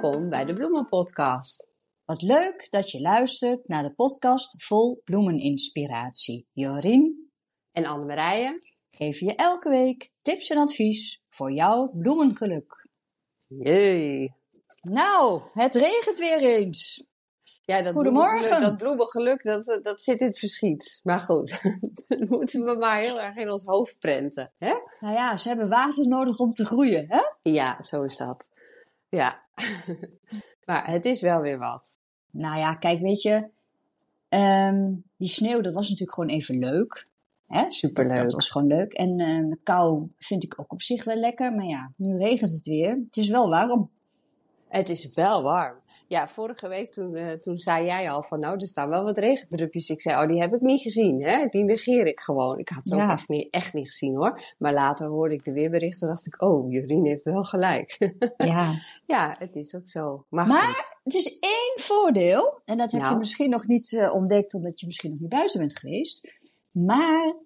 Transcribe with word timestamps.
Welkom 0.00 0.28
bij 0.28 0.44
de 0.44 0.52
Bloemenpodcast. 0.54 1.66
Wat 2.04 2.22
leuk 2.22 2.66
dat 2.70 2.90
je 2.90 3.00
luistert 3.00 3.68
naar 3.68 3.82
de 3.82 3.92
podcast 3.94 4.64
vol 4.64 5.00
bloemeninspiratie. 5.04 6.46
Jorien 6.52 7.30
En 7.72 7.84
Annemarije. 7.84 8.62
geven 8.90 9.26
je 9.26 9.34
elke 9.34 9.68
week 9.68 10.12
tips 10.22 10.50
en 10.50 10.56
advies 10.58 11.22
voor 11.28 11.52
jouw 11.52 11.88
bloemengeluk. 11.94 12.86
Jee. 13.46 14.34
Nou, 14.80 15.42
het 15.52 15.74
regent 15.74 16.18
weer 16.18 16.42
eens. 16.42 17.06
Ja, 17.64 17.82
dat 17.82 17.92
Goedemorgen. 17.94 18.30
bloemengeluk- 18.38 18.62
Dat 18.68 18.78
bloemengeluk, 18.78 19.42
dat, 19.42 19.84
dat 19.84 20.02
zit 20.02 20.20
in 20.20 20.26
het 20.26 20.38
verschiet. 20.38 21.00
Maar 21.02 21.20
goed, 21.20 21.60
dat 22.08 22.28
moeten 22.28 22.64
we 22.64 22.76
maar 22.76 22.98
heel 23.00 23.20
erg 23.20 23.36
in 23.36 23.52
ons 23.52 23.64
hoofd 23.64 23.98
prenten. 23.98 24.52
Hè? 24.58 24.74
Nou 25.00 25.14
ja, 25.14 25.36
ze 25.36 25.48
hebben 25.48 25.68
water 25.68 26.08
nodig 26.08 26.38
om 26.38 26.50
te 26.50 26.64
groeien, 26.64 27.04
hè? 27.08 27.50
Ja, 27.50 27.82
zo 27.82 28.02
is 28.02 28.16
dat. 28.16 28.48
Ja. 29.08 29.44
maar 30.66 30.86
het 30.86 31.04
is 31.04 31.20
wel 31.20 31.40
weer 31.40 31.58
wat. 31.58 31.98
Nou 32.30 32.58
ja, 32.58 32.74
kijk, 32.74 33.00
weet 33.00 33.22
je, 33.22 33.48
ehm, 34.28 34.94
die 35.16 35.28
sneeuw, 35.28 35.60
dat 35.60 35.74
was 35.74 35.88
natuurlijk 35.88 36.14
gewoon 36.14 36.30
even 36.30 36.58
leuk. 36.58 37.06
Hè? 37.46 37.70
Superleuk. 37.70 38.16
Dat 38.16 38.32
was 38.32 38.50
gewoon 38.50 38.66
leuk. 38.66 38.92
En 38.92 39.20
eh, 39.20 39.50
de 39.50 39.58
kou 39.62 40.08
vind 40.18 40.44
ik 40.44 40.60
ook 40.60 40.72
op 40.72 40.82
zich 40.82 41.04
wel 41.04 41.16
lekker. 41.16 41.54
Maar 41.54 41.66
ja, 41.66 41.92
nu 41.96 42.16
regent 42.16 42.50
het 42.50 42.66
weer. 42.66 43.00
Het 43.04 43.16
is 43.16 43.28
wel 43.28 43.48
warm. 43.48 43.90
Het 44.68 44.88
is 44.88 45.14
wel 45.14 45.42
warm. 45.42 45.76
Ja, 46.08 46.28
vorige 46.28 46.68
week 46.68 46.92
toen, 46.92 47.14
eh, 47.14 47.32
toen 47.32 47.56
zei 47.56 47.84
jij 47.84 48.10
al 48.10 48.22
van 48.22 48.38
nou, 48.38 48.54
er 48.60 48.68
staan 48.68 48.88
wel 48.88 49.02
wat 49.02 49.18
regendrupjes. 49.18 49.88
Ik 49.88 50.00
zei, 50.00 50.22
oh, 50.22 50.28
die 50.28 50.40
heb 50.40 50.54
ik 50.54 50.60
niet 50.60 50.80
gezien, 50.80 51.24
hè? 51.24 51.46
Die 51.46 51.64
negeer 51.64 52.06
ik 52.06 52.20
gewoon. 52.20 52.58
Ik 52.58 52.68
had 52.68 52.84
het 52.84 53.00
ook 53.00 53.10
echt, 53.10 53.28
niet, 53.28 53.52
echt 53.52 53.72
niet 53.72 53.86
gezien 53.86 54.16
hoor. 54.16 54.54
Maar 54.58 54.72
later 54.72 55.08
hoorde 55.08 55.34
ik 55.34 55.44
de 55.44 55.52
weerberichten 55.52 56.08
en 56.08 56.14
dacht 56.14 56.26
ik, 56.26 56.42
oh, 56.42 56.72
Jorien 56.72 57.04
heeft 57.06 57.24
wel 57.24 57.44
gelijk. 57.44 57.96
Ja. 58.36 58.72
ja, 59.04 59.36
het 59.38 59.54
is 59.56 59.74
ook 59.74 59.88
zo. 59.88 60.24
Maar, 60.28 60.96
het 61.04 61.14
is 61.14 61.38
één 61.38 61.72
voordeel. 61.76 62.60
En 62.64 62.78
dat 62.78 62.90
heb 62.90 63.00
Nou. 63.00 63.12
je 63.12 63.18
misschien 63.18 63.50
nog 63.50 63.66
niet 63.66 63.92
eh, 63.92 64.14
ontdekt, 64.14 64.54
omdat 64.54 64.80
je 64.80 64.86
misschien 64.86 65.10
nog 65.10 65.20
niet 65.20 65.28
buiten 65.28 65.60
bent 65.60 65.78
geweest. 65.78 66.32
Maar 66.70 67.36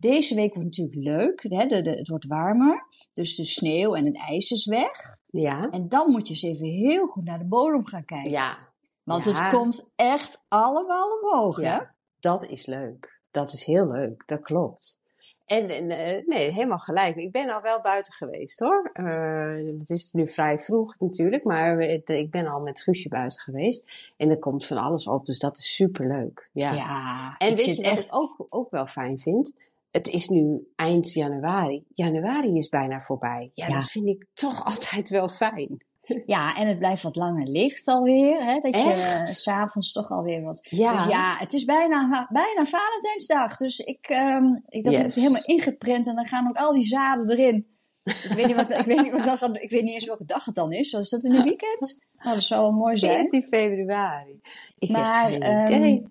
deze 0.00 0.34
week 0.34 0.54
wordt 0.54 0.78
natuurlijk 0.78 1.20
leuk. 1.20 1.42
Hè? 1.42 1.66
De, 1.66 1.82
de, 1.82 1.90
het 1.90 2.08
wordt 2.08 2.26
warmer. 2.26 2.86
Dus 3.12 3.36
de 3.36 3.44
sneeuw 3.44 3.94
en 3.94 4.04
het 4.04 4.16
ijs 4.16 4.50
is 4.50 4.66
weg. 4.66 5.18
Ja, 5.26 5.70
En 5.70 5.88
dan 5.88 6.10
moet 6.10 6.28
je 6.28 6.34
eens 6.34 6.42
even 6.42 6.66
heel 6.66 7.06
goed 7.06 7.24
naar 7.24 7.38
de 7.38 7.44
bodem 7.44 7.86
gaan 7.86 8.04
kijken. 8.04 8.30
ja, 8.30 8.58
Want 9.02 9.24
ja. 9.24 9.30
het 9.32 9.52
komt 9.52 9.90
echt 9.96 10.42
allemaal 10.48 11.08
omhoog, 11.20 11.56
hè? 11.56 11.62
ja, 11.62 11.94
dat 12.20 12.46
is 12.46 12.66
leuk. 12.66 13.20
Dat 13.30 13.52
is 13.52 13.64
heel 13.64 13.90
leuk, 13.90 14.22
dat 14.26 14.40
klopt. 14.40 14.98
En, 15.46 15.68
en, 15.68 15.90
eh, 15.90 16.26
nee, 16.26 16.52
helemaal 16.52 16.78
gelijk. 16.78 17.16
Ik 17.16 17.32
ben 17.32 17.50
al 17.50 17.62
wel 17.62 17.80
buiten 17.80 18.12
geweest 18.12 18.58
hoor. 18.58 18.90
Eh, 18.92 19.78
het 19.78 19.90
is 19.90 20.12
nu 20.12 20.28
vrij 20.28 20.58
vroeg 20.58 20.94
natuurlijk, 20.98 21.44
maar 21.44 21.80
ik 21.80 22.30
ben 22.30 22.46
al 22.46 22.60
met 22.60 22.80
Guusje 22.80 23.08
buiten 23.08 23.40
geweest. 23.40 24.12
En 24.16 24.30
er 24.30 24.38
komt 24.38 24.66
van 24.66 24.76
alles 24.76 25.06
op, 25.06 25.26
dus 25.26 25.38
dat 25.38 25.58
is 25.58 25.74
superleuk. 25.74 26.48
Ja. 26.52 26.72
Ja, 26.72 27.34
En 27.38 27.48
ik 27.48 27.56
weet 27.56 27.76
je 27.76 27.82
wat 27.82 27.92
echt... 27.92 28.06
ik 28.06 28.14
ook, 28.14 28.46
ook 28.48 28.70
wel 28.70 28.86
fijn 28.86 29.18
vind? 29.18 29.52
Het 29.90 30.08
is 30.08 30.28
nu 30.28 30.68
eind 30.76 31.12
januari. 31.12 31.84
Januari 31.92 32.56
is 32.56 32.68
bijna 32.68 33.00
voorbij. 33.00 33.50
Ja, 33.54 33.66
Ja. 33.66 33.74
dat 33.74 33.84
vind 33.90 34.06
ik 34.06 34.26
toch 34.34 34.64
altijd 34.70 35.08
wel 35.08 35.28
fijn. 35.28 35.84
Ja, 36.26 36.56
en 36.56 36.68
het 36.68 36.78
blijft 36.78 37.02
wat 37.02 37.16
langer 37.16 37.46
licht 37.46 37.86
alweer. 37.88 38.44
Hè? 38.44 38.58
Dat 38.58 38.74
je 38.74 39.22
s 39.32 39.42
s'avonds 39.42 39.92
toch 39.92 40.10
alweer 40.10 40.42
wat... 40.42 40.66
Ja, 40.70 40.92
Dus 40.96 41.06
ja, 41.06 41.36
het 41.38 41.52
is 41.52 41.64
bijna, 41.64 42.26
bijna 42.30 42.64
Valentijnsdag. 42.64 43.56
Dus 43.56 43.78
ik, 43.78 44.06
ehm, 44.08 44.44
ik, 44.68 44.84
dat 44.84 44.92
heb 44.92 45.02
ik 45.04 45.10
Yes. 45.10 45.14
helemaal 45.14 45.44
ingeprint. 45.44 46.06
En 46.06 46.14
dan 46.14 46.24
gaan 46.26 46.48
ook 46.48 46.56
al 46.56 46.72
die 46.72 46.82
zaden 46.82 47.30
erin. 47.30 47.66
Ik 48.04 48.32
weet 48.36 48.46
niet, 48.46 48.56
wat, 48.56 48.70
ik 48.70 48.84
weet 48.84 49.02
niet, 49.02 49.10
wat 49.12 49.24
dag, 49.24 49.42
ik 49.54 49.70
weet 49.70 49.82
niet 49.82 49.92
eens 49.94 50.06
welke 50.06 50.24
dag 50.24 50.44
het 50.44 50.54
dan 50.54 50.72
is. 50.72 50.92
Is 50.92 51.08
dat 51.08 51.24
in 51.24 51.34
een 51.34 51.44
weekend? 51.54 51.98
Nou, 52.18 52.34
dat 52.34 52.44
zou 52.44 52.60
wel 52.60 52.72
mooi 52.72 52.96
zijn. 52.98 53.30
14 53.30 53.42
februari. 53.42 54.40
Ik 54.78 54.90
Maar, 54.90 55.30
heb 55.30 55.42
geen 55.42 55.42
ehm, 55.42 55.74
idee. 55.74 56.04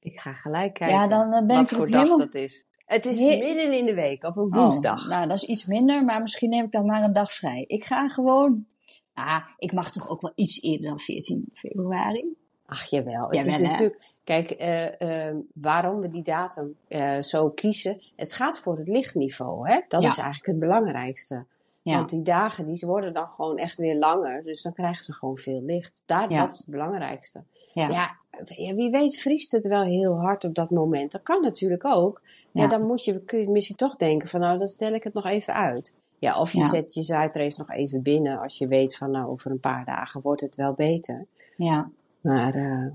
Ik 0.00 0.18
ga 0.20 0.32
gelijk 0.32 0.74
kijken 0.74 0.96
Ja, 0.96 1.06
dan 1.06 1.32
eh, 1.32 1.46
ben 1.46 1.56
wat 1.56 1.70
ik 1.70 1.76
voor 1.76 1.90
dag 1.90 2.02
helemaal... 2.02 2.18
dat 2.18 2.34
is. 2.34 2.66
Het 2.86 3.06
is 3.06 3.18
He- 3.18 3.26
midden 3.38 3.72
in 3.72 3.86
de 3.86 3.94
week, 3.94 4.24
op 4.24 4.36
een 4.36 4.42
Oh, 4.42 4.52
woensdag. 4.52 5.06
nou, 5.08 5.28
dat 5.28 5.36
is 5.36 5.44
iets 5.44 5.66
minder. 5.66 6.04
Maar 6.04 6.20
misschien 6.20 6.50
neem 6.50 6.64
ik 6.64 6.72
dan 6.72 6.86
maar 6.86 7.02
een 7.02 7.12
dag 7.12 7.32
vrij. 7.32 7.64
Ik 7.66 7.84
ga 7.84 8.08
gewoon... 8.08 8.66
Ah, 9.14 9.44
ik 9.58 9.72
mag 9.72 9.92
toch 9.92 10.08
ook 10.08 10.20
wel 10.20 10.32
iets 10.34 10.62
eerder 10.62 10.88
dan 10.88 10.98
14 10.98 11.44
februari? 11.52 12.24
Ach, 12.66 12.84
jawel. 12.90 13.26
Het 13.28 13.46
is 13.46 13.56
hè? 13.56 13.62
natuurlijk... 13.62 14.06
Kijk, 14.24 14.50
eh, 14.50 15.26
eh, 15.28 15.36
waarom 15.54 16.00
we 16.00 16.08
die 16.08 16.22
datum 16.22 16.76
eh, 16.88 17.22
zo 17.22 17.50
kiezen. 17.50 18.02
Het 18.16 18.32
gaat 18.32 18.58
voor 18.58 18.78
het 18.78 18.88
lichtniveau. 18.88 19.68
Hè? 19.70 19.80
Dat 19.88 20.02
Ja. 20.02 20.08
is 20.08 20.16
eigenlijk 20.16 20.46
het 20.46 20.58
belangrijkste. 20.58 21.44
Ja. 21.88 21.96
Want 21.96 22.08
die 22.10 22.22
dagen 22.22 22.66
die 22.66 22.86
worden 22.86 23.12
dan 23.12 23.28
gewoon 23.28 23.56
echt 23.58 23.76
weer 23.76 23.96
langer. 23.96 24.44
Dus 24.44 24.62
dan 24.62 24.72
krijgen 24.72 25.04
ze 25.04 25.12
gewoon 25.12 25.36
veel 25.38 25.62
licht. 25.62 26.02
Daar, 26.06 26.30
Ja. 26.30 26.40
Dat 26.42 26.52
is 26.52 26.58
het 26.58 26.66
belangrijkste. 26.70 27.42
Ja. 27.72 27.88
Ja. 27.88 28.16
ja, 28.44 28.74
wie 28.74 28.90
weet 28.90 29.16
vriest 29.20 29.52
het 29.52 29.66
wel 29.66 29.82
heel 29.82 30.20
hard 30.20 30.44
op 30.44 30.54
dat 30.54 30.70
moment. 30.70 31.12
Dat 31.12 31.22
kan 31.22 31.40
natuurlijk 31.40 31.86
ook. 31.86 32.20
Ja, 32.52 32.62
Ja. 32.62 32.68
dan 32.68 32.86
moet 32.86 33.04
je, 33.04 33.20
kun 33.24 33.38
je 33.38 33.48
misschien 33.48 33.76
toch 33.76 33.96
denken 33.96 34.28
van 34.28 34.40
nou, 34.40 34.58
dan 34.58 34.68
stel 34.68 34.92
ik 34.92 35.04
het 35.04 35.14
nog 35.14 35.24
even 35.26 35.54
uit. 35.54 35.94
Ja, 36.18 36.40
of 36.40 36.52
je 36.52 36.58
Ja. 36.58 36.68
zet 36.68 36.94
je 36.94 37.02
zijtrace 37.02 37.58
nog 37.60 37.70
even 37.70 38.02
binnen 38.02 38.38
als 38.38 38.58
je 38.58 38.66
weet 38.68 38.96
van 38.96 39.10
nou, 39.10 39.28
over 39.28 39.50
een 39.50 39.60
paar 39.60 39.84
dagen 39.84 40.20
wordt 40.20 40.40
het 40.40 40.56
wel 40.56 40.72
beter. 40.72 41.26
Ja. 41.56 41.90
Maar 42.20 42.54
eh, 42.54 42.86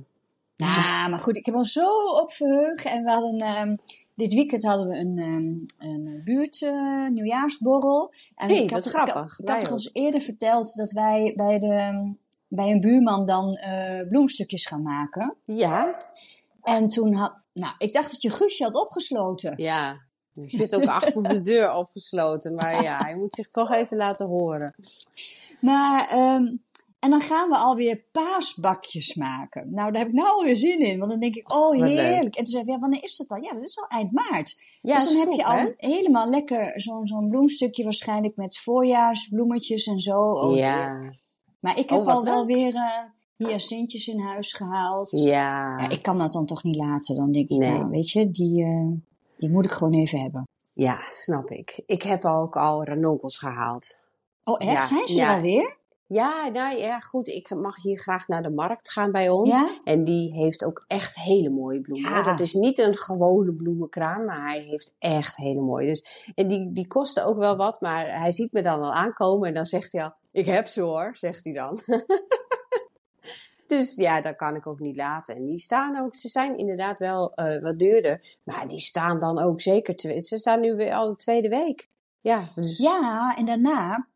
Nou, 0.57 1.09
maar 1.09 1.19
goed, 1.19 1.37
ik 1.37 1.45
heb 1.45 1.55
er 1.55 1.65
zo 1.65 1.87
op 2.21 2.31
verheugd. 2.31 2.85
En 2.85 3.03
we 3.03 3.11
hadden, 3.11 3.39
ehm, 3.39 3.75
dit 4.15 4.33
weekend 4.33 4.63
hadden 4.63 4.87
we 4.87 4.97
een, 4.97 5.17
ehm, 5.17 5.89
een 5.89 6.21
buurt 6.23 6.65
nieuwjaarsborrel. 7.09 8.13
En 8.35 8.47
Hey, 8.47 8.63
ik 8.63 8.69
had, 8.69 8.83
wat 8.83 8.93
grappig. 8.93 9.39
Ik, 9.39 9.49
had 9.49 9.71
ons 9.71 9.89
eerder 9.93 10.21
verteld 10.21 10.75
dat 10.75 10.91
wij 10.91 11.33
bij, 11.35 11.59
de, 11.59 12.13
bij 12.47 12.71
een 12.71 12.79
buurman 12.79 13.25
dan 13.25 13.55
eh, 13.55 14.07
bloemstukjes 14.07 14.65
gaan 14.65 14.81
maken. 14.81 15.35
ja, 15.45 15.97
En 16.61 16.87
toen 16.87 17.15
had, 17.15 17.35
nou, 17.53 17.73
ik 17.77 17.93
dacht 17.93 18.11
dat 18.11 18.21
je 18.21 18.29
Guusje 18.29 18.63
had 18.63 18.75
opgesloten. 18.75 19.53
ja. 19.57 20.01
Die 20.33 20.47
zit 20.47 20.75
ook 20.75 20.85
achter 21.01 21.23
de 21.23 21.41
deur 21.41 21.73
opgesloten. 21.73 22.55
Maar 22.55 22.83
ja, 22.83 22.97
hij 22.97 23.15
moet 23.15 23.33
zich 23.33 23.49
toch 23.49 23.71
even 23.71 23.97
laten 23.97 24.27
horen. 24.27 24.75
Maar, 25.61 26.07
ehm, 26.09 26.55
en 27.03 27.09
dan 27.09 27.21
gaan 27.21 27.49
we 27.49 27.55
alweer 27.57 28.03
paasbakjes 28.11 29.13
maken. 29.15 29.73
Nou, 29.73 29.91
daar 29.91 30.01
heb 30.01 30.07
ik 30.11 30.13
nou 30.17 30.27
alweer 30.29 30.55
zin 30.55 30.79
in. 30.79 30.97
Want 30.99 31.11
dan 31.11 31.19
denk 31.19 31.35
ik, 31.35 31.53
oh 31.53 31.71
heerlijk. 31.85 32.35
En 32.35 32.43
toen 32.43 32.45
zei 32.53 32.63
ik, 32.63 32.69
ja, 32.69 32.79
wanneer 32.79 33.03
is 33.03 33.17
dat 33.17 33.27
dan? 33.27 33.41
Ja, 33.41 33.53
dat 33.53 33.61
is 33.63 33.77
al 33.77 33.87
eind 33.87 34.11
maart. 34.11 34.55
Ja, 34.81 34.95
dus 34.95 35.07
dan 35.07 35.17
heb 35.17 35.27
goed, 35.27 35.35
je 35.35 35.45
al 35.45 35.55
hè? 35.57 35.71
helemaal 35.77 36.29
lekker 36.29 36.81
zo'n 36.81 37.05
zo'n 37.05 37.29
bloemstukje 37.29 37.83
waarschijnlijk 37.83 38.35
met 38.35 38.57
voorjaarsbloemetjes 38.57 39.85
en 39.85 39.99
zo. 39.99 40.19
Oh, 40.31 40.55
Ja, 40.55 41.13
Maar 41.59 41.77
ik 41.77 41.91
Oh, 41.91 41.97
heb 41.97 42.05
wat 42.05 42.15
al 42.15 42.23
wel 42.23 42.45
weer 42.45 42.75
eh 42.75 43.03
hyacintjes 43.37 44.07
in 44.07 44.19
huis 44.19 44.53
gehaald. 44.53 45.09
ja. 45.11 45.77
Ja, 45.79 45.89
ik 45.89 46.01
kan 46.01 46.17
dat 46.17 46.33
dan 46.33 46.45
toch 46.45 46.63
niet 46.63 46.75
laten. 46.75 47.15
Dan 47.15 47.31
denk 47.31 47.49
ik, 47.49 47.57
Nee. 47.57 47.71
nou, 47.71 47.89
weet 47.89 48.09
je, 48.09 48.31
die, 48.31 48.63
eh, 48.63 48.91
die 49.35 49.49
moet 49.49 49.65
ik 49.65 49.71
gewoon 49.71 49.93
even 49.93 50.19
hebben. 50.21 50.47
Ja, 50.73 50.97
snap 51.09 51.49
ik. 51.49 51.81
Ik 51.85 52.01
heb 52.03 52.25
ook 52.25 52.55
al 52.57 52.83
ranonkels 52.83 53.37
gehaald. 53.37 53.99
Oh, 54.43 54.55
echt? 54.59 54.71
Ja, 54.71 54.85
Zijn 54.85 55.07
ze 55.07 55.15
ja. 55.15 55.29
er 55.29 55.35
alweer? 55.35 55.77
Ja, 56.13 56.49
nou 56.49 56.77
ja, 56.77 56.99
goed. 56.99 57.27
Ik 57.27 57.49
mag 57.49 57.81
hier 57.81 57.99
graag 57.99 58.27
naar 58.27 58.43
de 58.43 58.49
markt 58.49 58.91
gaan 58.91 59.11
bij 59.11 59.29
ons. 59.29 59.49
Ja? 59.49 59.79
En 59.83 60.03
die 60.03 60.33
heeft 60.33 60.65
ook 60.65 60.83
echt 60.87 61.15
hele 61.15 61.49
mooie 61.49 61.81
bloemen. 61.81 62.11
Ja. 62.11 62.21
Dat 62.21 62.39
is 62.39 62.53
niet 62.53 62.79
een 62.79 62.97
gewone 62.97 63.53
bloemenkraam, 63.53 64.25
maar 64.25 64.47
hij 64.47 64.61
heeft 64.61 64.95
echt 64.99 65.35
hele 65.35 65.61
mooie. 65.61 65.87
Dus, 65.87 66.31
en 66.35 66.47
die, 66.47 66.71
die 66.71 66.87
kosten 66.87 67.25
ook 67.25 67.37
wel 67.37 67.55
wat, 67.55 67.81
maar 67.81 68.19
hij 68.19 68.31
ziet 68.31 68.51
me 68.51 68.61
dan 68.61 68.81
al 68.81 68.93
aankomen 68.93 69.47
en 69.47 69.53
dan 69.53 69.65
zegt 69.65 69.91
hij 69.91 70.03
al, 70.03 70.13
ik 70.31 70.45
heb 70.45 70.67
ze 70.67 70.81
hoor, 70.81 71.11
zegt 71.13 71.43
hij 71.43 71.53
dan. 71.53 71.79
dus 73.67 73.95
ja, 73.95 74.21
dat 74.21 74.35
kan 74.35 74.55
ik 74.55 74.67
ook 74.67 74.79
niet 74.79 74.95
laten. 74.95 75.35
En 75.35 75.45
die 75.45 75.59
staan 75.59 75.97
ook, 75.97 76.15
ze 76.15 76.27
zijn 76.27 76.57
inderdaad 76.57 76.97
wel 76.97 77.33
eh, 77.33 77.61
wat 77.61 77.79
duurder, 77.79 78.37
maar 78.43 78.67
die 78.67 78.79
staan 78.79 79.19
dan 79.19 79.39
ook 79.39 79.61
zeker, 79.61 79.95
twee, 79.95 80.21
ze 80.21 80.37
staan 80.37 80.59
nu 80.59 80.75
weer 80.75 80.93
al 80.93 81.09
de 81.09 81.15
tweede 81.15 81.49
week. 81.49 81.89
Ja, 82.21 82.41
dus 82.55 82.77
Ja, 82.77 83.35
en 83.35 83.45
daarna 83.45 84.07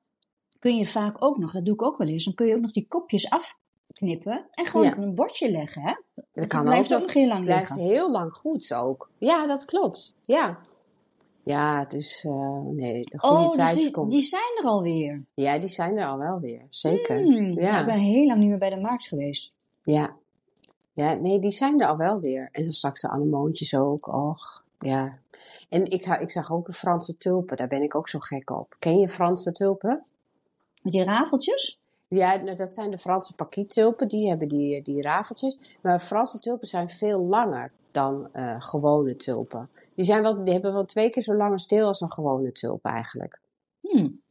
kun 0.67 0.77
je 0.77 0.85
vaak 0.85 1.23
ook 1.23 1.37
nog, 1.37 1.51
dat 1.51 1.65
doe 1.65 1.73
ik 1.73 1.81
ook 1.81 1.97
wel 1.97 2.07
eens, 2.07 2.25
dan 2.25 2.33
kun 2.33 2.47
je 2.47 2.55
ook 2.55 2.61
nog 2.61 2.71
die 2.71 2.85
kopjes 2.87 3.29
afknippen 3.29 4.45
en 4.51 4.65
gewoon 4.65 4.85
Ja. 4.85 4.91
op 4.91 4.97
een 4.97 5.15
bordje 5.15 5.51
leggen. 5.51 5.81
Hè? 5.81 5.93
Dat 6.33 6.47
kan 6.47 6.63
blijft 6.63 6.93
ook 6.93 6.99
nog. 7.01 7.13
heel 7.13 7.27
lang 7.27 7.43
blijft 7.43 7.69
liggen. 7.69 7.87
heel 7.87 8.11
lang 8.11 8.33
goed 8.33 8.73
ook. 8.73 9.09
Ja, 9.17 9.47
dat 9.47 9.65
klopt. 9.65 10.15
Ja. 10.21 10.59
Ja, 11.43 11.85
dus 11.85 12.23
nee, 12.63 13.01
de 13.01 13.17
goede 13.19 13.43
Oh, 13.43 13.47
dus 13.47 13.57
tijd 13.57 13.75
die, 13.77 13.91
komt. 13.91 14.11
die 14.11 14.23
zijn 14.23 14.57
er 14.61 14.65
alweer. 14.65 15.23
Ja, 15.33 15.57
die 15.59 15.69
zijn 15.69 15.97
er 15.97 16.07
al 16.07 16.17
wel 16.17 16.39
weer. 16.39 16.61
Zeker. 16.69 17.21
Hmm, 17.21 17.59
Ja. 17.59 17.79
Ik 17.79 17.85
ben 17.85 17.99
heel 17.99 18.25
lang 18.25 18.39
niet 18.39 18.49
meer 18.49 18.57
bij 18.57 18.69
de 18.69 18.79
markt 18.81 19.07
geweest. 19.07 19.55
Ja. 19.83 20.15
Ja, 20.93 21.13
nee, 21.13 21.39
die 21.39 21.51
zijn 21.51 21.81
er 21.81 21.87
al 21.87 21.97
wel 21.97 22.19
weer. 22.19 22.49
En 22.51 22.63
dan 22.63 22.73
straks 22.73 23.01
de 23.01 23.09
anemoontjes 23.09 23.75
ook. 23.75 24.07
Och, 24.07 24.63
ja. 24.79 25.17
En 25.69 25.85
ik, 25.85 26.05
ik 26.05 26.31
zag 26.31 26.51
ook 26.51 26.65
de 26.65 26.73
Franse 26.73 27.17
tulpen. 27.17 27.57
Daar 27.57 27.67
ben 27.67 27.81
ik 27.81 27.95
ook 27.95 28.09
zo 28.09 28.19
gek 28.19 28.49
op. 28.49 28.75
Ken 28.79 28.99
je 28.99 29.09
Franse 29.09 29.51
tulpen? 29.51 30.03
Met 30.87 30.95
die 30.95 31.05
rafeltjes? 31.05 31.79
Ja, 32.07 32.35
nou, 32.35 32.55
dat 32.55 32.69
zijn 32.69 32.91
de 32.91 32.97
Franse 32.97 33.35
pakiettulpen. 33.35 34.07
Die 34.07 34.29
hebben 34.29 34.47
die, 34.47 34.81
die 34.81 35.01
rafeltjes. 35.01 35.59
Maar 35.81 35.99
Franse 35.99 36.39
tulpen 36.39 36.67
zijn 36.67 36.89
veel 36.89 37.19
langer 37.19 37.71
dan 37.91 38.29
eh, 38.33 38.55
gewone 38.61 39.15
tulpen. 39.15 39.69
Die, 39.95 40.05
zijn 40.05 40.21
wel, 40.21 40.43
die 40.43 40.53
hebben 40.53 40.73
wel 40.73 40.85
twee 40.85 41.09
keer 41.09 41.23
zo 41.23 41.35
lange 41.35 41.59
steel 41.59 41.87
als 41.87 42.01
een 42.01 42.11
gewone 42.11 42.51
tulp 42.51 42.85
eigenlijk. 42.85 43.39
Hmm. 43.79 44.21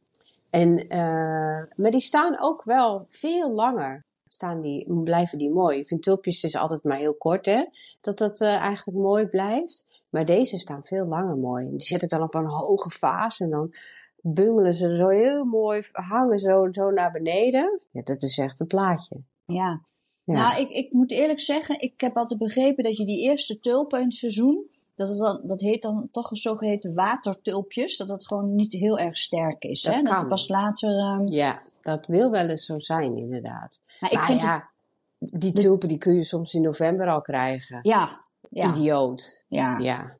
En, 0.49 0.87
eh, 0.87 1.63
maar 1.75 1.91
die 1.91 1.99
staan 1.99 2.41
ook 2.41 2.63
wel 2.63 3.05
veel 3.09 3.51
langer. 3.51 4.05
Staan 4.27 4.61
die, 4.61 4.93
blijven 5.03 5.37
die 5.37 5.51
mooi. 5.51 5.77
Ik 5.77 5.87
vind 5.87 6.03
tulpjes 6.03 6.43
is 6.43 6.55
altijd 6.55 6.83
maar 6.83 6.97
heel 6.97 7.15
kort, 7.15 7.45
hè? 7.45 7.65
Dat 8.01 8.17
dat 8.17 8.41
eh, 8.41 8.55
eigenlijk 8.55 8.97
mooi 8.97 9.25
blijft. 9.25 9.85
Maar 10.09 10.25
deze 10.25 10.57
staan 10.57 10.83
veel 10.83 11.05
langer 11.05 11.35
mooi. 11.35 11.69
Die 11.69 11.81
zet 11.81 12.01
ik 12.01 12.09
dan 12.09 12.21
op 12.21 12.35
een 12.35 12.45
hoge 12.45 12.89
vaas 12.89 13.39
en 13.39 13.49
dan 13.49 13.73
bungelen 14.21 14.73
ze 14.73 14.95
zo 14.95 15.07
heel 15.07 15.43
mooi, 15.45 15.81
hangen 15.91 16.39
zo, 16.39 16.67
zo 16.71 16.89
naar 16.91 17.11
beneden. 17.11 17.79
Ja, 17.91 18.01
dat 18.03 18.21
is 18.21 18.37
echt 18.37 18.59
een 18.59 18.67
plaatje. 18.67 19.15
Ja. 19.45 19.81
Ja. 20.23 20.33
Nou, 20.33 20.61
ik, 20.61 20.69
ik 20.69 20.91
moet 20.91 21.11
eerlijk 21.11 21.39
zeggen, 21.39 21.81
ik 21.81 22.01
heb 22.01 22.17
altijd 22.17 22.39
begrepen 22.39 22.83
dat 22.83 22.97
je 22.97 23.05
die 23.05 23.21
eerste 23.21 23.59
tulpen 23.59 23.99
in 23.99 24.05
het 24.05 24.13
seizoen, 24.13 24.69
dat, 24.95 25.17
dan, 25.17 25.41
dat 25.43 25.61
heet 25.61 25.81
dan 25.81 26.07
toch 26.11 26.29
een 26.31 26.37
zogeheten 26.37 26.93
watertulpjes, 26.93 27.97
dat 27.97 28.07
dat 28.07 28.27
gewoon 28.27 28.55
niet 28.55 28.73
heel 28.73 28.97
erg 28.99 29.17
sterk 29.17 29.63
is. 29.63 29.81
Dat 29.81 29.93
hè? 29.93 30.01
Dat 30.01 30.13
kan. 30.13 30.27
pas 30.27 30.47
later... 30.47 30.97
ehm, 30.97 31.27
Ja, 31.27 31.61
dat 31.81 32.07
wil 32.07 32.31
wel 32.31 32.47
eens 32.47 32.65
zo 32.65 32.79
zijn, 32.79 33.17
inderdaad. 33.17 33.81
maar 33.99 34.11
ik 34.11 34.17
maar 34.17 34.25
vind 34.25 34.41
het, 34.41 34.49
ja, 34.49 34.69
die 35.17 35.53
tulpen 35.53 35.87
die 35.87 35.97
kun 35.97 36.15
je 36.15 36.23
soms 36.23 36.53
in 36.53 36.61
november 36.61 37.07
al 37.07 37.21
krijgen. 37.21 37.79
ja, 37.81 38.21
ja, 38.49 38.69
Idioot. 38.69 39.43
ja. 39.47 39.77
Ja. 39.79 40.15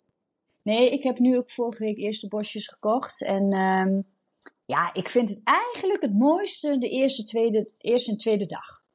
Nee, 0.74 0.90
ik 0.90 1.04
heb 1.04 1.20
nu 1.20 1.38
ook 1.38 1.50
vorige 1.52 1.84
week 1.84 1.98
eerste 1.98 2.28
bosjes 2.28 2.68
gekocht. 2.68 3.22
En 3.24 3.52
ehm, 3.52 4.02
ja, 4.66 4.94
ik 4.94 5.10
vind 5.10 5.30
het 5.30 5.42
eigenlijk 5.44 6.02
het 6.02 6.14
mooiste 6.14 6.78
de 6.78 6.90
eerste, 6.90 7.24
tweede, 7.24 7.74
eerste 7.78 8.12
en 8.12 8.18
tweede 8.18 8.46
dag. 8.46 8.86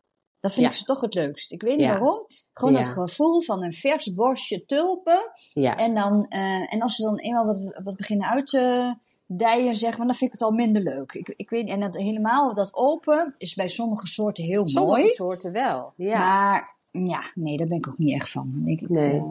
Dat 0.41 0.53
vind 0.53 0.65
Ja. 0.65 0.71
ik 0.73 0.79
ze 0.79 0.85
toch 0.85 1.01
het 1.01 1.15
leukst. 1.15 1.53
Ik 1.53 1.63
weet 1.63 1.77
niet 1.77 1.87
Ja. 1.87 1.99
waarom. 1.99 2.27
Gewoon 2.53 2.75
Ja. 2.75 2.79
het 2.81 2.89
gevoel 2.89 3.43
van 3.43 3.63
een 3.63 3.73
vers 3.73 4.15
bosje 4.15 4.65
tulpen. 4.65 5.33
Ja. 5.53 5.77
En, 5.77 5.95
dan, 5.95 6.27
eh, 6.29 6.73
en 6.75 6.81
als 6.81 6.95
ze 6.97 7.03
dan 7.03 7.19
eenmaal 7.19 7.45
wat, 7.47 7.81
wat 7.85 7.97
beginnen 7.97 8.29
uit 8.29 8.47
te 8.47 8.95
dijen, 9.27 9.75
zeg 9.77 9.97
maar, 9.99 10.07
dan 10.07 10.17
vind 10.17 10.33
ik 10.35 10.41
het 10.41 10.49
al 10.49 10.55
minder 10.57 10.83
leuk. 10.83 11.13
Ik, 11.13 11.29
ik 11.37 11.51
weet, 11.51 11.69
en 11.69 11.81
dat, 11.81 11.97
helemaal 11.97 12.55
dat 12.55 12.75
open 12.75 13.35
is 13.39 13.55
bij 13.55 13.69
sommige 13.69 14.07
soorten 14.07 14.45
heel 14.45 14.69
Sommige 14.69 14.97
mooi. 15.01 15.09
soorten 15.13 15.53
wel. 15.53 15.93
Ja. 15.97 16.19
Maar 16.19 16.81
ja, 16.93 17.31
nee, 17.35 17.57
daar 17.57 17.67
ben 17.67 17.77
ik 17.77 17.89
ook 17.89 17.99
niet 17.99 18.15
echt 18.15 18.31
van. 18.31 18.51
Dan 18.53 18.65
denk 18.65 18.81
ik, 18.81 18.89
Nee. 18.89 19.15
eh, 19.15 19.23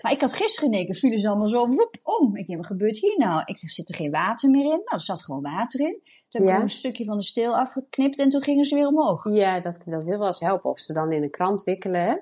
maar 0.00 0.12
ik 0.12 0.20
had 0.20 0.32
gisteren 0.32 0.70
in 0.70 0.76
één 0.76 0.86
keer 0.86 0.94
vielen 0.94 1.18
ze 1.18 1.28
allemaal 1.28 1.48
zo 1.48 1.66
woep 1.68 1.96
om. 2.02 2.36
Ik 2.36 2.46
denk, 2.46 2.58
wat 2.58 2.66
gebeurt 2.66 2.98
hier 2.98 3.18
nou? 3.18 3.42
Ik 3.44 3.58
zeg, 3.58 3.70
zit 3.70 3.88
er 3.88 3.94
geen 3.94 4.10
water 4.10 4.50
meer 4.50 4.64
in? 4.64 4.68
Nou, 4.70 4.82
er 4.84 5.00
zat 5.00 5.22
gewoon 5.22 5.42
water 5.42 5.80
in. 5.80 6.00
Toen 6.28 6.42
heb 6.42 6.50
ik 6.50 6.56
Ja. 6.56 6.62
een 6.62 6.70
stukje 6.70 7.04
van 7.04 7.16
de 7.18 7.24
steel 7.24 7.56
afgeknipt 7.56 8.18
en 8.18 8.28
toen 8.30 8.42
gingen 8.42 8.64
ze 8.64 8.74
weer 8.74 8.86
omhoog. 8.86 9.24
Ja, 9.30 9.60
dat, 9.60 9.78
dat 9.84 10.04
wil 10.04 10.18
wel 10.18 10.26
eens 10.26 10.40
helpen. 10.40 10.70
Of 10.70 10.78
ze 10.78 10.92
dan 10.92 11.12
in 11.12 11.22
een 11.22 11.30
krant 11.30 11.62
wikkelen, 11.64 12.04
hè? 12.04 12.14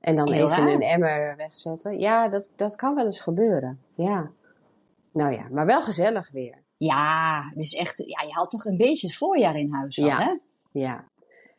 En 0.00 0.16
dan 0.16 0.32
Heel 0.32 0.50
even 0.50 0.68
in 0.68 0.74
een 0.74 0.80
emmer 0.82 1.34
wegzetten. 1.36 1.98
Ja, 2.00 2.28
dat, 2.28 2.48
dat 2.56 2.76
kan 2.76 2.94
wel 2.94 3.04
eens 3.04 3.20
gebeuren. 3.20 3.80
Ja. 3.94 4.30
Nou 5.12 5.32
ja, 5.32 5.48
maar 5.50 5.66
wel 5.66 5.82
gezellig 5.82 6.30
weer. 6.30 6.54
Ja, 6.76 7.50
dus 7.54 7.74
echt, 7.74 7.96
ja, 7.98 8.26
je 8.26 8.32
haalt 8.32 8.50
toch 8.50 8.64
een 8.64 8.76
beetje 8.76 9.06
het 9.06 9.16
voorjaar 9.16 9.56
in 9.58 9.72
huis 9.72 9.98
al, 9.98 10.06
Ja. 10.06 10.18
hè? 10.18 10.36
Ja. 10.80 11.04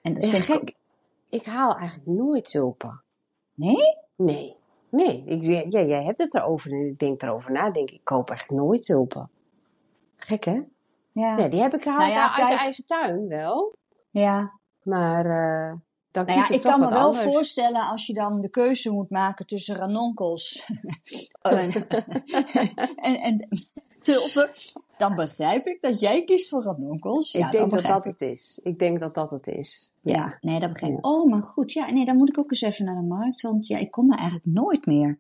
En 0.02 0.14
dat 0.14 0.24
Ja, 0.24 0.30
vind 0.30 0.44
gek. 0.44 0.62
Ik 0.70 0.76
haal 1.42 1.76
eigenlijk 1.78 2.08
nooit 2.10 2.50
tulpen. 2.50 3.04
Nee? 3.54 3.98
Nee. 4.16 4.56
Nee. 4.90 5.24
Ik, 5.26 5.72
ja, 5.72 5.82
jij 5.82 6.04
hebt 6.04 6.18
het 6.18 6.34
erover 6.34 6.72
en 6.72 6.88
ik 6.88 7.00
denk 7.00 7.22
erover 7.22 7.52
na. 7.52 7.68
Ik 7.68 7.74
denk, 7.74 7.90
ik 7.90 8.04
koop 8.04 8.30
echt 8.30 8.50
nooit 8.50 8.82
tulpen. 8.82 9.30
Gek, 10.16 10.44
hè? 10.44 10.62
Ja. 11.12 11.36
Die 11.36 11.62
heb 11.62 11.74
ik 11.74 11.84
gehaald 11.84 12.02
Nou 12.02 12.14
ja, 12.14 12.36
uit 12.38 12.50
de 12.50 12.58
eigen 12.58 12.86
tuin 12.86 13.28
wel. 13.28 13.76
ja. 14.12 14.60
Maar 14.84 15.26
eh 15.26 15.74
dan 16.14 16.26
Nou 16.26 16.40
ja, 16.40 16.48
ik 16.48 16.54
ik 16.54 16.62
kan 16.62 16.80
me 16.80 16.90
wel 16.90 17.00
anders. 17.00 17.24
voorstellen 17.24 17.82
als 17.82 18.08
je 18.08 18.14
dan 18.14 18.40
de 18.40 18.50
keuze 18.50 18.92
moet 18.92 19.10
maken 19.10 19.46
tussen 19.46 19.76
ranonkels 19.76 20.66
en, 21.42 21.72
en, 22.96 23.20
en 23.22 23.48
tulpen, 24.00 24.50
dan 24.98 25.16
begrijp 25.16 25.66
ik 25.66 25.82
dat 25.82 26.00
jij 26.00 26.24
kiest 26.24 26.50
voor 26.50 26.64
ranonkels. 26.64 27.32
Ja, 27.32 27.46
ik 27.46 27.52
denk 27.52 27.72
dat 27.72 27.82
dat 27.82 28.06
ik. 28.06 28.12
het 28.12 28.22
is. 28.22 28.60
Ik 28.64 28.80
denk 28.80 29.00
dat 29.00 29.14
dat 29.14 29.30
het 29.32 29.48
is. 29.48 29.92
Ja, 30.02 30.38
nee, 30.42 30.60
dat 30.60 30.72
begrijp 30.74 30.98
ik. 30.98 31.06
Oh, 31.06 31.30
maar 31.30 31.44
goed. 31.44 31.72
Ja, 31.72 31.92
nee, 31.92 32.06
dan 32.06 32.18
moet 32.18 32.30
ik 32.30 32.38
ook 32.38 32.50
eens 32.52 32.62
even 32.62 32.86
naar 32.86 32.96
de 32.96 33.02
markt. 33.08 33.42
Want 33.42 33.68
ja, 33.68 33.78
ik 33.78 33.92
kom 33.92 34.08
daar 34.10 34.18
eigenlijk 34.20 34.48
nooit 34.48 34.86
meer. 34.86 35.20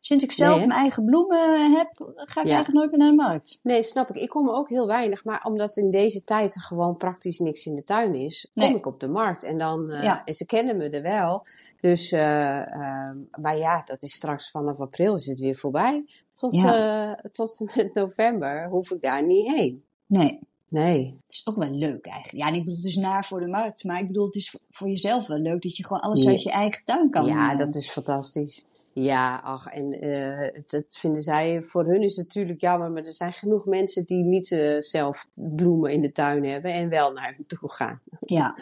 Sinds 0.00 0.24
ik 0.24 0.32
zelf 0.32 0.56
Nee, 0.58 0.66
mijn 0.66 0.78
eigen 0.80 1.04
bloemen 1.04 1.72
heb, 1.72 1.92
ga 2.14 2.40
ik 2.40 2.46
Ja. 2.46 2.52
eigenlijk 2.54 2.72
nooit 2.72 2.90
meer 2.90 2.98
naar 2.98 3.08
de 3.08 3.14
markt. 3.14 3.58
Nee, 3.62 3.82
snap 3.82 4.08
ik. 4.10 4.16
Ik 4.16 4.28
kom 4.28 4.48
er 4.48 4.54
ook 4.54 4.68
heel 4.68 4.86
weinig. 4.86 5.24
Maar 5.24 5.44
omdat 5.44 5.76
in 5.76 5.90
deze 5.90 6.24
tijd 6.24 6.54
er 6.54 6.60
gewoon 6.60 6.96
praktisch 6.96 7.38
niks 7.38 7.66
in 7.66 7.74
de 7.74 7.84
tuin 7.84 8.14
is, 8.14 8.50
kom 8.54 8.62
Nee. 8.64 8.76
ik 8.76 8.86
op 8.86 9.00
de 9.00 9.08
markt. 9.08 9.42
En 9.42 9.58
dan, 9.58 9.90
eh, 9.90 10.02
Ja. 10.02 10.24
en 10.24 10.34
ze 10.34 10.46
kennen 10.46 10.76
me 10.76 10.90
er 10.90 11.02
wel. 11.02 11.46
Dus, 11.80 12.12
eh, 12.12 12.72
ehm, 12.72 13.16
maar 13.40 13.56
ja, 13.56 13.82
dat 13.84 14.02
is 14.02 14.12
straks 14.12 14.50
vanaf 14.50 14.80
april 14.80 15.14
is 15.14 15.26
het 15.26 15.40
weer 15.40 15.56
voorbij. 15.56 16.04
Tot, 16.32 16.54
Ja. 16.56 17.16
eh, 17.16 17.30
tot 17.30 17.60
en 17.60 17.70
met 17.74 17.94
november 17.94 18.68
hoef 18.68 18.90
ik 18.90 19.02
daar 19.02 19.26
niet 19.26 19.52
heen. 19.54 19.84
Nee, 20.06 20.38
Nee. 20.68 21.04
het 21.26 21.34
is 21.34 21.46
ook 21.48 21.56
wel 21.56 21.70
leuk 21.70 22.06
eigenlijk. 22.06 22.44
Ja, 22.44 22.52
ik 22.52 22.58
bedoel, 22.64 22.76
het 22.76 22.84
is 22.84 22.96
naar 22.96 23.24
voor 23.24 23.40
de 23.40 23.46
markt. 23.46 23.84
Maar 23.84 24.00
ik 24.00 24.06
bedoel, 24.06 24.26
het 24.26 24.34
is 24.34 24.56
voor- 24.70 24.88
jezelf 24.88 25.26
wel 25.26 25.38
leuk 25.38 25.62
dat 25.62 25.76
je 25.76 25.84
gewoon 25.86 26.02
alles 26.02 26.22
Ja. 26.22 26.30
uit 26.30 26.42
je 26.42 26.50
eigen 26.50 26.84
tuin 26.84 27.10
kan 27.10 27.26
Ja, 27.26 27.52
eh, 27.52 27.58
dat 27.58 27.74
is 27.74 27.90
fantastisch. 27.90 28.66
Ja, 28.94 29.40
ach, 29.44 29.66
en 29.66 30.00
eh, 30.00 30.62
dat 30.66 30.86
vinden 30.88 31.22
zij, 31.22 31.62
voor 31.62 31.84
hun 31.84 32.02
is 32.02 32.16
het 32.16 32.26
natuurlijk 32.26 32.60
jammer, 32.60 32.90
maar 32.90 33.02
er 33.02 33.12
zijn 33.12 33.32
genoeg 33.32 33.66
mensen 33.66 34.04
die 34.04 34.22
niet 34.24 34.52
eh, 34.52 34.80
zelf 34.80 35.28
bloemen 35.34 35.92
in 35.92 36.02
de 36.02 36.12
tuin 36.12 36.44
hebben 36.44 36.72
en 36.72 36.88
wel 36.88 37.12
naar 37.12 37.34
hen 37.36 37.46
toe 37.46 37.70
gaan. 37.72 38.00
Ja. 38.20 38.56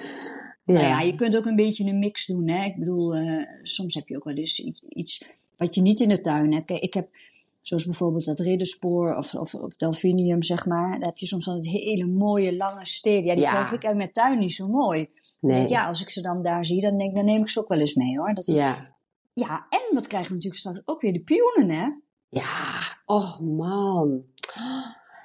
Nou 0.64 0.86
ja, 0.86 1.00
je 1.00 1.14
kunt 1.14 1.36
ook 1.36 1.46
een 1.46 1.56
beetje 1.56 1.84
een 1.84 1.98
mix 1.98 2.26
doen. 2.26 2.48
Hè? 2.48 2.64
Ik 2.64 2.78
bedoel, 2.78 3.14
eh, 3.14 3.46
soms 3.62 3.94
heb 3.94 4.08
je 4.08 4.16
ook 4.16 4.24
wel 4.24 4.34
eens 4.34 4.58
iets, 4.60 4.82
iets 4.88 5.24
wat 5.56 5.74
je 5.74 5.80
niet 5.80 6.00
in 6.00 6.08
de 6.08 6.20
tuin 6.20 6.52
hebt. 6.52 6.66
Kijk, 6.66 6.80
ik 6.82 6.94
heb, 6.94 7.08
zoals 7.62 7.84
bijvoorbeeld 7.84 8.24
dat 8.24 8.38
ridderspoor 8.38 9.16
of, 9.16 9.34
of, 9.34 9.54
of 9.54 9.76
delphinium, 9.76 10.42
zeg 10.42 10.66
maar. 10.66 10.90
Daar 10.98 11.08
heb 11.08 11.18
je 11.18 11.26
soms 11.26 11.44
dan 11.44 11.56
het 11.56 11.68
hele 11.68 12.06
mooie 12.06 12.56
lange 12.56 12.86
stelen. 12.86 13.24
Ja, 13.24 13.34
die 13.34 13.42
Ja. 13.42 13.50
krijg 13.50 13.72
ik 13.72 13.84
uit 13.84 13.96
mijn 13.96 14.12
tuin 14.12 14.38
niet 14.38 14.54
zo 14.54 14.66
mooi. 14.68 15.08
Nee. 15.40 15.68
Ja, 15.68 15.86
als 15.86 16.02
ik 16.02 16.10
ze 16.10 16.20
dan 16.22 16.42
daar 16.42 16.64
zie, 16.64 16.80
dan, 16.80 16.98
denk, 16.98 17.10
ik, 17.10 17.16
dan 17.16 17.24
neem 17.24 17.40
ik 17.40 17.48
ze 17.48 17.60
ook 17.60 17.68
wel 17.68 17.78
eens 17.78 17.94
mee 17.94 18.18
hoor. 18.18 18.34
Dat, 18.34 18.46
ja. 18.46 18.96
Ja. 19.34 19.66
en 19.70 19.94
wat 19.94 20.06
krijgen 20.06 20.28
we 20.28 20.34
natuurlijk 20.34 20.62
straks 20.62 20.80
ook 20.84 21.00
weer 21.00 21.12
de 21.12 21.22
pioenen, 21.22 21.76
hè? 21.76 21.88
Ja, 22.28 22.80
oh 23.04 23.38
man. 23.40 24.22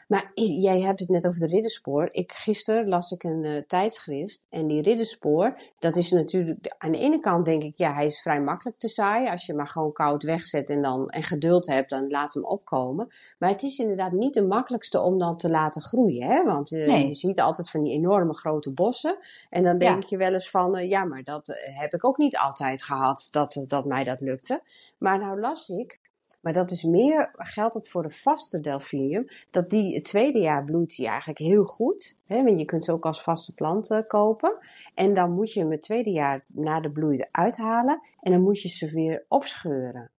Maar 0.08 0.32
jij 0.34 0.82
hebt 0.82 1.00
het 1.00 1.10
net 1.10 1.28
over 1.28 1.40
de 1.40 1.48
ridderspoor. 1.48 2.10
Ik, 2.12 2.32
gisteren 2.32 2.88
las 2.88 3.12
ik 3.12 3.24
een 3.24 3.44
eh, 3.44 3.62
tijdschrift. 3.68 4.48
En 4.50 4.68
die 4.68 4.82
ridderspoor, 4.82 5.60
dat 5.80 5.96
is 5.96 6.12
natuurlijk... 6.12 6.76
Aan 6.78 6.92
de 6.92 6.98
ene 6.98 7.20
kant 7.20 7.46
denk 7.46 7.64
ik, 7.64 7.78
ja, 7.78 7.94
hij 7.94 8.06
is 8.06 8.22
vrij 8.22 8.42
makkelijk 8.42 8.80
te 8.80 8.88
zaaien. 8.88 9.32
Als 9.32 9.46
je 9.46 9.54
maar 9.54 9.68
gewoon 9.68 9.92
koud 9.92 10.24
wegzet 10.24 10.70
en, 10.70 10.82
dan, 10.82 11.10
en 11.10 11.24
geduld 11.24 11.68
hebt, 11.68 11.90
dan 11.90 12.10
laat 12.10 12.34
hem 12.34 12.46
opkomen. 12.46 13.08
Maar 13.40 13.50
het 13.50 13.64
is 13.64 13.80
inderdaad 13.80 14.12
niet 14.12 14.34
de 14.34 14.46
makkelijkste 14.46 15.02
om 15.02 15.20
dan 15.20 15.38
te 15.38 15.50
laten 15.50 15.82
groeien. 15.82 16.28
Hè? 16.28 16.44
Want 16.44 16.72
eh, 16.72 16.88
Nee. 16.88 17.08
je 17.08 17.14
ziet 17.16 17.40
altijd 17.42 17.70
van 17.70 17.84
die 17.84 17.94
enorme 17.94 18.34
grote 18.34 18.72
bossen. 18.72 19.18
En 19.50 19.64
dan 19.64 19.78
denk 19.78 20.04
je 20.04 20.18
wel 20.18 20.34
eens 20.34 20.50
van, 20.50 20.78
eh, 20.78 20.90
ja, 20.90 21.04
maar 21.04 21.24
dat 21.24 21.48
heb 21.78 21.94
ik 21.94 22.06
ook 22.06 22.18
niet 22.18 22.38
altijd 22.38 22.84
gehad, 22.84 23.28
dat, 23.32 23.64
dat 23.68 23.86
mij 23.86 24.04
dat 24.04 24.20
lukte. 24.20 24.62
Maar 24.98 25.20
nou 25.20 25.40
las 25.40 25.70
ik 25.70 26.00
maar 26.46 26.54
dat 26.54 26.72
is 26.72 26.84
meer, 26.84 27.32
geldt 27.38 27.74
het 27.74 27.88
voor 27.90 28.04
de 28.04 28.10
vaste 28.10 28.60
delphinium, 28.60 29.28
dat 29.52 29.70
die 29.70 29.96
het 29.96 30.04
tweede 30.04 30.40
jaar 30.40 30.64
bloeit 30.64 30.96
die 30.96 31.08
eigenlijk 31.08 31.40
heel 31.40 31.64
goed. 31.66 32.16
Hè, 32.26 32.44
want 32.44 32.60
je 32.60 32.66
kunt 32.66 32.84
ze 32.84 32.92
ook 32.92 33.06
als 33.06 33.22
vaste 33.24 33.54
plant 33.54 33.90
eh, 33.92 34.00
kopen. 34.08 34.58
En 34.94 35.14
dan 35.14 35.32
moet 35.32 35.54
je 35.54 35.60
hem 35.60 35.72
het 35.72 35.82
tweede 35.82 36.10
jaar 36.10 36.46
na 36.48 36.80
de 36.80 36.92
bloei 36.92 37.18
eruit 37.18 37.58
halen. 37.58 38.02
En 38.20 38.32
dan 38.32 38.42
moet 38.42 38.62
je 38.62 38.68
ze 38.70 38.92
weer 38.92 39.26
opscheuren. 39.28 40.12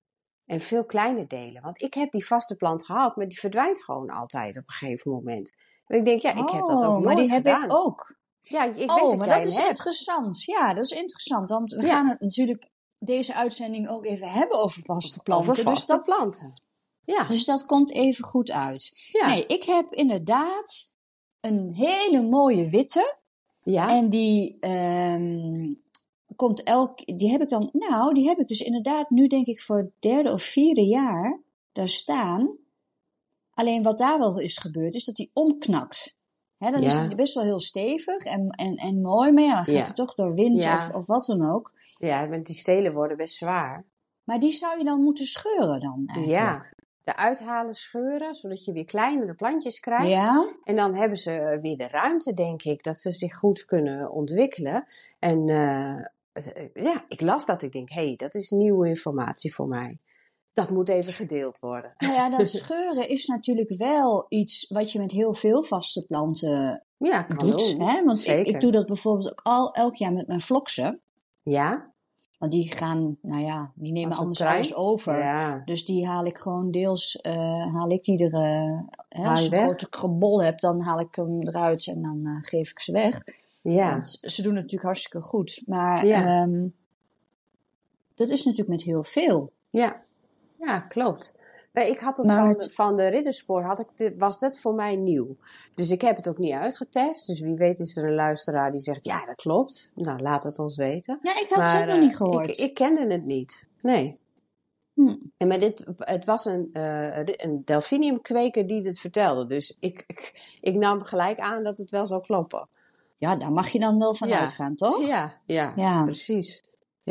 En 0.46 0.60
veel 0.60 0.84
kleiner 0.84 1.28
delen. 1.28 1.62
Want 1.62 1.82
ik 1.82 1.94
heb 1.94 2.10
die 2.12 2.26
vaste 2.26 2.56
plant 2.56 2.84
gehad, 2.84 3.16
maar 3.16 3.28
die 3.28 3.38
verdwijnt 3.38 3.84
gewoon 3.84 4.10
altijd 4.10 4.56
op 4.56 4.62
een 4.66 4.72
gegeven 4.74 5.10
moment. 5.10 5.52
En 5.86 5.98
ik 5.98 6.04
denk, 6.04 6.20
ja, 6.20 6.30
ik 6.30 6.50
heb 6.50 6.68
dat 6.68 6.70
ook 6.70 6.82
Oh, 6.82 6.90
nooit 6.92 7.04
maar 7.04 7.16
die 7.16 7.28
gedaan. 7.28 7.60
heb 7.60 7.70
ik 7.70 7.76
ook. 7.76 8.14
Ja, 8.40 8.64
ik 8.64 8.74
weet 8.74 8.90
oh, 8.90 8.96
dat 9.08 9.16
maar 9.16 9.26
jij 9.26 9.38
dat 9.38 9.46
is 9.46 9.56
hebt. 9.56 9.68
interessant. 9.68 10.44
Ja, 10.44 10.74
dat 10.74 10.84
is 10.84 10.90
interessant. 11.00 11.50
Want 11.50 11.72
we 11.72 11.82
Ja. 11.86 11.92
gaan 11.92 12.08
het 12.08 12.20
natuurlijk 12.20 12.68
deze 13.06 13.34
uitzending 13.34 13.88
ook 13.88 14.04
even 14.04 14.28
hebben 14.28 14.58
over 14.58 14.82
vaste 14.84 15.20
planten. 15.22 15.50
Over 15.50 15.62
vaste 15.62 15.96
dus, 15.96 16.06
dat, 16.06 16.16
planten. 16.16 16.60
Ja, 17.04 17.24
dus 17.24 17.44
dat 17.44 17.66
komt 17.66 17.90
even 17.92 18.24
goed 18.24 18.50
uit. 18.50 19.08
ja, 19.12 19.28
Nee, 19.28 19.46
ik 19.46 19.62
heb 19.62 19.94
inderdaad 19.94 20.90
een 21.40 21.74
hele 21.74 22.22
mooie 22.22 22.70
witte. 22.70 23.16
ja. 23.62 23.88
En 23.90 24.08
die 24.10 24.56
ehm, 24.60 25.74
komt 26.36 26.62
elk... 26.62 27.16
Die 27.18 27.30
heb 27.30 27.40
ik 27.42 27.48
dan... 27.48 27.68
Nou, 27.72 28.14
die 28.14 28.28
heb 28.28 28.38
ik 28.38 28.48
dus 28.48 28.60
inderdaad 28.60 29.10
nu 29.10 29.26
denk 29.26 29.46
ik 29.46 29.62
voor 29.62 29.76
het 29.78 29.90
derde 29.98 30.32
of 30.32 30.42
vierde 30.42 30.86
jaar 30.86 31.40
daar 31.72 31.88
staan. 31.88 32.56
Alleen 33.54 33.82
wat 33.82 33.98
daar 33.98 34.18
wel 34.18 34.38
is 34.38 34.58
gebeurd, 34.58 34.94
is 34.94 35.04
dat 35.04 35.14
die 35.16 35.30
omknakt. 35.32 36.16
Hè, 36.58 36.70
dan 36.70 36.82
is 36.82 36.96
hij 36.98 37.14
best 37.14 37.34
wel 37.34 37.44
heel 37.44 37.60
stevig 37.60 38.24
en, 38.24 38.50
en, 38.50 38.74
en 38.74 39.00
mooi, 39.00 39.32
maar 39.32 39.42
ja, 39.44 39.54
dan 39.54 39.64
gaat 39.64 39.74
Ja. 39.74 39.82
hij 39.82 39.92
toch 39.92 40.14
door 40.14 40.34
wind 40.34 40.62
Ja. 40.62 40.74
of, 40.76 40.94
of 40.94 41.06
wat 41.06 41.26
dan 41.26 41.44
ook. 41.54 41.72
Ja, 41.98 42.28
want 42.28 42.46
die 42.46 42.56
stelen 42.56 42.92
worden 42.92 43.16
best 43.16 43.34
zwaar. 43.34 43.84
Maar 44.24 44.38
die 44.38 44.52
zou 44.52 44.78
je 44.78 44.84
dan 44.84 45.02
moeten 45.02 45.26
scheuren 45.26 45.80
dan 45.80 46.02
eigenlijk. 46.06 46.42
Ja, 46.42 46.66
de 47.04 47.16
uithalen, 47.16 47.74
scheuren, 47.74 48.34
zodat 48.34 48.64
je 48.64 48.72
weer 48.72 48.84
kleinere 48.84 49.34
plantjes 49.34 49.80
krijgt. 49.80 50.08
Ja? 50.08 50.54
En 50.64 50.76
dan 50.76 50.96
hebben 50.96 51.18
ze 51.18 51.58
weer 51.62 51.76
de 51.76 51.88
ruimte, 51.88 52.32
denk 52.32 52.62
ik, 52.62 52.82
dat 52.82 53.00
ze 53.00 53.12
zich 53.12 53.36
goed 53.36 53.64
kunnen 53.64 54.10
ontwikkelen. 54.10 54.86
En 55.18 55.48
eh, 55.48 56.04
ja, 56.74 57.04
ik 57.06 57.20
las 57.20 57.46
dat. 57.46 57.62
Ik 57.62 57.72
denk, 57.72 57.90
hé, 57.90 58.06
hey, 58.06 58.16
dat 58.16 58.34
is 58.34 58.50
nieuwe 58.50 58.88
informatie 58.88 59.54
voor 59.54 59.68
mij. 59.68 59.98
Dat 60.52 60.70
moet 60.70 60.88
even 60.88 61.12
gedeeld 61.12 61.58
worden. 61.58 61.94
Nou 61.98 62.14
ja, 62.14 62.30
dat 62.30 62.48
scheuren 62.60 63.08
is 63.08 63.26
natuurlijk 63.26 63.76
wel 63.76 64.26
iets 64.28 64.68
wat 64.68 64.92
je 64.92 64.98
met 64.98 65.12
heel 65.12 65.34
veel 65.34 65.62
vaste 65.62 66.06
planten 66.06 66.86
ja, 66.96 67.22
kan 67.22 67.46
doet. 67.46 67.58
doen. 67.58 67.88
Hè? 67.88 68.04
Want 68.04 68.26
ik, 68.26 68.46
ik 68.46 68.60
doe 68.60 68.72
dat 68.72 68.86
bijvoorbeeld 68.86 69.30
ook 69.30 69.40
al 69.42 69.72
elk 69.72 69.94
jaar 69.94 70.12
met 70.12 70.26
mijn 70.26 70.40
vloksen. 70.40 71.00
Ja? 71.52 71.90
Want 72.38 72.52
die 72.52 72.72
gaan, 72.72 73.16
nou 73.22 73.42
ja, 73.42 73.72
die 73.74 73.92
nemen 73.92 74.16
anders 74.16 74.38
trein? 74.38 74.54
alles 74.54 74.74
over. 74.74 75.18
Ja. 75.18 75.62
Dus 75.64 75.84
die 75.84 76.06
haal 76.06 76.24
ik 76.24 76.38
gewoon 76.38 76.70
deels, 76.70 77.20
eh, 77.20 77.74
haal 77.74 77.90
ik 77.90 78.02
die 78.02 78.24
er, 78.24 78.32
eh, 78.34 78.80
hè, 79.08 79.24
als 79.30 79.46
ik 79.46 79.52
een 79.52 79.58
grote 79.58 79.86
gebol 79.90 80.42
heb, 80.42 80.58
dan 80.60 80.80
haal 80.80 81.00
ik 81.00 81.14
hem 81.14 81.42
eruit 81.42 81.86
en 81.86 82.02
dan 82.02 82.20
eh, 82.24 82.36
geef 82.40 82.70
ik 82.70 82.80
ze 82.80 82.92
weg. 82.92 83.22
Ja. 83.62 83.90
Want 83.90 84.18
ze 84.22 84.42
doen 84.42 84.52
het 84.52 84.62
natuurlijk 84.62 84.82
hartstikke 84.82 85.26
goed. 85.26 85.62
Maar 85.66 86.06
Ja. 86.06 86.42
ehm, 86.42 86.66
dat 88.14 88.28
is 88.28 88.44
natuurlijk 88.44 88.70
met 88.70 88.82
heel 88.82 89.02
veel. 89.04 89.52
Ja, 89.70 90.02
ja 90.58 90.80
klopt. 90.80 91.35
Ik 91.84 91.98
had 91.98 92.16
het 92.16 92.32
van, 92.32 92.48
het- 92.48 92.60
de, 92.60 92.70
van 92.72 92.96
de 92.96 93.06
ridderspoor, 93.06 93.62
had 93.62 93.78
ik 93.78 93.86
dit, 93.94 94.14
was 94.18 94.38
dat 94.38 94.58
voor 94.58 94.74
mij 94.74 94.96
nieuw. 94.96 95.36
Dus 95.74 95.90
ik 95.90 96.00
heb 96.00 96.16
het 96.16 96.28
ook 96.28 96.38
niet 96.38 96.52
uitgetest. 96.52 97.26
Dus 97.26 97.40
wie 97.40 97.54
weet 97.54 97.78
is 97.78 97.96
er 97.96 98.04
een 98.04 98.14
luisteraar 98.14 98.70
die 98.72 98.80
zegt, 98.80 99.04
ja 99.04 99.26
dat 99.26 99.34
klopt. 99.34 99.92
Nou, 99.94 100.20
laat 100.20 100.42
het 100.42 100.58
ons 100.58 100.76
weten. 100.76 101.18
Ja, 101.22 101.30
ik 101.30 101.46
had 101.48 101.64
het 101.64 101.72
Maar, 101.72 101.80
ook 101.82 101.86
nog 101.86 101.94
eh, 101.96 102.00
niet 102.02 102.16
gehoord. 102.16 102.48
Ik, 102.48 102.56
ik 102.56 102.74
kende 102.74 103.12
het 103.12 103.24
niet. 103.24 103.66
Nee. 103.82 104.18
Hm. 104.94 105.14
En 105.36 105.48
maar 105.48 105.58
dit, 105.60 105.84
het 105.98 106.24
was 106.24 106.44
een, 106.44 106.70
eh, 106.72 107.18
een 107.26 107.62
delphiniumkweker 107.64 108.66
die 108.66 108.82
dit 108.82 108.98
vertelde. 108.98 109.46
Dus 109.46 109.76
ik, 109.80 110.04
ik, 110.06 110.56
ik 110.60 110.74
nam 110.74 111.02
gelijk 111.02 111.38
aan 111.38 111.62
dat 111.62 111.78
het 111.78 111.90
wel 111.90 112.06
zou 112.06 112.22
kloppen. 112.22 112.68
Ja, 113.14 113.36
daar 113.36 113.52
mag 113.52 113.68
je 113.68 113.78
dan 113.78 113.98
wel 113.98 114.14
van 114.14 114.28
Ja. 114.28 114.40
uitgaan, 114.40 114.74
toch? 114.74 115.06
Ja, 115.06 115.34
ja, 115.46 115.72
Ja. 115.76 116.02
precies. 116.02 116.64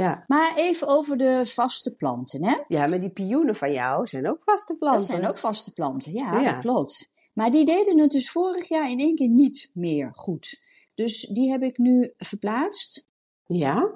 Ja. 0.03 0.23
Maar 0.27 0.55
even 0.55 0.87
over 0.87 1.17
de 1.17 1.41
vaste 1.45 1.95
planten, 1.95 2.43
hè? 2.43 2.57
ja, 2.67 2.87
maar 2.87 2.99
die 2.99 3.09
pioenen 3.09 3.55
van 3.55 3.73
jou 3.73 4.07
zijn 4.07 4.29
ook 4.29 4.43
vaste 4.43 4.73
planten. 4.73 4.99
Dat 4.99 5.07
zijn 5.07 5.27
ook 5.27 5.37
vaste 5.37 5.73
planten, 5.73 6.13
ja, 6.13 6.41
Ja. 6.41 6.51
dat 6.51 6.61
klopt. 6.61 7.09
Maar 7.33 7.51
die 7.51 7.65
deden 7.65 7.99
het 7.99 8.11
dus 8.11 8.31
vorig 8.31 8.69
jaar 8.69 8.89
in 8.89 8.99
één 8.99 9.15
keer 9.15 9.29
niet 9.29 9.69
meer 9.73 10.09
goed. 10.13 10.59
Dus 10.95 11.21
die 11.21 11.51
heb 11.51 11.61
ik 11.61 11.77
nu 11.77 12.13
verplaatst. 12.17 13.07
Ja? 13.45 13.89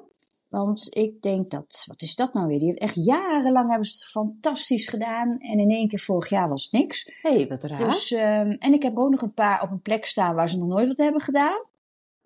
Want 0.47 0.95
ik 0.95 1.21
denk 1.21 1.49
dat, 1.49 1.83
wat 1.87 2.01
is 2.01 2.15
dat 2.15 2.33
nou 2.33 2.47
weer? 2.47 2.59
Die 2.59 2.67
heeft 2.67 2.79
echt 2.79 3.05
jarenlang 3.05 3.69
hebben 3.69 3.87
ze 3.87 3.93
het 3.93 4.03
fantastisch 4.03 4.87
gedaan. 4.87 5.37
En 5.39 5.59
in 5.59 5.69
één 5.69 5.87
keer 5.87 5.99
vorig 5.99 6.29
jaar 6.29 6.49
was 6.49 6.63
het 6.63 6.71
niks. 6.71 7.11
Hé, 7.21 7.35
hey, 7.35 7.47
wat 7.47 7.63
raar. 7.63 7.79
Dus, 7.79 8.11
ehm, 8.11 8.51
en 8.51 8.73
ik 8.73 8.83
heb 8.83 8.97
ook 8.97 9.09
nog 9.09 9.21
een 9.21 9.33
paar 9.33 9.61
op 9.61 9.71
een 9.71 9.81
plek 9.81 10.05
staan 10.05 10.35
waar 10.35 10.49
ze 10.49 10.57
nog 10.57 10.67
nooit 10.67 10.87
wat 10.87 10.97
hebben 10.97 11.21
gedaan. 11.21 11.67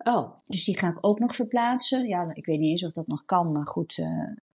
Oh, 0.04 0.30
Dus 0.46 0.64
die 0.64 0.78
ga 0.78 0.88
ik 0.88 0.98
ook 1.00 1.18
nog 1.18 1.34
verplaatsen. 1.34 2.08
Ja, 2.08 2.30
ik 2.34 2.46
weet 2.46 2.58
niet 2.58 2.70
eens 2.70 2.84
of 2.84 2.92
dat 2.92 3.06
nog 3.06 3.24
kan, 3.24 3.52
maar 3.52 3.66
goed, 3.66 3.98
eh, 3.98 4.06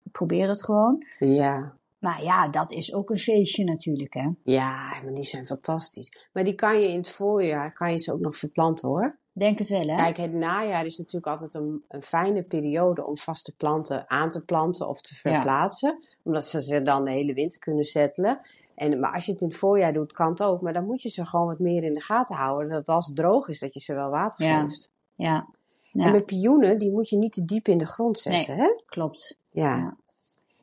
ik 0.03 0.11
probeer 0.11 0.47
het 0.49 0.63
gewoon. 0.63 1.05
ja. 1.19 1.77
Maar 1.99 2.23
ja, 2.23 2.47
dat 2.49 2.71
is 2.71 2.93
ook 2.93 3.09
een 3.09 3.17
feestje 3.17 3.63
natuurlijk, 3.63 4.13
hè. 4.13 4.29
Ja, 4.43 5.01
maar 5.03 5.13
die 5.13 5.23
zijn 5.23 5.47
fantastisch. 5.47 6.27
Maar 6.33 6.43
die 6.43 6.53
kan 6.55 6.79
je 6.81 6.87
in 6.87 6.97
het 6.97 7.09
voorjaar, 7.09 7.73
kan 7.73 7.91
je 7.91 7.97
ze 7.99 8.13
ook 8.13 8.19
nog 8.19 8.37
verplanten 8.37 8.87
hoor. 8.89 9.17
Denk 9.31 9.59
het 9.59 9.69
wel, 9.69 9.87
hè? 9.87 9.95
Kijk, 9.95 10.17
het 10.17 10.33
najaar 10.33 10.85
is 10.85 10.97
natuurlijk 10.97 11.27
altijd 11.27 11.53
een, 11.53 11.83
een 11.87 12.01
fijne 12.01 12.43
periode 12.43 13.05
om 13.05 13.17
vaste 13.17 13.53
planten 13.57 14.09
aan 14.09 14.29
te 14.29 14.43
planten 14.45 14.87
of 14.87 15.01
te 15.01 15.15
verplaatsen. 15.15 16.03
Omdat 16.23 16.45
ze 16.47 16.63
ze 16.63 16.81
dan 16.81 17.03
de 17.03 17.11
hele 17.11 17.33
winter 17.33 17.59
kunnen 17.59 17.83
settelen. 17.83 18.39
En, 18.75 18.99
maar 18.99 19.13
als 19.13 19.25
je 19.25 19.31
het 19.31 19.41
in 19.41 19.47
het 19.47 19.57
voorjaar 19.57 19.93
doet, 19.93 20.11
kan 20.11 20.29
het 20.29 20.41
ook. 20.43 20.61
Maar 20.61 20.73
dan 20.73 20.85
moet 20.85 21.01
je 21.01 21.09
ze 21.09 21.25
gewoon 21.25 21.47
wat 21.47 21.59
meer 21.59 21.83
in 21.83 21.93
de 21.93 22.01
gaten 22.01 22.35
houden. 22.35 22.69
Dat 22.69 22.87
als 22.87 23.07
het 23.07 23.15
droog 23.15 23.47
is, 23.47 23.59
dat 23.59 23.73
je 23.73 23.79
ze 23.79 23.93
wel 23.93 24.09
water 24.09 24.45
Ja. 24.45 24.61
geeft. 24.61 24.89
Ja, 25.21 25.47
En 25.93 26.01
ja 26.01 26.11
met 26.11 26.25
pioenen, 26.25 26.77
die 26.79 26.91
moet 26.91 27.09
je 27.09 27.17
niet 27.17 27.31
te 27.33 27.45
diep 27.45 27.67
in 27.67 27.77
de 27.77 27.85
grond 27.85 28.19
zetten, 28.19 28.55
hè? 28.55 28.69
klopt. 28.85 29.38
Ja. 29.51 29.77
Ja. 29.77 29.97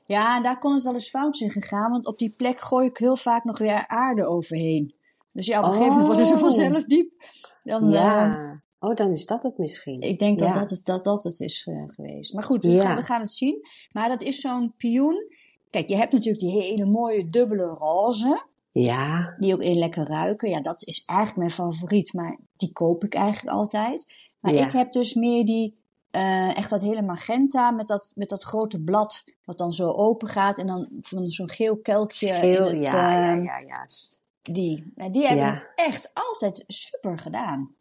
Ja, 0.07 0.41
daar 0.43 0.59
kon 0.59 0.75
het 0.75 0.83
wel 0.83 0.93
eens 0.95 1.09
fout 1.11 1.37
zijn 1.37 1.51
gegaan, 1.51 1.91
want 1.91 2.07
op 2.07 2.17
die 2.17 2.35
plek 2.37 2.61
gooi 2.61 2.87
ik 2.87 2.97
heel 2.99 3.17
vaak 3.17 3.45
nog 3.45 3.59
weer 3.59 3.87
aarde 3.89 4.27
overheen. 4.27 4.95
Dus 5.33 5.47
ja, 5.47 5.59
op 5.59 5.65
een 5.65 5.71
gegeven 5.73 5.91
moment 5.93 6.07
worden 6.07 6.27
ze 6.27 6.33
Oh. 6.35 6.41
vanzelf 6.41 6.85
diep. 6.85 7.13
Dan, 7.65 7.91
Ja. 7.91 8.37
eh, 8.39 8.51
Oh, 8.89 8.95
dan 8.95 9.11
is 9.11 9.27
dat 9.27 9.43
het 9.43 9.59
misschien. 9.59 10.01
ik 10.01 10.19
denk 10.19 10.39
dat, 10.39 10.49
Ja. 10.49 10.59
dat, 10.59 10.71
het, 10.71 10.85
dat 10.85 11.05
dat 11.05 11.23
het 11.25 11.41
is 11.41 11.67
eh, 11.71 11.83
geweest. 11.87 12.35
Maar 12.35 12.43
goed, 12.43 12.65
we, 12.65 12.71
Ja. 12.71 12.81
gaan, 12.81 12.97
we 12.97 13.03
gaan 13.03 13.21
het 13.21 13.31
zien. 13.31 13.67
Maar 13.93 14.09
dat 14.09 14.23
is 14.23 14.41
zo'n 14.41 14.75
pioen. 14.77 15.33
Kijk, 15.71 15.89
je 15.89 15.97
hebt 15.97 16.13
natuurlijk 16.13 16.41
die 16.43 16.63
hele 16.63 16.85
mooie 16.87 17.31
dubbele 17.31 17.67
roze, 17.67 18.45
Ja. 18.73 19.35
die 19.39 19.55
ook 19.55 19.61
in 19.63 19.79
lekker 19.79 20.07
ruiken. 20.07 20.49
Ja, 20.51 20.61
dat 20.61 20.87
is 20.87 21.03
eigenlijk 21.05 21.39
mijn 21.39 21.51
favoriet, 21.71 22.13
maar 22.13 22.39
die 22.57 22.73
koop 22.73 23.05
ik 23.05 23.15
eigenlijk 23.15 23.57
altijd. 23.57 24.07
Maar 24.47 24.55
Ja. 24.55 24.67
ik 24.67 24.73
heb 24.73 24.93
dus 24.93 25.15
meer 25.15 25.45
die, 25.45 25.77
eh, 26.11 26.57
echt 26.57 26.71
dat 26.71 26.83
hele 26.83 27.03
magenta 27.03 27.71
met 27.71 27.89
dat, 27.89 28.13
met 28.15 28.29
dat 28.29 28.43
grote 28.43 28.83
blad, 28.83 29.25
wat 29.45 29.59
dan 29.59 29.73
zo 29.73 29.91
open 29.91 30.29
gaat. 30.29 30.59
En 30.59 30.67
dan 30.67 30.89
van 31.03 31.27
zo'n 31.27 31.51
geel 31.51 31.79
kelkje. 31.79 32.35
Geel, 32.35 32.67
het, 32.71 32.81
ja, 32.81 33.11
ja, 33.35 33.59
eh, 33.59 33.67
ja. 33.69 33.87
Die, 34.43 34.93
nou, 34.95 35.11
die 35.11 35.27
hebben 35.27 35.47
het 35.47 35.67
echt 35.75 36.11
altijd 36.15 36.65
super 36.67 37.19
gedaan. 37.19 37.75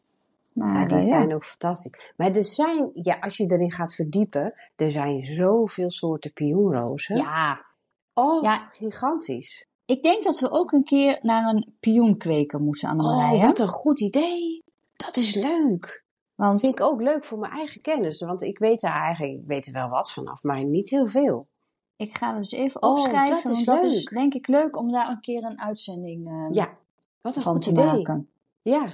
Maar 0.54 0.80
Ja, 0.82 0.86
die 0.88 0.98
eh, 0.98 1.04
zijn 1.04 1.34
ook 1.34 1.46
fantastisch. 1.46 2.14
Maar 2.18 2.32
er 2.36 2.44
zijn, 2.44 2.90
ja, 2.94 3.18
als 3.20 3.38
je 3.38 3.46
erin 3.52 3.72
gaat 3.72 3.96
verdiepen, 3.96 4.54
er 4.76 4.92
zijn 4.92 5.24
zoveel 5.24 5.90
soorten 5.92 6.34
pioenrozen. 6.34 7.16
ja, 7.18 7.66
Oh, 8.14 8.44
Ja. 8.44 8.68
gigantisch. 8.72 9.68
ik 9.86 10.04
denk 10.04 10.24
dat 10.24 10.40
we 10.40 10.52
ook 10.52 10.72
een 10.72 10.84
keer 10.84 11.20
naar 11.22 11.54
een 11.54 11.74
pioenkweker 11.80 12.60
moeten, 12.62 12.90
Annemarij. 12.90 13.34
Oh, 13.34 13.40
hè? 13.40 13.46
wat 13.46 13.60
een 13.60 13.68
goed 13.68 14.00
idee. 14.00 14.64
Dat 14.96 15.18
is 15.18 15.34
leuk. 15.36 16.04
Want 16.36 16.60
Vind 16.62 16.80
ik 16.80 16.86
ook 16.86 17.02
leuk 17.02 17.24
voor 17.26 17.40
mijn 17.40 17.52
eigen 17.52 17.82
kennis. 17.82 18.22
Want 18.22 18.42
ik 18.42 18.58
weet 18.58 18.84
er 18.84 18.90
eigenlijk, 18.90 19.42
ik 19.42 19.48
weet 19.48 19.68
er 19.68 19.74
wel 19.74 19.90
wat 19.90 20.12
vanaf, 20.12 20.44
maar 20.44 20.64
niet 20.64 20.90
heel 20.90 21.08
veel. 21.08 21.48
ik 21.96 22.18
ga 22.18 22.28
het 22.34 22.42
dus 22.42 22.52
even 22.52 22.82
Oh, 22.84 22.92
opschrijven. 22.92 23.44
dat 23.44 23.52
is 23.58 23.66
want 23.66 23.82
dat 23.82 23.92
is 23.92 23.96
leuk. 24.10 24.20
denk 24.20 24.34
ik 24.34 24.48
leuk 24.48 24.78
om 24.78 24.92
daar 24.92 25.10
een 25.10 25.22
keer 25.22 25.44
een 25.44 25.60
uitzending 25.62 26.28
eh, 26.28 26.48
Ja, 26.52 26.78
wat 27.22 27.36
een 27.36 27.42
van 27.42 27.54
goed 27.54 27.62
te 27.62 27.70
idee. 27.70 27.86
maken. 27.86 28.30
Ja. 28.62 28.94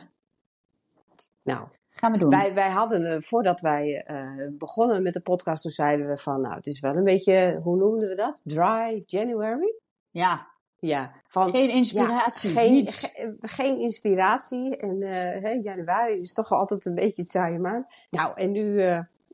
Nou, 1.43 1.67
Gaan 1.89 2.11
we 2.11 2.17
doen. 2.17 2.29
wij, 2.29 2.53
wij 2.53 2.69
hadden, 2.69 3.05
eh, 3.05 3.21
voordat 3.21 3.59
wij 3.61 4.03
eh, 4.05 4.47
begonnen 4.51 5.03
met 5.03 5.13
de 5.13 5.21
podcast, 5.21 5.61
toen 5.61 5.71
zeiden 5.71 6.07
we 6.07 6.17
van, 6.17 6.41
nou, 6.41 6.55
het 6.55 6.65
is 6.65 6.79
wel 6.79 6.95
een 6.95 7.03
beetje, 7.03 7.59
hoe 7.63 7.77
noemden 7.77 8.09
we 8.09 8.15
dat? 8.15 8.39
Dry 8.43 9.03
January? 9.05 9.73
Ja, 10.09 10.47
Ja, 10.81 11.11
van, 11.27 11.49
geen 11.49 11.69
inspiratie. 11.69 12.49
Ja, 12.53 12.59
geen, 12.59 12.87
ge- 12.87 13.35
geen 13.41 13.79
inspiratie. 13.79 14.77
En 14.77 15.01
eh, 15.01 15.41
hè, 15.43 15.49
januari 15.49 16.21
is 16.21 16.33
toch 16.33 16.51
altijd 16.51 16.85
een 16.85 16.95
beetje 16.95 17.21
een 17.21 17.27
saaie 17.27 17.59
maand. 17.59 17.85
Nou, 18.09 18.33
en 18.35 18.51
nu 18.51 18.81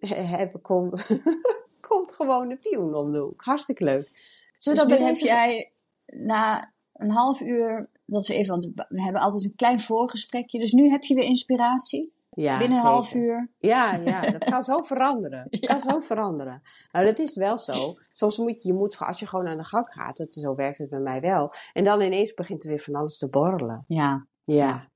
heb, 0.08 0.60
kom, 0.62 0.94
komt 1.88 2.12
gewoon 2.14 2.48
de 2.48 2.56
pioen 2.56 2.96
om 2.96 3.12
de 3.12 3.20
hoek. 3.20 3.42
Hartstikke 3.44 3.84
leuk. 3.84 4.10
Zullen 4.58 4.88
Dus 4.88 4.98
nu 4.98 5.06
heb 5.06 5.16
jij 5.16 5.72
na 6.06 6.72
een 6.94 7.12
half 7.12 7.42
uur, 7.42 7.90
dat 8.06 8.28
we 8.28 8.34
even, 8.34 8.50
want 8.60 8.66
we 8.90 9.02
hebben 9.02 9.22
altijd 9.22 9.44
een 9.44 9.56
klein 9.56 9.80
voorgesprekje. 9.80 10.60
Dus 10.60 10.72
nu 10.72 10.90
heb 10.90 11.04
je 11.04 11.14
weer 11.16 11.24
inspiratie. 11.24 12.14
Ja, 12.38 12.58
binnen 12.58 12.78
een 12.78 12.84
half 12.84 13.14
uur. 13.14 13.50
Ja, 13.60 13.96
ja, 13.96 14.22
dat 14.22 14.44
kan 14.44 14.64
zo 14.64 14.82
veranderen. 14.82 15.48
Dat 15.50 15.60
kan 15.60 15.82
zo 15.82 16.00
veranderen. 16.00 16.62
Nou, 16.92 17.06
dat 17.06 17.20
is 17.20 17.36
wel 17.36 17.58
zo. 17.58 17.72
Soms 18.12 18.38
moet 18.38 18.64
je, 18.64 18.68
je 18.68 18.74
moet, 18.74 18.98
als 19.00 19.20
je 19.20 19.28
gewoon 19.28 19.48
aan 19.48 19.58
de 19.58 19.66
gang 19.66 19.86
gaat, 19.90 20.18
dat, 20.18 20.34
zo 20.34 20.56
werkt 20.56 20.78
het 20.78 20.90
bij 20.90 21.00
mij 21.00 21.22
wel. 21.22 21.54
En 21.74 21.84
dan 21.84 22.02
ineens 22.02 22.34
begint 22.34 22.64
er 22.64 22.70
weer 22.70 22.80
van 22.80 22.96
alles 22.96 23.18
te 23.18 23.30
borrelen. 23.30 23.84
Ja. 23.88 24.28
Ja. 24.44 24.90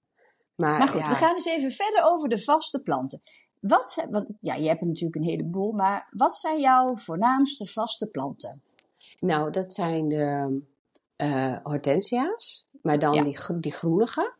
Maar, 0.55 0.79
Maar 0.79 0.88
goed, 0.88 1.01
ja. 1.01 1.10
we 1.10 1.15
gaan 1.15 1.33
eens 1.33 1.45
even 1.45 1.71
verder 1.71 2.03
over 2.03 2.29
de 2.29 2.41
vaste 2.41 2.81
planten. 2.81 3.21
Wat, 3.60 4.05
want, 4.10 4.33
ja, 4.39 4.53
je 4.55 4.67
hebt 4.67 4.81
er 4.81 4.88
natuurlijk 4.88 5.15
een 5.15 5.29
heleboel, 5.29 5.71
maar 5.71 6.07
wat 6.12 6.36
zijn 6.36 6.60
jouw 6.60 6.95
voornaamste 6.98 7.65
vaste 7.65 8.07
planten? 8.07 8.62
Nou, 9.19 9.51
dat 9.51 9.74
zijn 9.74 10.07
de 10.07 10.62
eh, 11.15 11.57
hortensia's, 11.63 12.67
maar 12.81 13.00
dan 13.00 13.13
Ja. 13.13 13.24
die, 13.24 13.60
die 13.60 13.71
groenige. 13.71 14.33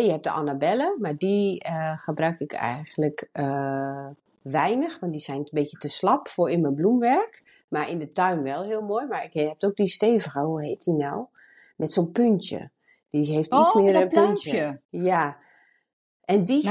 Je 0.00 0.10
hebt 0.10 0.24
de 0.24 0.30
Annabelle, 0.30 0.96
maar 1.00 1.16
die 1.16 1.60
eh, 1.60 1.98
gebruik 1.98 2.40
ik 2.40 2.52
eigenlijk 2.52 3.28
eh, 3.32 4.06
weinig, 4.42 4.98
want 5.00 5.12
die 5.12 5.20
zijn 5.20 5.38
een 5.38 5.48
beetje 5.50 5.76
te 5.78 5.88
slap 5.88 6.28
voor 6.28 6.50
in 6.50 6.60
mijn 6.60 6.74
bloemwerk. 6.74 7.62
Maar 7.68 7.90
in 7.90 7.98
de 7.98 8.12
tuin 8.12 8.42
wel 8.42 8.62
heel 8.62 8.82
mooi. 8.82 9.06
Maar 9.06 9.24
ik 9.24 9.32
heb 9.32 9.62
ook 9.64 9.76
die 9.76 9.88
stevige, 9.88 10.40
hoe 10.40 10.64
heet 10.64 10.84
die 10.84 10.94
nou? 10.94 11.26
Met 11.76 11.92
zo'n 11.92 12.12
puntje. 12.12 12.70
Die 13.10 13.32
heeft 13.34 13.52
iets 13.52 13.72
Oh, 13.72 13.82
meer 13.82 13.94
een 13.94 14.00
dat 14.00 14.08
puntje. 14.08 14.50
pluimpje. 14.50 14.80
Ja. 14.90 15.36
En 16.24 16.44
die, 16.44 16.70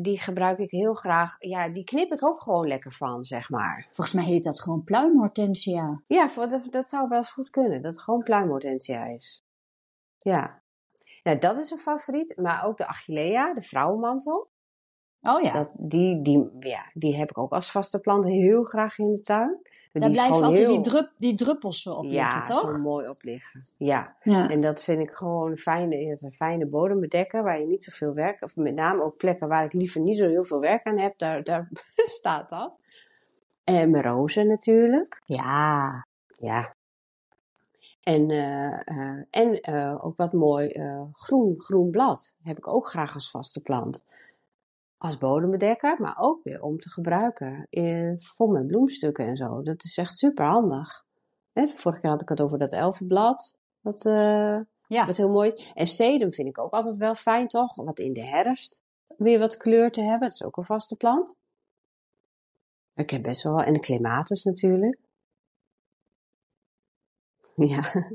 die, 0.00 0.18
gebruik 0.18 0.58
ik 0.58 0.70
heel 0.70 0.94
graag. 0.94 1.36
Ja, 1.38 1.68
die 1.68 1.84
knip 1.84 2.12
ik 2.12 2.24
ook 2.24 2.40
gewoon 2.40 2.66
lekker 2.66 2.92
van, 2.92 3.24
zeg 3.24 3.50
maar. 3.50 3.84
Volgens 3.88 4.12
mij 4.12 4.24
heet 4.24 4.44
dat 4.44 4.60
gewoon 4.60 4.84
pluimhortensia. 4.84 6.00
Ja, 6.06 6.28
dat, 6.34 6.60
dat 6.70 6.88
zou 6.88 7.08
wel 7.08 7.18
eens 7.18 7.30
goed 7.30 7.50
kunnen. 7.50 7.82
Dat 7.82 7.92
het 7.92 8.02
gewoon 8.02 8.22
pluimhortensia 8.22 9.04
is. 9.06 9.44
Ja. 10.20 10.62
Nou, 11.24 11.38
dat 11.38 11.58
is 11.58 11.70
een 11.70 11.78
favoriet. 11.78 12.36
Maar 12.36 12.64
ook 12.66 12.76
de 12.76 12.86
Achillea, 12.86 13.52
de 13.54 13.62
vrouwenmantel. 13.62 14.48
Oh 15.20 15.40
ja, 15.42 15.52
Dat, 15.52 15.70
die, 15.78 16.22
die, 16.22 16.50
ja, 16.60 16.90
die 16.94 17.16
heb 17.16 17.30
ik 17.30 17.38
ook 17.38 17.52
als 17.52 17.70
vaste 17.70 17.98
plant 18.00 18.24
heel 18.24 18.62
graag 18.64 18.98
in 18.98 19.12
de 19.12 19.20
tuin. 19.20 19.58
Maar 19.92 20.02
daar 20.02 20.10
blijven 20.10 20.34
gewoon 20.34 20.48
altijd 20.48 20.66
heel- 20.68 20.82
die, 20.82 20.92
drup, 20.92 21.12
die 21.18 21.34
druppels 21.36 21.82
zo 21.82 21.92
op 21.94 22.04
ja, 22.04 22.10
liggen, 22.36 22.44
toch? 22.54 22.70
zo 22.70 22.78
mooi 22.78 23.08
op 23.08 23.16
liggen. 23.22 23.60
Ja, 23.76 24.16
Ja. 24.22 24.48
en 24.48 24.60
dat 24.60 24.82
vind 24.82 25.00
ik 25.00 25.10
gewoon 25.10 25.50
een 25.50 25.56
fijne, 25.56 26.16
een 26.22 26.32
fijne 26.32 26.66
bodembedekker 26.66 27.42
waar 27.42 27.60
je 27.60 27.66
niet 27.66 27.84
zoveel 27.84 28.14
werk, 28.14 28.42
of 28.42 28.56
met 28.56 28.74
name 28.74 29.02
ook 29.02 29.16
plekken 29.16 29.48
waar 29.48 29.64
ik 29.64 29.72
liever 29.72 30.00
niet 30.00 30.16
zo 30.16 30.28
heel 30.28 30.44
veel 30.44 30.60
werk 30.60 30.86
aan 30.86 30.98
heb, 30.98 31.18
daar, 31.18 31.42
daar 31.42 31.68
staat 32.20 32.48
dat. 32.48 32.78
En 33.64 33.90
mijn 33.90 34.04
rozen 34.04 34.46
natuurlijk. 34.46 35.22
ja. 35.24 36.06
Ja. 36.38 36.74
En, 38.04 38.30
eh, 38.30 38.80
eh, 38.84 39.22
en 39.30 39.60
eh, 39.60 40.04
ook 40.04 40.16
wat 40.16 40.32
mooi 40.32 40.80
groen, 41.12 41.60
groen 41.60 41.90
blad. 41.90 42.34
Heb 42.42 42.56
ik 42.56 42.68
ook 42.68 42.86
graag 42.88 43.14
als 43.14 43.30
vaste 43.30 43.60
plant. 43.60 44.04
als 44.96 45.18
bodembedekker, 45.18 46.00
maar 46.00 46.14
ook 46.18 46.42
weer 46.42 46.62
om 46.62 46.78
te 46.78 46.88
gebruiken 46.90 47.66
in, 47.70 48.20
vol 48.20 48.46
met 48.46 48.66
bloemstukken 48.66 49.26
en 49.26 49.36
zo. 49.36 49.62
Dat 49.62 49.84
is 49.84 49.98
echt 49.98 50.18
super 50.18 50.46
handig. 50.46 51.04
Hè, 51.52 51.72
vorige 51.76 52.00
keer 52.00 52.10
had 52.10 52.22
ik 52.22 52.28
het 52.28 52.40
over 52.40 52.58
dat 52.58 52.72
elfenblad. 52.72 53.56
Dat, 53.80 54.02
ja. 54.86 55.06
wat 55.06 55.16
heel 55.16 55.30
mooi. 55.30 55.50
En 55.74 55.86
sedum 55.86 56.32
vind 56.32 56.48
ik 56.48 56.58
ook 56.58 56.72
altijd 56.72 56.96
wel 56.96 57.14
fijn, 57.14 57.48
toch? 57.48 57.74
Wat 57.74 57.98
in 57.98 58.12
de 58.12 58.24
herfst 58.24 58.82
weer 59.16 59.38
wat 59.38 59.56
kleur 59.56 59.90
te 59.90 60.00
hebben. 60.00 60.28
Dat 60.28 60.32
is 60.32 60.44
ook 60.44 60.56
een 60.56 60.64
vaste 60.64 60.96
plant. 60.96 61.36
Ik 62.94 63.10
heb 63.10 63.22
best 63.22 63.42
wel. 63.42 63.62
En 63.62 63.72
de 63.72 63.78
clematis 63.78 64.44
natuurlijk. 64.44 64.98
Ja. 67.74 68.10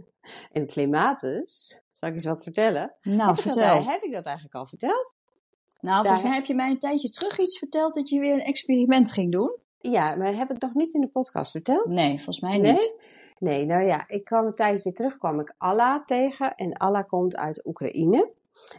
En 0.51 0.67
clematis, 0.67 1.81
zal 1.91 2.09
ik 2.09 2.15
eens 2.15 2.25
wat 2.25 2.43
vertellen? 2.43 2.95
Nou, 3.01 3.29
heb 3.29 3.39
vertel. 3.39 3.77
Ik 3.77 3.85
dat, 3.85 3.93
heb 3.93 4.01
ik 4.01 4.13
dat 4.13 4.25
eigenlijk 4.25 4.55
al 4.55 4.67
verteld? 4.67 5.15
Nou, 5.79 6.01
volgens 6.01 6.23
mij 6.23 6.35
heb 6.35 6.45
je 6.45 6.55
mij 6.55 6.69
een 6.69 6.79
tijdje 6.79 7.09
terug 7.09 7.39
iets 7.39 7.57
verteld 7.57 7.95
dat 7.95 8.09
je 8.09 8.19
weer 8.19 8.33
een 8.33 8.39
experiment 8.39 9.11
ging 9.11 9.31
doen. 9.31 9.55
Ja, 9.79 10.15
maar 10.15 10.35
heb 10.35 10.51
ik 10.51 10.61
nog 10.61 10.73
niet 10.73 10.93
in 10.93 11.01
de 11.01 11.07
podcast 11.07 11.51
verteld? 11.51 11.85
Nee, 11.85 12.15
volgens 12.15 12.39
mij 12.39 12.57
niet. 12.57 12.97
Nee? 13.37 13.65
Nou 13.65 13.83
ja, 13.83 14.07
ik 14.07 14.23
kwam 14.23 14.45
een 14.45 14.55
tijdje 14.55 14.91
terug, 14.91 15.17
kwam 15.17 15.39
ik 15.39 15.55
Allah 15.57 16.05
tegen. 16.05 16.55
En 16.55 16.73
Allah 16.73 17.07
komt 17.07 17.37
uit 17.37 17.65
Oekraïne. 17.65 18.31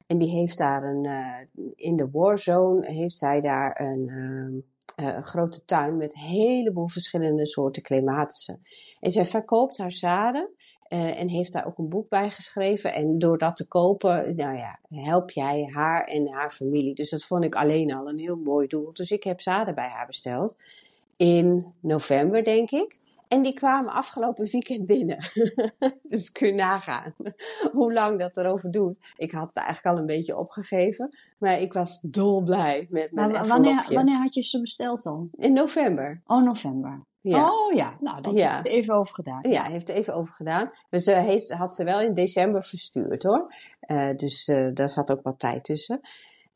En 0.07 0.19
die 0.19 0.29
heeft 0.29 0.59
daar 0.59 0.85
een, 0.85 1.05
uh, 1.05 1.65
in 1.75 1.97
de 1.97 2.11
warzone, 2.11 2.87
heeft 2.87 3.19
zij 3.19 3.41
daar 3.41 3.81
een, 3.81 4.09
uh, 4.09 4.63
een 4.97 5.25
grote 5.25 5.65
tuin 5.65 5.97
met 5.97 6.15
een 6.15 6.21
heleboel 6.21 6.89
verschillende 6.89 7.47
soorten 7.47 7.83
clematissen. 7.83 8.63
En 9.01 9.11
zij 9.11 9.25
verkoopt 9.25 9.79
haar 9.79 9.93
zaden 9.93 10.51
uh, 10.93 11.21
en 11.21 11.29
heeft 11.29 11.53
daar 11.53 11.67
ook 11.67 11.79
een 11.79 11.89
boek 11.89 12.09
bij 12.09 12.31
geschreven. 12.31 12.95
En 12.95 13.19
door 13.19 13.39
dat 13.39 13.57
te 13.57 13.69
kopen, 13.69 14.37
nou 14.37 14.57
ja, 14.57 14.79
help 14.89 15.31
jij 15.31 15.71
haar 15.73 16.05
en 16.05 16.29
haar 16.33 16.51
familie. 16.51 16.95
Dus 16.95 17.11
dat 17.11 17.25
vond 17.25 17.45
ik 17.45 17.55
alleen 17.55 17.95
al 17.95 18.09
een 18.09 18.19
heel 18.19 18.37
mooi 18.37 18.67
doel. 18.67 18.93
Dus 18.93 19.11
ik 19.11 19.25
heb 19.25 19.41
zaden 19.41 19.75
bij 19.75 19.89
haar 19.89 20.07
besteld. 20.07 20.57
In 21.17 21.75
november, 21.81 22.45
denk 22.45 22.71
ik. 22.71 22.99
En 23.31 23.43
die 23.43 23.55
kwamen 23.55 23.93
afgelopen 23.93 24.51
weekend 24.51 24.87
binnen. 24.87 25.19
dus 26.03 26.33
kun 26.33 26.47
je 26.47 26.55
nagaan 26.55 27.15
hoe 27.73 27.93
lang 27.93 28.19
dat 28.19 28.37
erover 28.37 28.71
doet. 28.71 28.99
Ik 29.17 29.31
had 29.31 29.49
het 29.49 29.57
eigenlijk 29.57 29.87
al 29.87 30.01
een 30.01 30.07
beetje 30.07 30.37
opgegeven. 30.37 31.19
Maar 31.39 31.61
ik 31.61 31.73
was 31.73 31.99
dolblij 32.03 32.87
met 32.91 33.13
mijn 33.13 33.33
maar 33.33 33.47
wanneer, 33.47 33.87
wanneer 33.89 34.17
had 34.17 34.35
je 34.35 34.43
ze 34.43 34.61
besteld 34.61 35.03
dan? 35.03 35.29
In 35.33 35.53
november. 35.53 36.23
Oh, 36.27 36.43
november. 36.43 37.05
Ja. 37.21 37.51
Oh 37.51 37.73
ja, 37.73 37.97
nou, 38.01 38.21
dat 38.21 38.39
ja. 38.39 38.53
heeft 38.53 38.67
er 38.67 38.73
even 38.73 38.95
over 38.95 39.15
gedaan. 39.15 39.51
Ja, 39.51 39.63
heeft 39.63 39.89
er 39.89 39.95
even 39.95 40.15
over 40.15 40.35
gedaan. 40.35 40.71
Dus 40.89 41.05
ze 41.05 41.13
heeft, 41.13 41.53
had 41.53 41.75
ze 41.75 41.85
wel 41.85 42.01
in 42.01 42.15
december 42.15 42.63
verstuurd 42.63 43.23
hoor. 43.23 43.55
Uh, 43.87 44.17
dus 44.17 44.49
uh, 44.49 44.75
daar 44.75 44.91
zat 44.91 45.11
ook 45.11 45.23
wat 45.23 45.39
tijd 45.39 45.65
tussen. 45.65 46.01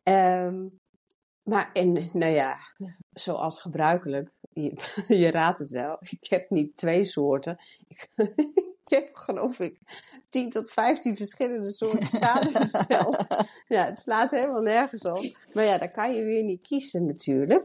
Um, 0.02 0.80
maar 1.44 1.70
en, 1.72 1.92
nou 2.12 2.32
ja, 2.32 2.56
zoals 3.12 3.60
gebruikelijk, 3.60 4.30
je, 4.54 4.72
je, 5.22 5.30
raadt 5.30 5.58
het 5.58 5.70
wel. 5.70 5.98
Ik 6.20 6.30
heb 6.30 6.50
niet 6.50 6.76
twee 6.76 7.04
soorten. 7.04 7.56
Ik, 7.88 8.08
ik 8.86 8.98
heb 8.98 9.14
geloof 9.14 9.58
ik 9.58 9.78
10 10.28 10.50
tot 10.50 10.70
15 10.70 11.16
verschillende 11.16 11.72
soorten 11.72 12.08
zaden 12.08 12.52
besteld. 12.52 13.24
Ja, 13.68 13.84
het 13.84 14.00
slaat 14.00 14.30
helemaal 14.30 14.62
nergens 14.62 15.02
op. 15.02 15.24
Maar 15.54 15.64
ja, 15.64 15.78
dan 15.78 15.90
kan 15.90 16.14
je 16.14 16.24
weer 16.24 16.42
niet 16.42 16.66
kiezen 16.66 17.06
natuurlijk. 17.06 17.64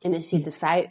En 0.00 0.14
er 0.14 0.22
zitten 0.22 0.52
vijf, 0.52 0.90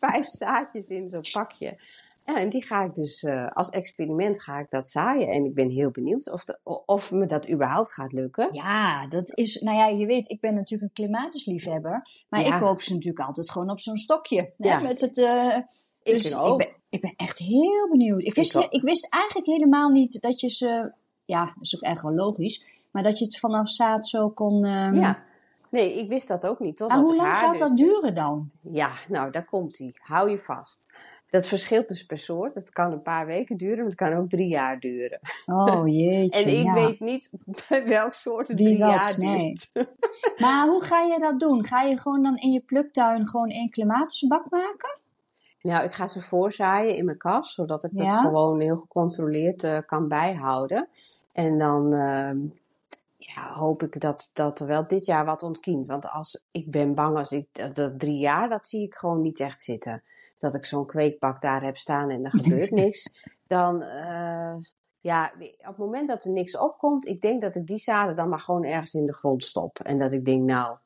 vijf 0.00 0.26
zaadjes 0.26 0.88
in 0.88 1.08
zo'n 1.08 1.30
pakje. 1.32 1.78
Ja, 2.26 2.38
en 2.38 2.48
die 2.48 2.64
ga 2.64 2.82
ik 2.84 2.94
dus 2.94 3.22
uh, 3.22 3.46
als 3.46 3.70
experiment 3.70 4.42
ga 4.42 4.58
ik 4.58 4.70
dat 4.70 4.90
zaaien. 4.90 5.28
En 5.28 5.44
ik 5.44 5.54
ben 5.54 5.70
heel 5.70 5.90
benieuwd 5.90 6.30
of, 6.30 6.44
de, 6.44 6.58
of 6.86 7.10
me 7.10 7.26
dat 7.26 7.48
überhaupt 7.50 7.92
gaat 7.92 8.12
lukken. 8.12 8.48
Ja, 8.50 9.06
dat 9.06 9.36
is, 9.36 9.60
nou 9.60 9.76
ja, 9.76 9.86
je 9.86 10.06
weet, 10.06 10.30
ik 10.30 10.40
ben 10.40 10.54
natuurlijk 10.54 10.82
een 10.82 11.04
klimatisliefhebber. 11.04 12.06
Maar 12.28 12.40
ja. 12.40 12.54
ik 12.54 12.60
koop 12.60 12.80
ze 12.80 12.92
natuurlijk 12.92 13.26
altijd 13.26 13.50
gewoon 13.50 13.70
op 13.70 13.80
zo'n 13.80 13.96
stokje. 13.96 14.52
Ja. 14.56 14.80
Met 14.80 15.00
het, 15.00 15.16
uh, 15.18 15.56
dus 16.02 16.30
ik, 16.30 16.38
ook. 16.38 16.60
Ik, 16.60 16.66
ben, 16.66 16.76
ik 16.88 17.00
ben 17.00 17.14
echt 17.16 17.38
heel 17.38 17.88
benieuwd. 17.90 18.22
Ik 18.22 18.34
wist, 18.34 18.54
ik, 18.54 18.66
ik 18.68 18.82
wist 18.82 19.12
eigenlijk 19.12 19.46
helemaal 19.46 19.90
niet 19.90 20.20
dat 20.20 20.40
je 20.40 20.48
ze, 20.48 20.92
ja, 21.24 21.44
dat 21.44 21.54
is 21.60 21.76
ook 21.76 21.82
eigenlijk 21.82 22.16
wel 22.16 22.26
logisch. 22.26 22.66
Maar 22.90 23.02
dat 23.02 23.18
je 23.18 23.24
het 23.24 23.38
vanaf 23.38 23.70
zaad 23.70 24.08
zo 24.08 24.28
kon... 24.28 24.64
Um, 24.64 24.94
ja. 24.94 25.22
Nee, 25.70 25.98
ik 25.98 26.08
wist 26.08 26.28
dat 26.28 26.46
ook 26.46 26.60
niet. 26.60 26.80
Maar 26.80 26.98
hoe 26.98 27.16
lang 27.16 27.36
gaat 27.36 27.52
dus... 27.52 27.60
dat 27.60 27.76
duren 27.76 28.14
dan? 28.14 28.50
Ja, 28.60 28.92
nou, 29.08 29.30
daar 29.30 29.44
komt 29.44 29.78
hij. 29.78 29.94
Hou 29.94 30.30
je 30.30 30.38
vast. 30.38 30.92
Dat 31.34 31.46
verschilt 31.46 31.88
dus 31.88 32.06
per 32.06 32.18
soort. 32.18 32.54
Het 32.54 32.70
kan 32.70 32.92
een 32.92 33.02
paar 33.02 33.26
weken 33.26 33.56
duren, 33.56 33.76
maar 33.76 33.86
het 33.86 33.94
kan 33.94 34.14
ook 34.14 34.28
drie 34.28 34.48
jaar 34.48 34.80
duren. 34.80 35.20
Oh 35.46 35.88
jeetje. 36.02 36.42
en 36.42 36.58
ik 36.58 36.64
ja. 36.64 36.74
weet 36.74 37.00
niet 37.00 37.30
bij 37.68 37.86
welk 37.86 38.14
soort 38.14 38.48
het 38.48 38.56
drie 38.56 38.76
jaar 38.76 39.14
nee. 39.18 39.38
duurt. 39.38 39.70
maar 40.42 40.66
hoe 40.66 40.84
ga 40.84 41.00
je 41.00 41.18
dat 41.18 41.40
doen? 41.40 41.64
Ga 41.64 41.82
je 41.82 41.98
gewoon 41.98 42.22
dan 42.22 42.36
in 42.36 42.52
je 42.52 42.60
pluktuin 42.60 43.28
gewoon 43.28 43.50
een 43.50 43.70
clematisbak 43.70 44.50
maken? 44.50 44.98
Nou, 45.60 45.84
ik 45.84 45.92
ga 45.92 46.06
ze 46.06 46.20
voorzaaien 46.20 46.96
in 46.96 47.04
mijn 47.04 47.18
kas, 47.18 47.54
zodat 47.54 47.84
ik 47.84 47.90
ja? 47.94 48.08
dat 48.08 48.12
gewoon 48.12 48.60
heel 48.60 48.76
gecontroleerd 48.76 49.64
uh, 49.64 49.78
kan 49.86 50.08
bijhouden. 50.08 50.88
En 51.32 51.58
dan 51.58 51.94
uh, 51.94 52.30
ja, 53.16 53.52
hoop 53.52 53.82
ik 53.82 54.00
dat, 54.00 54.30
dat 54.32 54.60
er 54.60 54.66
wel 54.66 54.86
dit 54.86 55.06
jaar 55.06 55.24
wat 55.24 55.42
ontkiemt. 55.42 55.86
Want 55.86 56.10
als, 56.10 56.44
ik 56.50 56.70
ben 56.70 56.94
bang 56.94 57.16
als 57.16 57.30
ik 57.30 57.46
dat, 57.52 57.74
dat 57.74 57.98
drie 57.98 58.18
jaar, 58.18 58.48
dat 58.48 58.66
zie 58.66 58.82
ik 58.82 58.94
gewoon 58.94 59.22
niet 59.22 59.40
echt 59.40 59.62
zitten 59.62 60.02
dat 60.44 60.54
ik 60.54 60.64
zo'n 60.64 60.86
kweekbak 60.86 61.42
daar 61.42 61.62
heb 61.62 61.76
staan 61.76 62.10
en 62.10 62.24
er 62.24 62.30
gebeurt 62.40 62.70
niks. 62.70 63.12
Dan, 63.46 63.82
uh, 63.82 64.54
ja, 65.00 65.32
op 65.58 65.66
het 65.66 65.76
moment 65.76 66.08
dat 66.08 66.24
er 66.24 66.30
niks 66.30 66.58
opkomt, 66.58 67.06
ik 67.06 67.20
denk 67.20 67.42
dat 67.42 67.54
ik 67.54 67.66
die 67.66 67.78
zaden 67.78 68.16
dan 68.16 68.28
maar 68.28 68.40
gewoon 68.40 68.64
ergens 68.64 68.94
in 68.94 69.06
de 69.06 69.14
grond 69.14 69.44
stop. 69.44 69.78
En 69.78 69.98
dat 69.98 70.12
ik 70.12 70.24
denk, 70.24 70.42
nou, 70.42 70.76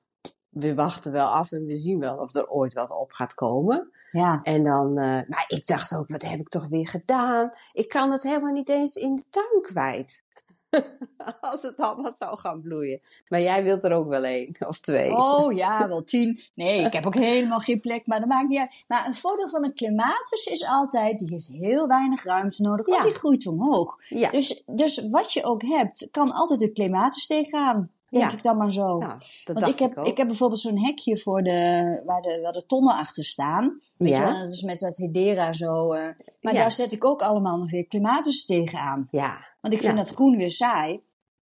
we 0.48 0.74
wachten 0.74 1.12
wel 1.12 1.26
af 1.26 1.52
en 1.52 1.64
we 1.64 1.74
zien 1.74 1.98
wel 1.98 2.16
of 2.16 2.34
er 2.34 2.48
ooit 2.48 2.72
wat 2.72 2.90
op 2.90 3.12
gaat 3.12 3.34
komen. 3.34 3.90
Ja. 4.12 4.40
En 4.42 4.64
dan, 4.64 4.88
uh, 4.88 5.04
maar 5.04 5.44
ik 5.46 5.66
dacht 5.66 5.96
ook, 5.96 6.08
wat 6.08 6.22
heb 6.22 6.40
ik 6.40 6.48
toch 6.48 6.66
weer 6.68 6.88
gedaan? 6.88 7.50
Ik 7.72 7.88
kan 7.88 8.10
het 8.10 8.22
helemaal 8.22 8.52
niet 8.52 8.68
eens 8.68 8.94
in 8.94 9.16
de 9.16 9.24
tuin 9.30 9.62
kwijt. 9.62 10.24
Als 11.40 11.62
het 11.62 11.76
allemaal 11.80 12.12
zou 12.16 12.38
gaan 12.38 12.60
bloeien. 12.60 13.00
Maar 13.28 13.40
jij 13.40 13.62
wilt 13.62 13.84
er 13.84 13.92
ook 13.92 14.08
wel 14.08 14.24
één 14.24 14.56
of 14.66 14.78
twee. 14.78 15.16
Oh 15.16 15.52
ja, 15.52 15.88
wel 15.88 16.04
tien. 16.04 16.40
Nee, 16.54 16.84
ik 16.84 16.92
heb 16.92 17.06
ook 17.06 17.14
helemaal 17.14 17.58
geen 17.58 17.80
plek, 17.80 18.06
maar 18.06 18.18
dat 18.18 18.28
maakt 18.28 18.48
niet 18.48 18.58
uit. 18.58 18.84
Maar 18.88 19.06
een 19.06 19.14
voordeel 19.14 19.48
van 19.48 19.64
een 19.64 19.74
clematis 19.74 20.44
is 20.46 20.66
altijd, 20.66 21.18
die 21.18 21.28
heeft 21.30 21.48
heel 21.48 21.86
weinig 21.86 22.24
ruimte 22.24 22.62
nodig, 22.62 22.86
want 22.86 22.98
Ja. 22.98 23.04
die 23.04 23.14
groeit 23.18 23.46
omhoog. 23.46 23.96
Ja. 24.08 24.30
Dus, 24.30 24.62
dus 24.66 25.08
wat 25.10 25.32
je 25.32 25.44
ook 25.44 25.62
hebt, 25.62 26.08
kan 26.10 26.32
altijd 26.32 26.60
de 26.60 26.72
clematis 26.72 27.26
tegenaan. 27.26 27.90
Denk 28.10 28.24
Ja. 28.24 28.32
ik 28.32 28.42
dan 28.42 28.56
maar 28.56 28.72
zo. 28.72 28.98
Want 29.44 29.66
ik 29.66 29.78
heb, 29.78 29.98
ik 29.98 30.16
heb 30.16 30.26
bijvoorbeeld 30.26 30.60
zo'n 30.60 30.84
hekje 30.84 31.18
voor 31.18 31.42
de, 31.42 32.02
waar, 32.04 32.22
de, 32.22 32.40
waar 32.42 32.52
de 32.52 32.66
tonnen 32.66 32.94
achter 32.94 33.24
staan. 33.24 33.80
Weet 33.96 34.10
Ja. 34.10 34.16
je 34.26 34.32
wel, 34.32 34.40
dat 34.40 34.48
is 34.52 34.62
met 34.62 34.78
dat 34.78 34.96
Hedera 34.96 35.52
zo. 35.52 35.92
eh, 35.92 36.08
maar 36.40 36.54
daar 36.54 36.70
zet 36.72 36.92
ik 36.92 37.04
ook 37.04 37.22
allemaal 37.22 37.56
nog 37.58 37.70
weer 37.70 37.86
clematis 37.86 38.44
tegenaan. 38.46 39.08
Ja, 39.10 39.46
Want 39.60 39.74
ik 39.74 39.80
vind 39.80 39.96
dat 39.96 40.08
groen 40.08 40.36
weer 40.36 40.50
saai. 40.50 41.02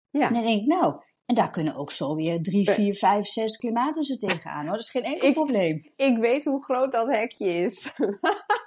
ja. 0.09 0.27
En 0.27 0.33
dan 0.33 0.43
denk 0.43 0.61
ik, 0.61 0.67
nou, 0.67 0.95
en 1.25 1.35
daar 1.35 1.49
kunnen 1.49 1.75
ook 1.75 1.91
zo 1.91 2.15
weer 2.15 2.41
drie, 2.43 2.67
Eh. 2.67 2.73
vier, 2.73 2.93
vijf, 2.95 3.25
zes 3.27 3.57
clematissen 3.57 4.17
tegenaan. 4.17 4.61
Hoor. 4.61 4.71
Dat 4.75 4.79
is 4.79 4.89
geen 4.89 5.03
enkel 5.03 5.27
Ik- 5.27 5.33
probleem. 5.33 5.91
Ik 5.95 6.17
weet 6.17 6.45
hoe 6.45 6.63
groot 6.63 6.91
dat 6.91 7.07
hekje 7.07 7.47
is. 7.53 7.91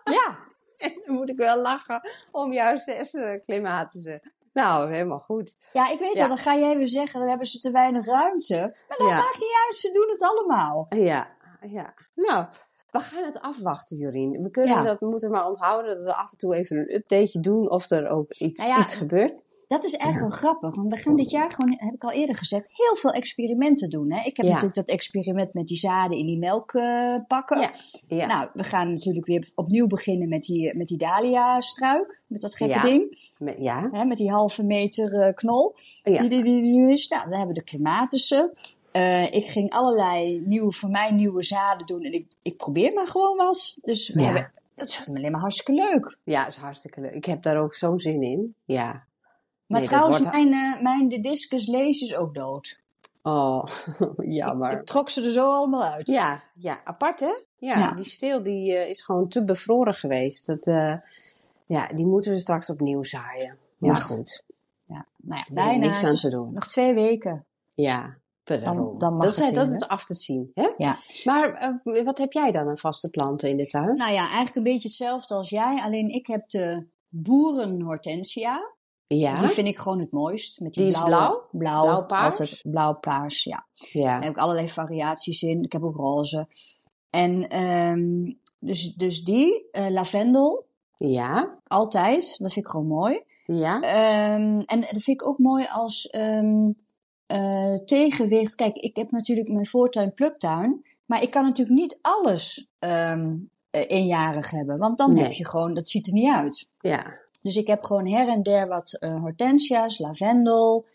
Ja, 0.05 0.39
En 0.79 1.03
dan 1.07 1.15
moet 1.15 1.29
ik 1.31 1.37
wel 1.37 1.61
lachen 1.63 2.01
om 2.31 2.53
jouw 2.53 2.79
zes 2.79 3.13
uh, 3.13 3.41
climatissen. 3.41 4.33
Nou, 4.63 4.93
helemaal 4.93 5.21
goed. 5.21 5.57
ja, 5.73 5.91
ik 5.91 5.99
weet 5.99 6.13
Ja. 6.13 6.19
wel, 6.19 6.29
dan 6.29 6.39
ga 6.39 6.57
jij 6.57 6.77
weer 6.77 6.89
zeggen, 6.89 7.21
dan 7.21 7.29
hebben 7.29 7.47
ze 7.47 7.61
te 7.61 7.71
weinig 7.71 8.07
ruimte. 8.07 8.75
Maar 8.89 8.99
dat 8.99 9.09
Ja. 9.09 9.15
maakt 9.17 9.39
niet 9.41 9.57
uit, 9.67 9.77
ze 9.77 9.91
doen 9.93 10.09
het 10.09 10.23
allemaal. 10.23 10.87
Ja, 10.89 11.29
ja. 11.61 11.95
Nou, 12.15 12.47
we 12.91 12.99
gaan 13.01 13.25
het 13.25 13.41
afwachten, 13.41 13.97
Jorien. 13.97 14.43
We, 14.43 14.51
kunnen 14.51 14.75
Ja. 14.75 14.83
dat, 14.83 15.01
moeten 15.01 15.31
maar 15.31 15.47
onthouden 15.47 15.97
dat 15.97 16.05
we 16.07 16.15
af 16.15 16.31
en 16.31 16.37
toe 16.37 16.55
even 16.55 16.77
een 16.77 16.95
updateje 16.95 17.41
doen 17.41 17.71
of 17.71 17.91
er 17.91 18.09
ook 18.09 18.33
iets, 18.33 18.61
Nou 18.63 18.75
ja, 18.75 18.81
iets 18.81 18.95
gebeurt. 18.95 19.33
Dat 19.69 19.85
is 19.85 19.95
eigenlijk 19.97 20.31
wel 20.31 20.39
grappig, 20.41 20.75
want 20.75 20.93
we 20.95 20.99
gaan 21.01 21.17
dit 21.17 21.31
jaar 21.31 21.51
gewoon, 21.51 21.75
heb 21.79 21.95
ik 21.95 22.05
al 22.05 22.13
eerder 22.13 22.35
gezegd, 22.37 22.65
heel 22.69 22.97
veel 22.97 23.11
experimenten 23.11 23.91
doen. 23.91 24.13
Hè? 24.13 24.19
Ik 24.25 24.37
heb 24.37 24.47
Ja. 24.47 24.51
natuurlijk 24.53 24.75
dat 24.75 24.89
experiment 24.89 25.55
met 25.55 25.67
die 25.67 25.77
zaden 25.77 26.19
in 26.19 26.27
die 26.27 26.39
melk 26.39 26.73
eh, 26.75 27.15
pakken. 27.27 27.61
Ja, 27.61 27.71
ja. 28.09 28.27
Nou, 28.27 28.49
we 28.55 28.63
gaan 28.65 28.93
natuurlijk 28.93 29.27
weer 29.27 29.51
opnieuw 29.55 29.87
beginnen 29.87 30.29
met 30.29 30.43
die, 30.43 30.77
met 30.77 30.87
die 30.89 30.99
dahlia-struik, 30.99 32.23
met 32.27 32.41
dat 32.41 32.57
gekke 32.57 32.81
ding. 32.81 33.31
Met- 33.39 33.57
ja, 33.59 33.89
Hè, 33.93 34.05
met 34.05 34.17
die 34.17 34.31
halve 34.31 34.63
meter 34.65 35.21
eh, 35.21 35.35
knol. 35.35 35.75
Die, 36.03 36.19
die, 36.29 36.43
die 36.43 36.55
er 36.55 36.61
nu 36.63 36.91
is. 36.91 37.09
Nou, 37.09 37.23
dan 37.29 37.39
hebben 37.39 37.55
we 37.57 37.63
de 37.63 37.71
clematissen. 37.71 38.53
Eh, 38.93 39.33
ik 39.35 39.45
ging 39.47 39.71
allerlei 39.71 40.43
nieuwe, 40.47 40.73
voor 40.73 40.91
mij 40.91 41.11
nieuwe 41.13 41.43
zaden 41.43 41.87
doen. 41.87 42.03
En 42.03 42.13
ik, 42.13 42.27
ik 42.43 42.57
probeer 42.57 42.93
maar 42.93 43.07
gewoon 43.07 43.37
wat. 43.37 43.77
Dus 43.83 44.09
we 44.09 44.21
Ja. 44.21 44.25
hebben, 44.27 44.53
dat 44.75 44.89
is 44.89 45.07
alleen 45.09 45.31
maar 45.33 45.41
hartstikke 45.41 45.73
leuk. 45.83 46.19
ja, 46.25 46.47
is 46.47 46.57
hartstikke 46.57 47.01
leuk. 47.01 47.13
Ik 47.15 47.25
heb 47.25 47.43
daar 47.43 47.63
ook 47.63 47.75
zo'n 47.75 47.99
zin 47.99 48.23
in. 48.23 48.55
Ja. 48.65 49.07
Maar 49.69 49.81
Nee, 49.81 49.89
trouwens, 49.89 50.19
wordt- 50.19 50.33
mijn, 50.33 50.53
eh, 50.53 50.83
mijn 50.83 51.09
de 51.09 51.21
discus 51.21 51.67
lees 51.67 52.01
is 52.03 52.17
ook 52.17 52.35
dood. 52.35 52.79
Oh, 53.23 53.65
Ik 54.17 54.33
jammer. 54.33 54.85
trok 54.85 55.11
ze 55.11 55.25
er 55.25 55.31
zo 55.31 55.53
allemaal 55.53 55.83
uit. 55.85 56.09
Ja, 56.09 56.43
ja, 56.55 56.81
apart 56.85 57.21
hè? 57.21 57.35
Ja, 57.59 57.79
Ja. 57.79 57.93
die 57.95 58.05
steel 58.05 58.43
die, 58.43 58.75
eh, 58.77 58.89
is 58.91 59.03
gewoon 59.03 59.29
te 59.29 59.45
bevroren 59.45 59.95
geweest. 59.95 60.47
Dat, 60.47 60.67
eh, 60.67 60.95
ja, 61.67 61.87
die 61.89 62.07
moeten 62.07 62.33
we 62.33 62.39
straks 62.39 62.71
opnieuw 62.71 63.03
zaaien. 63.03 63.57
Ja. 63.79 63.93
Maar 63.93 64.01
goed, 64.01 64.43
Ja, 64.87 65.07
nou 65.17 65.43
ja, 65.47 65.55
bijna. 65.55 65.87
niks 65.87 66.05
aan 66.05 66.15
te 66.15 66.31
doen. 66.31 66.49
Nog 66.51 66.67
twee 66.67 66.95
weken. 66.95 67.45
Ja, 67.75 68.17
dan, 68.45 68.95
dan 68.99 69.17
mag 69.17 69.25
dat, 69.27 69.37
het 69.37 69.47
is, 69.49 69.53
dat 69.55 69.71
is 69.71 69.89
af 69.89 70.05
te 70.05 70.15
zien. 70.15 70.51
Hè? 70.55 70.69
Ja. 70.77 70.99
Maar 71.25 71.73
uh, 71.85 72.03
wat 72.05 72.19
heb 72.19 72.33
jij 72.33 72.51
dan 72.51 72.69
aan 72.69 72.79
vaste 72.79 73.09
planten 73.09 73.49
in 73.49 73.57
de 73.57 73.67
tuin? 73.67 73.97
Nou 73.97 74.13
ja, 74.13 74.21
eigenlijk 74.27 74.57
een 74.57 74.63
beetje 74.63 74.89
hetzelfde 74.89 75.35
als 75.35 75.49
jij. 75.51 75.81
Alleen 75.83 76.09
ik 76.09 76.27
heb 76.27 76.51
de 76.51 76.87
boerenhortensia. 77.09 78.71
Ja. 79.09 79.39
Die 79.41 79.49
vind 79.49 79.67
ik 79.69 79.79
gewoon 79.79 79.99
het 80.01 80.13
mooist. 80.13 80.61
Met 80.61 80.73
die, 80.73 80.85
die 80.85 80.93
blauwe, 80.93 81.11
is 81.11 81.19
blauw? 81.19 81.49
Blauw, 81.51 81.85
Blauw-paars? 81.85 82.39
Altijd 82.39 82.61
blauw-paars, 82.63 83.45
ja. 83.45 83.67
ja. 83.75 84.03
Daar 84.03 84.23
heb 84.23 84.31
ik 84.31 84.39
allerlei 84.39 84.69
variaties 84.69 85.43
in. 85.43 85.63
Ik 85.63 85.73
heb 85.73 85.83
ook 85.83 85.97
roze. 85.97 86.49
En 87.11 87.63
um, 87.63 88.39
dus, 88.59 88.95
dus 88.95 89.25
die, 89.25 89.69
uh, 89.73 89.89
lavendel. 89.91 90.67
Ja. 90.99 91.59
Altijd. 91.67 92.39
Dat 92.39 92.53
vind 92.53 92.65
ik 92.65 92.71
gewoon 92.71 92.87
mooi. 92.87 93.23
Ja. 93.45 93.75
Um, 94.35 94.61
en 94.61 94.81
dat 94.81 94.89
vind 94.89 95.21
ik 95.21 95.27
ook 95.27 95.39
mooi 95.39 95.67
als 95.73 96.15
um, 96.17 96.77
uh, 97.27 97.75
tegenwicht. 97.75 98.55
Kijk, 98.55 98.77
ik 98.77 98.97
heb 98.97 99.11
natuurlijk 99.11 99.49
mijn 99.49 99.67
voortuin 99.67 100.13
pluktuin. 100.13 100.87
Maar 101.05 101.23
ik 101.23 101.31
kan 101.31 101.45
natuurlijk 101.45 101.79
niet 101.79 101.99
alles 102.03 102.73
um, 102.79 103.51
eenjarig 103.71 104.51
hebben. 104.51 104.79
Want 104.79 104.99
dan 104.99 105.13
Nee. 105.13 105.23
heb 105.23 105.33
je 105.33 105.47
gewoon, 105.47 105.75
dat 105.75 105.89
ziet 105.89 106.07
er 106.07 106.13
niet 106.13 106.33
uit. 106.33 106.69
Ja. 106.81 107.21
Dus 107.43 107.57
ik 107.57 107.67
heb 107.67 107.83
gewoon 107.83 108.09
her 108.09 108.29
en 108.29 108.43
der 108.43 108.67
wat 108.67 108.97
uh, 109.01 109.21
hortensia's, 109.21 109.99
lavendel, 109.99 110.87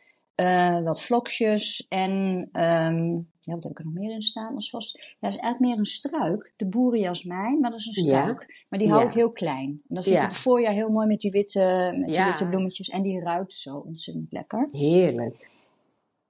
uh, 0.41 0.83
wat 0.83 1.01
vlokjes 1.01 1.85
en 1.87 2.11
um, 2.53 3.31
ja, 3.39 3.53
wat 3.53 3.63
heb 3.63 3.71
ik 3.71 3.79
er 3.79 3.85
nog 3.85 3.93
meer 3.93 4.11
in 4.11 4.21
staan 4.21 4.55
als 4.55 4.69
vast? 4.69 4.97
Ja, 4.97 5.03
dat 5.19 5.31
is 5.31 5.37
eigenlijk 5.37 5.59
meer 5.59 5.77
een 5.79 5.85
struik, 5.85 6.53
de 6.55 6.65
boerenjasmijn, 6.65 7.59
maar 7.59 7.71
dat 7.71 7.79
is 7.79 7.85
een 7.85 8.05
Ja. 8.05 8.21
struik. 8.21 8.65
Maar 8.69 8.79
die 8.79 8.89
hou 8.89 9.01
Ja. 9.01 9.07
ik 9.07 9.13
heel 9.13 9.31
klein. 9.31 9.81
En 9.89 9.95
dat 9.95 10.03
vind 10.03 10.15
ik 10.15 10.21
het 10.21 10.33
voorjaar 10.33 10.73
heel 10.73 10.89
mooi 10.89 11.07
met 11.07 11.19
die 11.19 11.31
witte, 11.31 11.93
met 11.99 12.13
die 12.13 12.23
witte 12.23 12.47
bloemetjes 12.47 12.89
en 12.89 13.01
die 13.01 13.19
ruikt 13.21 13.53
zo 13.53 13.77
ontzettend 13.77 14.31
lekker. 14.31 14.67
Heerlijk. 14.71 15.51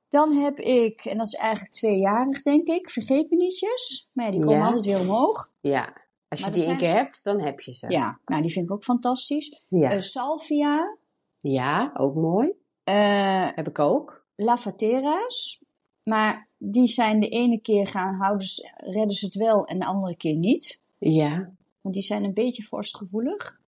Dan 0.09 0.31
heb 0.31 0.59
ik, 0.59 1.05
en 1.05 1.17
dat 1.17 1.27
is 1.27 1.33
eigenlijk 1.35 1.73
tweejarig 1.73 2.41
denk 2.41 2.67
ik, 2.67 2.89
vergeetmenietjes. 2.89 4.09
Maar 4.13 4.25
ja, 4.25 4.31
die 4.31 4.41
komen 4.41 4.65
altijd 4.65 4.85
weer 4.85 4.99
omhoog. 4.99 5.51
Ja. 5.61 6.01
Als 6.33 6.45
je 6.45 6.51
die 6.51 6.55
één 6.55 6.63
zijn- 6.63 6.77
keer 6.77 6.93
hebt, 7.03 7.23
dan 7.23 7.41
heb 7.41 7.59
je 7.59 7.73
ze. 7.75 7.89
Ja, 7.89 8.19
nou 8.25 8.41
die 8.41 8.51
vind 8.51 8.65
ik 8.65 8.71
ook 8.71 8.83
fantastisch. 8.83 9.61
Ja. 9.67 9.91
Eh, 9.91 9.99
salvia, 9.99 10.97
ja, 11.39 11.91
ook 11.97 12.15
mooi. 12.15 12.51
eh 12.83 13.49
Heb 13.55 13.67
ik 13.67 13.79
ook. 13.79 14.25
lavatera's. 14.35 15.61
Maar 16.03 16.47
die 16.57 16.87
zijn 16.87 17.19
de 17.19 17.27
ene 17.29 17.57
keer 17.61 17.87
gaan 17.87 18.15
houden, 18.15 18.47
ze- 18.47 18.71
redden 18.75 19.15
ze 19.15 19.25
het 19.25 19.35
wel 19.35 19.65
en 19.65 19.79
de 19.79 19.85
andere 19.85 20.15
keer 20.15 20.35
niet. 20.35 20.81
Ja. 20.97 21.51
Want 21.81 21.95
die 21.95 22.03
zijn 22.03 22.23
een 22.23 22.33
beetje 22.33 22.63
vorstgevoelig. 22.63 23.59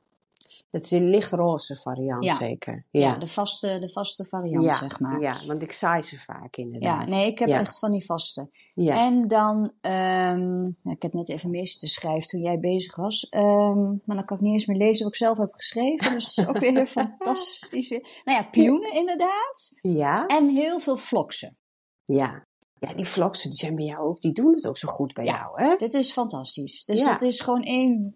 Het 0.75 0.83
is 0.85 0.91
een 0.91 1.09
lichtroze 1.09 1.75
variant 1.75 2.23
Ja. 2.23 2.35
zeker. 2.35 2.85
Ja, 2.91 2.99
Ja. 3.01 3.17
de, 3.17 3.27
vaste, 3.27 3.79
de 3.79 3.89
vaste 3.89 4.25
variant, 4.25 4.65
ja. 4.65 4.73
zeg 4.73 4.99
maar. 4.99 5.19
Ja, 5.19 5.37
want 5.47 5.61
ik 5.63 5.71
saai 5.71 6.01
ze 6.03 6.19
vaak 6.19 6.55
Ja, 6.55 6.63
inderdaad. 6.63 7.07
nee, 7.07 7.27
ik 7.31 7.39
heb 7.39 7.47
Ja. 7.47 7.59
echt 7.59 7.79
van 7.79 7.91
die 7.91 8.05
vaste. 8.05 8.49
Ja. 8.73 9.05
En 9.05 9.27
dan, 9.27 9.71
ehm, 9.81 10.61
nou, 10.61 10.95
ik 10.95 11.01
heb 11.01 11.13
net 11.13 11.29
even 11.29 11.49
mee 11.49 11.63
te 11.63 11.87
schrijven 11.87 12.27
toen 12.27 12.41
jij 12.41 12.59
bezig 12.59 12.95
was. 12.95 13.29
Ehm, 13.29 13.83
maar 13.83 14.15
dan 14.15 14.25
kan 14.25 14.37
ik 14.37 14.43
niet 14.43 14.53
eens 14.53 14.65
meer 14.65 14.77
lezen 14.77 15.03
wat 15.03 15.13
ik 15.13 15.19
zelf 15.19 15.37
heb 15.37 15.53
geschreven. 15.53 16.11
Dus 16.13 16.33
dat 16.33 16.45
is 16.45 16.47
ook 16.47 16.59
weer 16.59 16.85
fantastisch. 16.99 17.89
Nou 17.89 18.01
ja, 18.23 18.43
pioenen 18.51 18.93
inderdaad. 18.93 19.73
Ja. 19.81 20.25
En 20.25 20.47
heel 20.49 20.79
veel 20.79 20.97
vloksen. 20.97 21.57
Ja. 22.05 22.45
Ja, 22.79 22.93
die 22.93 23.05
vloksen 23.05 23.49
die 23.49 23.59
zijn 23.59 23.75
bij 23.75 23.85
jou 23.85 24.07
ook, 24.07 24.21
die 24.21 24.31
doen 24.33 24.53
het 24.53 24.67
ook 24.67 24.77
zo 24.77 24.87
goed 24.87 25.13
bij 25.13 25.25
Ja. 25.25 25.33
jou, 25.37 25.61
hè? 25.69 25.75
Dit 25.77 25.93
is 25.93 26.11
fantastisch. 26.11 26.85
Dus 26.85 27.01
Ja. 27.01 27.11
het 27.11 27.21
is 27.21 27.39
gewoon 27.41 27.61
één, 27.63 28.15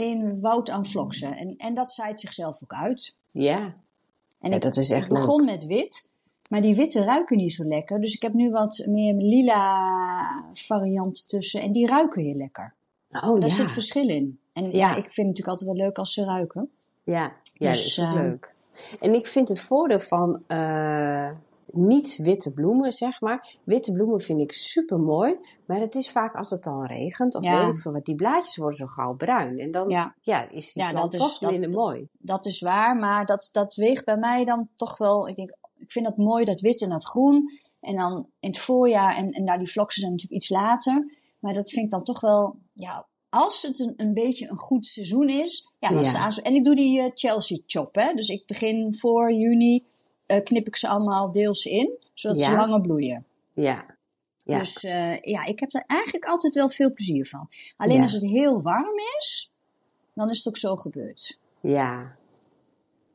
één 0.00 0.40
woud 0.40 0.70
aan 0.70 0.86
vloksen. 0.86 1.36
En, 1.36 1.56
en 1.56 1.74
dat 1.74 1.92
zaait 1.92 2.20
zichzelf 2.20 2.62
ook 2.62 2.72
uit. 2.72 3.14
Ja. 3.30 3.74
En 4.40 4.50
Ja, 4.50 4.56
ik, 4.56 4.62
dat 4.62 4.76
is 4.76 4.90
echt 4.90 5.08
ik 5.08 5.14
begon 5.14 5.44
met 5.44 5.66
wit. 5.66 6.08
Maar 6.48 6.60
die 6.60 6.74
witte 6.74 7.04
ruiken 7.04 7.36
niet 7.36 7.52
zo 7.52 7.64
lekker. 7.64 8.00
Dus 8.00 8.14
ik 8.14 8.22
heb 8.22 8.32
nu 8.32 8.50
wat 8.50 8.84
meer 8.86 9.14
lila 9.14 10.44
varianten 10.52 11.26
tussen. 11.26 11.60
En 11.60 11.72
die 11.72 11.86
ruiken 11.86 12.22
heel 12.22 12.34
lekker. 12.34 12.74
Oh, 13.10 13.40
Daar 13.40 13.48
ja. 13.48 13.48
zit 13.48 13.70
verschil 13.70 14.08
in. 14.08 14.40
En 14.52 14.70
ja. 14.70 14.88
Ik 14.88 14.94
vind 14.94 15.16
het 15.16 15.26
natuurlijk 15.26 15.48
altijd 15.48 15.70
wel 15.70 15.86
leuk 15.86 15.98
als 15.98 16.12
ze 16.12 16.24
ruiken. 16.24 16.70
Ja, 17.02 17.32
ja 17.52 17.70
Dus, 17.70 17.78
dat 17.78 17.86
is 17.86 18.00
ook 18.00 18.06
eh, 18.06 18.22
leuk. 18.22 18.54
En 19.00 19.14
ik 19.14 19.26
vind 19.26 19.48
het 19.48 19.60
voordeel 19.60 20.00
van 20.00 20.42
eh, 20.46 21.30
niet 21.72 22.16
witte 22.16 22.52
bloemen, 22.52 22.92
zeg 22.92 23.20
maar. 23.20 23.56
Witte 23.64 23.92
bloemen 23.92 24.20
vind 24.20 24.40
ik 24.40 24.52
super 24.52 24.98
mooi. 24.98 25.36
Maar 25.66 25.78
het 25.80 25.94
is 25.94 26.10
vaak 26.10 26.34
als 26.34 26.50
het 26.50 26.62
dan 26.62 26.86
regent 26.86 27.34
of 27.34 27.42
Ja. 27.44 27.58
weet 27.66 27.74
ik 27.76 27.80
veel 27.82 27.92
wat. 27.92 28.04
Die 28.04 28.14
blaadjes 28.14 28.56
worden 28.56 28.76
zo 28.78 28.86
gauw 28.86 29.14
bruin. 29.14 29.58
En 29.58 29.70
dan 29.70 29.88
ja. 29.88 30.14
Ja, 30.20 30.48
is 30.50 30.72
die 30.72 30.82
Ja, 30.82 30.92
dat 30.92 31.14
is- 31.14 31.20
toch 31.20 31.38
dat- 31.38 31.50
minder 31.50 31.70
mooi. 31.70 32.08
dat 32.18 32.46
is 32.46 32.60
waar. 32.60 32.96
Maar 32.96 33.26
dat, 33.26 33.48
dat 33.52 33.74
weegt 33.74 34.04
bij 34.04 34.16
mij 34.16 34.44
dan 34.44 34.68
toch 34.74 34.98
wel. 34.98 35.28
Ik, 35.28 35.36
denk, 35.36 35.50
ik 35.76 35.92
vind 35.92 36.04
dat 36.04 36.16
mooi, 36.16 36.44
dat 36.44 36.60
wit 36.60 36.82
en 36.82 36.88
dat 36.88 37.04
groen. 37.04 37.50
En 37.80 37.96
dan 37.96 38.26
in 38.40 38.48
het 38.48 38.58
voorjaar. 38.58 39.16
En, 39.16 39.30
en 39.30 39.44
nou, 39.44 39.58
die 39.58 39.70
vloksen 39.70 40.00
zijn 40.00 40.12
natuurlijk 40.12 40.40
iets 40.42 40.50
later. 40.50 41.16
Maar 41.38 41.52
dat 41.54 41.70
vind 41.70 41.84
ik 41.84 41.90
dan 41.90 42.02
toch 42.04 42.20
wel. 42.20 42.56
Ja, 42.74 43.08
als 43.28 43.62
het 43.62 43.78
een, 43.78 43.92
een 43.96 44.14
beetje 44.14 44.48
een 44.50 44.56
goed 44.56 44.86
seizoen 44.86 45.28
is. 45.28 45.72
Ja, 45.78 45.88
dan 45.88 45.98
Ja. 46.02 46.04
staan 46.08 46.32
ze. 46.32 46.42
En 46.42 46.54
ik 46.54 46.64
doe 46.64 46.74
die 46.74 47.00
eh, 47.00 47.10
Chelsea 47.14 47.58
chop. 47.66 47.94
Hè? 47.94 48.14
Dus 48.14 48.28
ik 48.28 48.46
begin 48.46 48.96
voor 48.96 49.32
juni. 49.32 49.84
Eh, 50.30 50.44
knip 50.44 50.66
ik 50.66 50.76
ze 50.76 50.88
allemaal 50.88 51.32
deels 51.32 51.64
in. 51.64 51.98
Zodat 52.14 52.40
ze 52.40 52.50
Ja. 52.50 52.56
langer 52.56 52.80
bloeien. 52.80 53.24
Ja. 53.52 53.84
Ja. 54.44 54.58
Dus 54.58 54.84
eh, 54.84 55.20
ja, 55.20 55.44
ik 55.44 55.60
heb 55.60 55.74
er 55.74 55.84
eigenlijk 55.86 56.24
altijd 56.24 56.54
wel 56.54 56.68
veel 56.68 56.92
plezier 56.92 57.26
van. 57.26 57.48
Alleen 57.76 57.96
Ja. 57.96 58.02
als 58.02 58.12
het 58.12 58.22
heel 58.22 58.62
warm 58.62 58.94
is, 59.18 59.52
dan 60.14 60.30
is 60.30 60.38
het 60.38 60.48
ook 60.48 60.56
zo 60.56 60.76
gebeurd. 60.76 61.38
ja. 61.60 62.18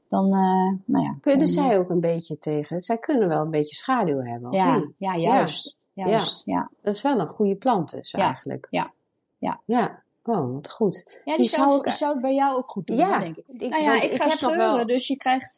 Dan, 0.09 0.25
eh, 0.25 0.73
nou 0.85 1.03
ja. 1.05 1.17
Kunnen 1.21 1.45
dan, 1.45 1.47
zij 1.55 1.77
ook 1.77 1.89
een 1.89 1.99
beetje 1.99 2.37
tegen? 2.37 2.79
Zij 2.81 2.97
kunnen 2.97 3.27
wel 3.27 3.41
een 3.41 3.49
beetje 3.51 3.75
schaduw 3.75 4.19
hebben, 4.21 4.49
of 4.49 4.55
ja, 4.55 4.77
niet? 4.77 4.95
ja, 4.97 5.17
juist. 5.17 5.77
Juist, 5.93 6.41
ja. 6.45 6.69
Dat 6.81 6.93
is 6.93 7.01
wel 7.01 7.19
een 7.19 7.27
goede 7.27 7.55
plant 7.55 7.91
dus, 7.91 8.11
Ja. 8.11 8.19
eigenlijk. 8.19 8.67
Ja. 8.69 8.91
Ja. 9.37 9.61
Ja. 9.65 10.03
Oh, 10.23 10.53
wat 10.53 10.71
goed. 10.71 11.03
Ja, 11.07 11.21
die, 11.23 11.35
Die 11.35 11.45
zou, 11.45 11.91
zou 11.91 12.11
het 12.13 12.21
bij 12.21 12.33
jou 12.33 12.57
ook 12.57 12.69
goed 12.69 12.87
doen, 12.87 12.97
Ja, 12.97 13.19
denk 13.19 13.37
ik. 13.37 13.43
ik- 13.47 13.69
nou 13.69 13.83
ja, 13.83 13.95
ik, 13.95 14.03
ik 14.11 14.21
ga 14.21 14.29
scheuren, 14.29 14.57
wel- 14.75 14.85
dus 14.85 15.07
je 15.07 15.17
krijgt... 15.17 15.57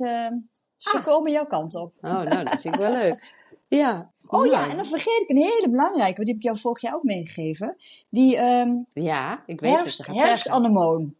ze 0.77 0.97
Ah. 0.97 1.03
komen 1.03 1.31
jouw 1.31 1.45
kant 1.45 1.75
op. 1.75 1.93
Oh, 2.01 2.11
nou, 2.21 2.43
dat 2.43 2.61
vind 2.61 2.73
ik 2.75 2.79
wel 2.81 2.91
leuk. 2.91 3.35
Ja. 3.69 4.11
Oh 4.27 4.45
ja, 4.45 4.69
en 4.69 4.75
dan 4.75 4.85
vergeet 4.85 5.21
ik 5.21 5.29
een 5.29 5.37
hele 5.43 5.67
belangrijke, 5.69 6.13
want 6.15 6.17
die 6.25 6.27
heb 6.27 6.35
ik 6.37 6.43
jou 6.43 6.57
vorig 6.57 6.81
jaar 6.81 6.93
ook 6.95 7.03
meegegeven. 7.03 7.75
Die 8.09 8.37
ehm 8.37 8.71
Ja, 8.89 9.43
ik 9.45 9.59
weet 9.59 9.71
het. 9.71 9.79
herfst, 9.79 9.97
zeggen. 9.97 10.15
herfstanemoon 10.15 11.15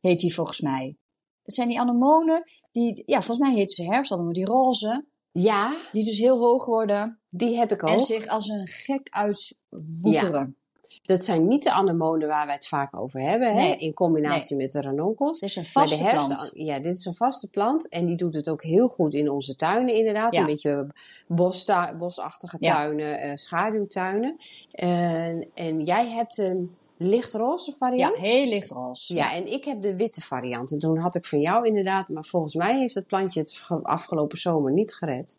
heet 0.00 0.20
die 0.20 0.34
volgens 0.34 0.60
mij. 0.60 0.96
Het 1.42 1.54
zijn 1.54 1.68
die 1.68 1.80
anemonen, 1.80 2.42
die, 2.72 3.02
ja, 3.06 3.22
volgens 3.22 3.48
mij 3.48 3.56
heet 3.56 3.72
ze 3.72 3.84
herfstanemoon, 3.84 4.32
die 4.32 4.44
roze, 4.44 5.06
Ja, 5.32 5.76
die 5.92 6.04
dus 6.04 6.18
heel 6.18 6.38
hoog 6.38 6.66
worden 6.66 7.20
die 7.28 7.56
heb 7.56 7.72
ik 7.72 7.82
ook. 7.82 7.88
en 7.90 8.00
zich 8.00 8.26
als 8.26 8.48
een 8.48 8.66
gek 8.68 9.08
uitwoekeren. 9.10 10.56
Dat 11.02 11.24
zijn 11.24 11.48
niet 11.48 11.62
de 11.62 11.72
anemonen 11.72 12.28
waar 12.28 12.44
wij 12.46 12.54
het 12.54 12.66
vaak 12.66 12.98
over 13.00 13.20
hebben, 13.20 13.56
hè? 13.56 13.74
In 13.78 13.92
combinatie 13.94 14.56
met 14.56 14.72
de 14.72 14.80
ranonkels. 14.80 15.40
Het 15.40 15.50
is 15.50 15.56
een 15.56 15.64
vaste 15.64 16.02
herfst- 16.02 16.26
plant. 16.26 16.50
Ja, 16.54 16.78
dit 16.78 16.96
is 16.96 17.04
een 17.04 17.14
vaste 17.14 17.48
plant 17.48 17.88
en 17.88 18.06
die 18.06 18.16
doet 18.16 18.34
het 18.34 18.48
ook 18.50 18.62
heel 18.62 18.88
goed 18.88 19.14
in 19.14 19.30
onze 19.30 19.56
tuinen 19.56 19.94
inderdaad. 19.94 20.34
Ja. 20.34 20.40
Een 20.40 20.46
beetje 20.46 20.86
bosta- 21.26 21.96
bosachtige 21.98 22.56
Ja. 22.60 22.72
tuinen, 22.74 23.20
eh, 23.20 23.30
schaduwtuinen. 23.34 24.36
En, 24.72 25.46
en 25.54 25.84
jij 25.84 26.08
hebt 26.08 26.38
een 26.38 26.74
lichtroze 26.96 27.70
Ja, 27.70 27.76
variant. 27.76 28.16
heel 28.16 28.46
lichtroze. 28.48 29.14
Ja, 29.14 29.34
en 29.34 29.52
ik 29.52 29.64
heb 29.64 29.82
de 29.82 29.96
witte 29.96 30.20
variant. 30.20 30.70
En 30.72 30.78
toen 30.78 30.98
had 30.98 31.14
ik 31.14 31.24
van 31.24 31.40
jou 31.40 31.66
inderdaad, 31.66 32.08
maar 32.08 32.24
volgens 32.24 32.54
mij 32.54 32.78
heeft 32.78 32.94
het 32.94 33.06
plantje 33.06 33.40
het 33.40 33.50
ge- 33.52 33.82
afgelopen 33.82 34.38
zomer 34.38 34.72
niet 34.72 34.94
gered. 34.94 35.36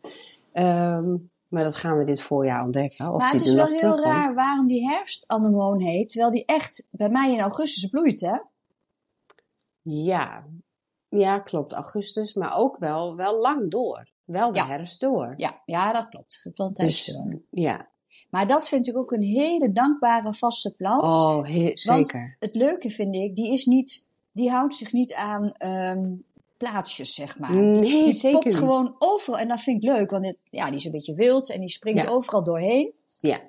Ehm, 0.52 1.14
maar 1.50 1.62
dat 1.64 1.76
gaan 1.76 1.98
we 1.98 2.04
dit 2.04 2.22
voorjaar 2.22 2.64
ontdekken. 2.64 3.12
Of 3.14 3.20
maar 3.20 3.32
het 3.32 3.42
is 3.42 3.52
wel 3.54 3.66
heel 3.66 3.78
terugkomt. 3.78 4.04
raar 4.04 4.34
waarom 4.34 4.66
die 4.66 4.88
herfstanemoon 4.88 5.80
heet, 5.80 6.08
terwijl 6.08 6.30
die 6.32 6.44
echt 6.44 6.86
bij 6.90 7.08
mij 7.08 7.32
in 7.32 7.40
augustus 7.40 7.90
bloeit, 7.90 8.20
hè? 8.20 8.36
Ja. 9.82 10.44
ja, 11.08 11.38
klopt. 11.38 11.72
Augustus, 11.72 12.34
maar 12.34 12.56
ook 12.56 12.76
wel, 12.78 13.16
wel 13.16 13.40
lang 13.40 13.70
door. 13.70 14.08
Wel 14.24 14.52
de 14.52 14.58
Ja. 14.58 14.66
herfst 14.66 15.00
door. 15.00 15.34
Ja, 15.36 15.62
ja 15.64 15.92
dat 15.92 16.08
klopt. 16.08 16.46
Tijdje 16.54 16.84
Dus 16.84 17.18
ja. 17.50 17.88
Maar 18.30 18.46
dat 18.46 18.68
vind 18.68 18.88
ik 18.88 18.96
ook 18.96 19.12
een 19.12 19.22
hele 19.22 19.72
dankbare 19.72 20.34
vaste 20.34 20.74
plant. 20.76 21.02
Oh, 21.02 21.44
he- 21.46 21.62
Want 21.64 21.78
zeker. 21.78 22.36
het 22.38 22.54
leuke 22.54 22.90
vind 22.90 23.14
ik, 23.14 23.34
die 23.34 23.52
is 23.52 23.64
niet, 23.66 24.06
die 24.32 24.50
houdt 24.50 24.74
zich 24.74 24.92
niet 24.92 25.14
aan 25.14 25.50
ehm, 25.52 26.12
plaatsjes, 26.60 27.14
zeg 27.14 27.38
maar. 27.38 27.54
Nee, 27.54 27.80
die 28.04 28.12
zeker 28.12 28.38
popt 28.40 28.54
gewoon 28.54 28.94
overal. 28.98 29.38
En 29.40 29.48
dat 29.48 29.60
vind 29.60 29.84
ik 29.84 29.90
leuk, 29.90 30.10
want 30.10 30.26
het, 30.26 30.36
ja, 30.50 30.66
die 30.66 30.74
is 30.76 30.84
een 30.84 30.90
beetje 30.90 31.14
wild 31.14 31.50
en 31.50 31.60
die 31.60 31.68
springt 31.68 32.02
Ja. 32.02 32.08
overal 32.08 32.44
doorheen. 32.44 32.92
Ja. 33.20 33.40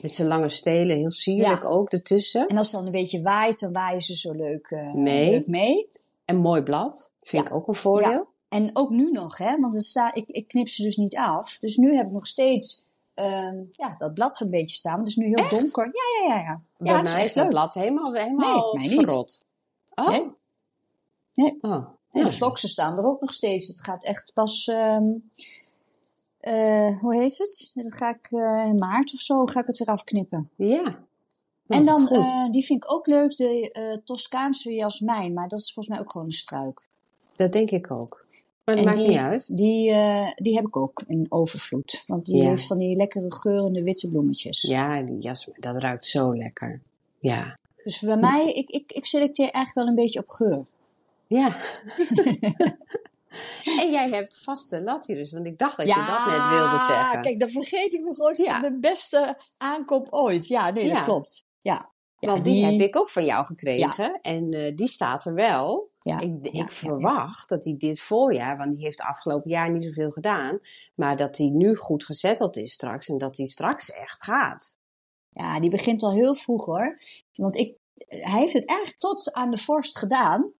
Met 0.00 0.14
zijn 0.14 0.28
lange 0.28 0.48
stelen, 0.48 0.96
heel 0.96 1.10
sierlijk 1.10 1.62
Ja. 1.62 1.68
ook 1.68 1.90
ertussen. 1.92 2.46
En 2.46 2.56
als 2.56 2.66
het 2.66 2.76
dan 2.76 2.86
een 2.86 2.92
beetje 3.00 3.22
waait, 3.22 3.60
dan 3.60 3.72
waaien 3.72 4.00
ze 4.02 4.14
zo 4.16 4.32
leuk, 4.32 4.66
eh, 4.70 4.92
Mee. 4.92 5.30
leuk 5.30 5.46
mee. 5.46 5.88
En 6.24 6.36
mooi 6.36 6.62
blad. 6.62 7.10
Vind 7.22 7.42
Ja. 7.42 7.48
ik 7.50 7.54
ook 7.56 7.68
een 7.68 7.74
voordeel. 7.74 8.26
En 8.48 8.70
ook 8.72 8.90
nu 8.90 9.10
nog, 9.10 9.38
hè, 9.38 9.60
want 9.60 9.74
het 9.74 9.84
staat, 9.84 10.16
ik, 10.16 10.30
ik 10.30 10.48
knip 10.48 10.68
ze 10.68 10.82
dus 10.82 10.96
niet 10.96 11.16
af. 11.16 11.58
Dus 11.60 11.76
nu 11.76 11.96
heb 11.96 12.06
ik 12.06 12.12
nog 12.12 12.26
steeds 12.26 12.84
ehm, 13.14 13.56
ja, 13.72 13.94
dat 13.98 14.14
blad 14.14 14.40
een 14.40 14.50
beetje 14.50 14.76
staan. 14.76 14.98
Het 14.98 15.08
is 15.08 15.16
nu 15.16 15.24
heel 15.24 15.48
donker. 15.60 15.84
Ja, 15.92 16.28
ja, 16.28 16.34
ja. 16.36 16.42
ja. 16.44 16.60
Bij 16.78 16.92
ja, 16.92 16.98
het 16.98 17.12
mij 17.12 17.24
is 17.24 17.32
dat 17.32 17.42
leuk. 17.42 17.52
blad 17.52 17.74
helemaal, 17.74 18.12
helemaal 18.12 18.74
Nee, 18.74 18.86
mij 18.88 18.96
niet. 18.96 19.06
verrot. 19.06 19.44
Oh. 19.94 20.08
Nee. 20.08 20.30
Nee. 21.34 21.58
Oh. 21.60 21.86
En 22.16 22.52
de 22.52 22.68
staan 22.68 22.98
er 22.98 23.04
ook 23.04 23.20
nog 23.20 23.34
steeds. 23.34 23.66
Het 23.66 23.84
gaat 23.84 24.04
echt 24.04 24.30
pas. 24.34 24.66
ehm, 24.66 25.04
uh, 26.42 27.00
hoe 27.00 27.14
heet 27.14 27.38
het? 27.38 27.70
Dan 27.74 27.92
ga 27.92 28.10
ik 28.10 28.30
uh, 28.30 28.64
in 28.66 28.74
maart 28.74 29.14
of 29.14 29.20
zo 29.20 29.46
ga 29.46 29.60
ik 29.60 29.66
het 29.66 29.78
weer 29.78 29.88
afknippen. 29.88 30.50
Ja. 30.56 30.82
Nou, 31.66 31.80
en 31.80 31.84
dan, 31.84 32.08
uh, 32.12 32.50
die 32.50 32.64
vind 32.64 32.84
ik 32.84 32.92
ook 32.92 33.06
leuk, 33.06 33.36
de 33.36 34.00
Toscaanse 34.04 34.72
jasmijn. 34.72 35.32
Maar 35.32 35.48
dat 35.48 35.58
is 35.58 35.72
volgens 35.72 35.88
mij 35.94 36.04
ook 36.04 36.10
gewoon 36.10 36.26
een 36.26 36.32
struik. 36.32 36.88
Dat 37.36 37.52
denk 37.52 37.70
ik 37.70 37.90
ook. 37.90 38.26
Maar 38.64 38.76
dat 38.76 38.84
maakt 38.84 38.96
die, 38.96 39.08
niet 39.08 39.16
uit. 39.16 39.56
Die, 39.56 39.82
die 40.34 40.54
heb 40.54 40.66
ik 40.66 40.76
ook 40.76 41.04
in 41.06 41.26
overvloed. 41.28 42.04
Want 42.06 42.26
die 42.26 42.36
Ja. 42.36 42.48
heeft 42.48 42.66
van 42.66 42.78
die 42.78 42.96
lekkere 42.96 43.32
geurende 43.32 43.82
witte 43.82 44.10
bloemetjes. 44.10 44.62
Ja, 44.62 45.02
die 45.02 45.18
jasmijn, 45.18 45.60
dat 45.60 45.76
ruikt 45.76 46.06
zo 46.06 46.36
lekker. 46.36 46.80
Ja. 47.18 47.58
Dus 47.84 48.00
bij 48.00 48.16
mij, 48.16 48.52
ik, 48.52 48.68
ik, 48.68 48.92
ik 48.92 49.06
selecteer 49.06 49.50
eigenlijk 49.50 49.74
wel 49.74 49.86
een 49.86 49.94
beetje 50.04 50.20
op 50.20 50.28
geur. 50.28 50.64
Ja. 51.26 51.48
en 53.82 53.90
jij 53.90 54.08
hebt 54.08 54.38
vaste 54.42 54.82
latirus, 54.82 55.32
want 55.32 55.46
ik 55.46 55.58
dacht 55.58 55.76
dat 55.76 55.86
je 55.86 55.94
dat 55.94 56.26
net 56.26 56.48
wilde 56.48 56.78
zeggen. 56.78 57.22
kijk, 57.22 57.40
dan 57.40 57.48
vergeet 57.48 57.94
ik 57.94 58.00
me 58.00 58.14
gewoon 58.14 58.34
Ja. 58.36 58.60
de 58.60 58.78
beste 58.78 59.38
aankoop 59.56 60.06
ooit. 60.10 60.46
Ja, 60.46 60.70
nee, 60.70 60.86
Ja. 60.86 60.94
dat 60.94 61.04
klopt. 61.04 61.44
Ja. 61.58 61.90
ja 62.18 62.30
Want 62.30 62.44
die, 62.44 62.64
heb 62.64 62.80
ik 62.80 62.96
ook 62.96 63.08
van 63.08 63.24
jou 63.24 63.46
gekregen. 63.46 64.20
En 64.20 64.50
eh, 64.50 64.76
die 64.76 64.88
staat 64.88 65.24
er 65.24 65.34
wel. 65.34 65.90
Ja, 66.00 66.20
ik 66.20 66.34
ik 66.42 66.54
ja, 66.54 66.62
ja, 66.62 66.68
verwacht 66.68 67.48
dat 67.48 67.64
hij 67.64 67.74
dit 67.78 68.00
voorjaar, 68.00 68.56
want 68.56 68.74
die 68.74 68.84
heeft 68.84 69.00
afgelopen 69.00 69.50
jaar 69.50 69.70
niet 69.70 69.84
zoveel 69.84 70.10
gedaan, 70.10 70.58
maar 70.94 71.16
dat 71.16 71.36
hij 71.38 71.48
nu 71.48 71.76
goed 71.76 72.04
gezetteld 72.04 72.56
is 72.56 72.72
straks 72.72 73.08
en 73.08 73.18
dat 73.18 73.36
hij 73.36 73.46
straks 73.46 73.90
echt 73.90 74.22
gaat. 74.24 74.74
Ja, 75.30 75.60
die 75.60 75.70
begint 75.70 76.02
al 76.02 76.12
heel 76.12 76.34
vroeg 76.34 76.64
hoor. 76.64 76.98
Want 77.34 77.56
ik, 77.56 77.76
hij 77.96 78.40
heeft 78.40 78.52
het 78.52 78.66
eigenlijk 78.66 79.00
tot 79.00 79.32
aan 79.32 79.50
de 79.50 79.56
vorst 79.56 79.98
gedaan. 79.98 80.52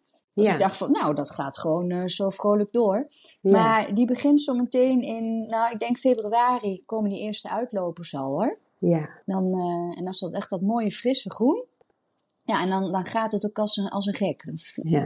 Ja. 0.45 0.53
ik 0.53 0.59
dacht 0.59 0.77
van, 0.77 0.91
nou, 0.91 1.15
dat 1.15 1.31
gaat 1.31 1.59
gewoon 1.59 1.91
eh, 1.91 2.07
zo 2.07 2.31
vrolijk 2.31 2.73
door. 2.73 3.09
Ja. 3.41 3.51
Maar 3.51 3.95
die 3.95 4.07
begint 4.07 4.41
zo 4.41 4.55
meteen 4.55 5.03
in, 5.03 5.47
nou, 5.47 5.73
ik 5.73 5.81
denk 5.81 5.99
februari 5.99 6.83
komen 6.85 7.11
die 7.11 7.21
eerste 7.21 7.51
uitlopers 7.51 8.15
al 8.15 8.31
hoor. 8.31 8.59
Ja. 8.79 9.21
Dan, 9.27 9.45
eh, 9.53 9.99
en 9.99 10.05
dan 10.05 10.09
is 10.09 10.19
dat 10.19 10.33
echt 10.33 10.51
dat 10.51 10.61
mooie 10.61 10.91
frisse 10.91 11.31
groen. 11.31 11.65
Ja, 12.45 12.63
en 12.63 12.71
dan, 12.71 12.93
dan 12.93 13.05
gaat 13.05 13.33
het 13.33 13.47
ook 13.47 13.59
als 13.59 13.77
een, 13.77 13.89
als 13.89 14.07
een 14.07 14.15
gek. 14.15 14.53
Ja. 14.75 15.05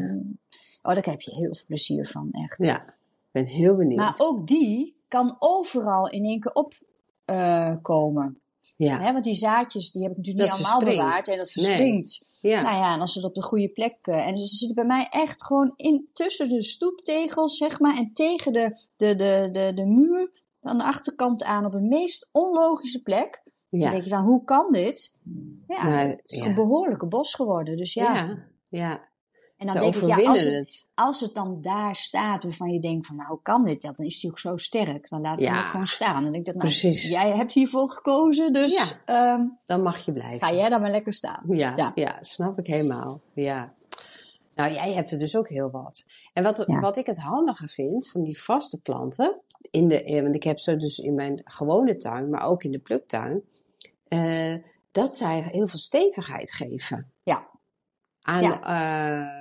Oh, 0.82 0.94
daar 0.94 1.04
heb 1.04 1.20
je 1.20 1.34
heel 1.34 1.54
veel 1.54 1.66
plezier 1.66 2.06
van, 2.06 2.28
echt. 2.30 2.64
ja, 2.64 2.82
ik 2.86 2.94
ben 3.30 3.46
heel 3.46 3.76
benieuwd. 3.76 3.98
Maar 3.98 4.14
ook 4.18 4.46
die 4.46 4.96
kan 5.08 5.36
overal 5.38 6.08
in 6.08 6.24
één 6.24 6.40
keer 6.40 6.52
opkomen. 7.24 8.39
Ja. 8.84 9.00
Hè, 9.00 9.12
want 9.12 9.24
die 9.24 9.34
zaadjes 9.34 9.90
die 9.92 10.02
heb 10.02 10.10
ik 10.10 10.16
natuurlijk 10.16 10.48
Dat 10.48 10.58
niet 10.58 10.66
allemaal 10.66 10.90
bewaard. 10.90 11.28
En 11.28 11.36
dat 11.36 11.54
Nee. 11.54 11.64
verspringt. 11.66 12.38
ja. 12.40 12.60
Nou 12.60 12.76
ja, 12.76 12.94
en 12.94 13.00
als 13.00 13.14
het 13.14 13.24
op 13.24 13.34
de 13.34 13.42
goede 13.42 13.68
plek... 13.68 13.96
eh, 14.02 14.26
en 14.26 14.38
ze 14.38 14.46
zitten 14.56 14.74
bij 14.74 14.84
mij 14.84 15.06
echt 15.10 15.44
gewoon 15.44 15.72
in, 15.76 16.08
tussen 16.12 16.48
de 16.48 16.62
stoeptegels, 16.62 17.56
zeg 17.56 17.80
maar. 17.80 17.96
En 17.96 18.12
tegen 18.12 18.52
de, 18.52 18.80
de, 18.96 19.14
de, 19.14 19.48
de, 19.52 19.72
de 19.74 19.86
muur 19.86 20.30
aan 20.60 20.78
de 20.78 20.84
achterkant 20.84 21.44
aan 21.44 21.64
op 21.64 21.72
de 21.72 21.80
meest 21.80 22.28
onlogische 22.32 23.02
plek. 23.02 23.42
Dan 23.70 23.80
ja. 23.80 23.90
denk 23.90 24.02
je 24.04 24.10
van, 24.10 24.24
hoe 24.24 24.44
kan 24.44 24.72
dit? 24.72 25.14
Ja, 25.68 25.84
Maar, 25.84 26.08
het 26.08 26.30
is 26.30 26.38
ja. 26.38 26.46
een 26.46 26.54
behoorlijke 26.54 27.06
bos 27.06 27.34
geworden. 27.34 27.76
Dus 27.76 27.92
ja. 27.94 28.14
ja. 28.14 28.46
ja. 28.68 29.08
En 29.60 29.66
dan 29.66 29.74
Ze 29.74 29.80
denk 29.80 29.94
ik, 29.94 30.06
ja, 30.22 30.30
als 30.30 30.42
het, 30.44 30.52
het. 30.54 30.86
als 30.94 31.20
het 31.20 31.34
dan 31.34 31.58
daar 31.60 31.94
staat 31.96 32.42
waarvan 32.42 32.70
je 32.72 32.80
denkt 32.80 33.06
van, 33.06 33.16
nou, 33.16 33.28
hoe 33.28 33.42
kan 33.42 33.64
dit? 33.64 33.82
Ja, 33.82 33.92
dan 33.92 34.06
is 34.06 34.20
die 34.20 34.30
ook 34.30 34.38
zo 34.38 34.56
sterk. 34.56 35.08
Dan 35.08 35.20
laat 35.20 35.38
ik 35.40 35.44
hem 35.44 35.54
Ja. 35.54 35.62
ook 35.62 35.68
gewoon 35.68 35.86
staan. 35.86 36.22
Dan 36.22 36.32
denk 36.32 36.36
ik 36.36 36.44
dat, 36.44 36.54
nou, 36.54 36.66
Precies. 36.66 37.10
jij 37.10 37.30
hebt 37.36 37.52
hiervoor 37.52 37.90
gekozen, 37.90 38.52
dus 38.52 38.96
ehm, 39.04 39.42
Dan 39.66 39.82
mag 39.82 40.04
je 40.04 40.12
blijven. 40.12 40.40
ga 40.48 40.54
jij 40.54 40.68
dan 40.68 40.80
maar 40.80 40.90
lekker 40.90 41.12
staan. 41.12 41.44
Ja, 41.48 41.72
Ja. 41.76 41.92
ja. 41.94 42.16
snap 42.20 42.58
ik 42.58 42.66
helemaal. 42.66 43.20
Ja. 43.34 43.74
Nou, 44.54 44.72
jij 44.72 44.92
hebt 44.92 45.10
er 45.10 45.18
dus 45.18 45.36
ook 45.36 45.48
heel 45.48 45.70
wat. 45.70 46.04
En 46.32 46.42
wat, 46.42 46.64
Ja. 46.66 46.80
wat 46.80 46.96
ik 46.96 47.06
het 47.06 47.18
handige 47.18 47.68
vind 47.68 48.08
van 48.10 48.22
die 48.22 48.40
vaste 48.42 48.80
planten, 48.80 49.40
in 49.70 49.88
de, 49.88 50.02
eh, 50.04 50.22
want 50.22 50.34
ik 50.34 50.42
heb 50.42 50.58
ze 50.58 50.76
dus 50.76 50.98
in 50.98 51.14
mijn 51.14 51.40
gewone 51.44 51.96
tuin, 51.96 52.30
maar 52.30 52.42
ook 52.42 52.62
in 52.64 52.70
de 52.70 52.78
pluktuin, 52.78 53.42
eh, 54.08 54.54
dat 54.90 55.16
zij 55.16 55.48
heel 55.50 55.66
veel 55.66 55.78
stevigheid 55.78 56.52
geven. 56.52 57.10
Ja. 57.22 57.48
Aan, 58.22 58.42
Ja. 58.42 58.62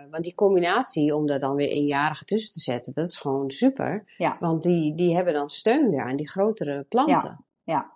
eh, 0.05 0.11
want 0.11 0.23
die 0.23 0.35
combinatie 0.35 1.15
om 1.15 1.27
daar 1.27 1.39
dan 1.39 1.55
weer 1.55 1.69
eenjarige 1.69 2.25
tussen 2.25 2.53
te 2.53 2.59
zetten, 2.59 2.93
dat 2.93 3.09
is 3.09 3.17
gewoon 3.17 3.51
super. 3.51 4.03
Ja. 4.17 4.37
Want 4.39 4.63
die, 4.63 4.95
die 4.95 5.15
hebben 5.15 5.33
dan 5.33 5.49
steun 5.49 5.89
weer 5.89 6.03
aan 6.03 6.15
die 6.15 6.29
grotere 6.29 6.85
planten. 6.89 7.43
Ja. 7.63 7.91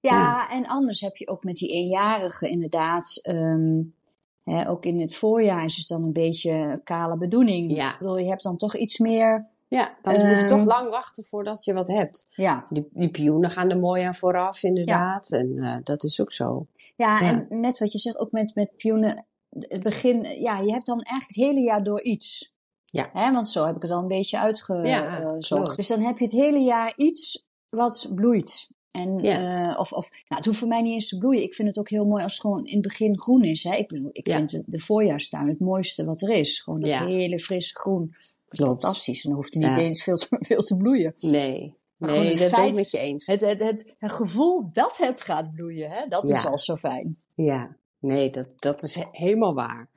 Ja, 0.00 0.50
en 0.50 0.66
anders 0.66 1.00
heb 1.00 1.16
je 1.16 1.28
ook 1.28 1.44
met 1.44 1.56
die 1.56 1.68
eenjarige 1.70 2.48
inderdaad. 2.48 3.18
ehm, 3.22 3.80
hè, 4.44 4.68
ook 4.68 4.84
in 4.84 5.00
het 5.00 5.14
voorjaar 5.14 5.64
is 5.64 5.76
het 5.76 5.88
dan 5.88 6.02
een 6.02 6.12
beetje 6.12 6.80
kale 6.84 7.16
bedoeling. 7.16 7.76
Ja. 7.76 7.92
Ik 7.92 7.98
bedoel, 7.98 8.18
je 8.18 8.28
hebt 8.28 8.42
dan 8.42 8.56
toch 8.56 8.76
iets 8.76 8.98
meer. 8.98 9.46
Ja, 9.68 9.96
dan 10.02 10.12
moet 10.12 10.22
je 10.22 10.28
Ehm. 10.28 10.46
toch 10.46 10.64
lang 10.64 10.90
wachten 10.90 11.24
voordat 11.24 11.64
je 11.64 11.72
wat 11.72 11.88
hebt. 11.88 12.28
Ja, 12.34 12.66
Die, 12.70 12.88
die 12.92 13.10
pioenen 13.10 13.50
gaan 13.50 13.70
er 13.70 13.78
mooi 13.78 14.02
aan 14.02 14.14
vooraf, 14.14 14.62
inderdaad. 14.62 15.30
En 15.32 15.58
eh, 15.58 15.76
dat 15.82 16.02
is 16.04 16.20
ook 16.20 16.32
zo. 16.32 16.66
ja, 16.96 17.20
Ja. 17.20 17.20
en 17.48 17.60
net 17.60 17.78
wat 17.78 17.92
je 17.92 17.98
zegt, 17.98 18.18
ook 18.18 18.32
met, 18.32 18.54
met 18.54 18.76
pioenen. 18.76 19.24
Het 19.50 19.82
begin, 19.82 20.22
ja, 20.40 20.58
je 20.58 20.72
hebt 20.72 20.86
dan 20.86 21.00
eigenlijk 21.00 21.36
het 21.36 21.44
hele 21.46 21.60
jaar 21.60 21.82
door 21.84 22.02
iets. 22.02 22.54
Ja. 22.84 23.10
Hè, 23.12 23.32
want 23.32 23.50
zo 23.50 23.66
heb 23.66 23.76
ik 23.76 23.82
het 23.82 23.90
al 23.90 23.98
een 24.02 24.08
beetje 24.08 24.38
uitgezocht. 24.38 25.46
klopt. 25.48 25.76
dus 25.76 25.86
dan 25.88 26.00
heb 26.00 26.18
je 26.18 26.24
het 26.24 26.32
hele 26.32 26.58
jaar 26.58 26.92
iets 26.96 27.48
wat 27.68 28.10
bloeit. 28.14 28.68
En, 28.90 29.18
Ja. 29.18 29.70
eh, 29.70 29.78
of, 29.80 29.92
of, 29.92 30.10
nou, 30.10 30.22
het 30.26 30.44
hoeft 30.44 30.58
voor 30.58 30.68
mij 30.68 30.80
niet 30.80 30.92
eens 30.92 31.08
te 31.08 31.18
bloeien. 31.18 31.42
Ik 31.42 31.54
vind 31.54 31.68
het 31.68 31.78
ook 31.78 31.88
heel 31.88 32.04
mooi 32.04 32.22
als 32.22 32.32
het 32.32 32.40
gewoon 32.40 32.66
in 32.66 32.72
het 32.72 32.82
begin 32.82 33.18
groen 33.18 33.42
is. 33.42 33.64
Hè. 33.64 33.74
Ik, 33.76 33.88
bedoel, 33.88 34.08
ik 34.12 34.26
Ja. 34.28 34.36
vind 34.36 34.50
de, 34.50 34.62
de 34.66 34.78
voorjaarstuin 34.78 35.48
het 35.48 35.60
mooiste 35.60 36.04
wat 36.04 36.22
er 36.22 36.28
is. 36.30 36.60
Gewoon 36.60 36.80
dat 36.80 36.90
Ja. 36.90 37.06
hele 37.06 37.38
frisse 37.38 37.78
groen. 37.78 38.14
Klopt. 38.48 38.70
Fantastisch. 38.70 39.22
En 39.24 39.28
dan 39.30 39.38
hoeft 39.38 39.54
hij 39.54 39.68
niet 39.68 39.76
eens 39.78 40.02
veel 40.02 40.16
te, 40.16 40.26
veel 40.40 40.62
te 40.62 40.76
bloeien. 40.76 41.14
Nee, 41.18 41.74
Maar 41.96 42.10
nee 42.10 42.18
het 42.28 42.38
dat 42.38 42.38
ben 42.38 42.46
ik 42.48 42.54
feit- 42.64 42.74
met 42.76 42.90
je 42.90 42.98
eens. 42.98 43.26
Het, 43.26 43.40
het, 43.40 43.60
het, 43.60 43.94
het 43.98 44.12
gevoel 44.12 44.68
dat 44.72 44.96
het 44.96 45.20
gaat 45.20 45.52
bloeien, 45.52 45.90
hè, 45.90 46.06
dat 46.08 46.28
is 46.28 46.46
al 46.46 46.58
zo 46.58 46.76
fijn. 46.76 47.18
Ja, 47.34 47.76
nee, 47.98 48.30
dat, 48.30 48.54
dat 48.58 48.82
is 48.82 48.94
he- 48.94 49.08
helemaal 49.12 49.54
waar. 49.54 49.88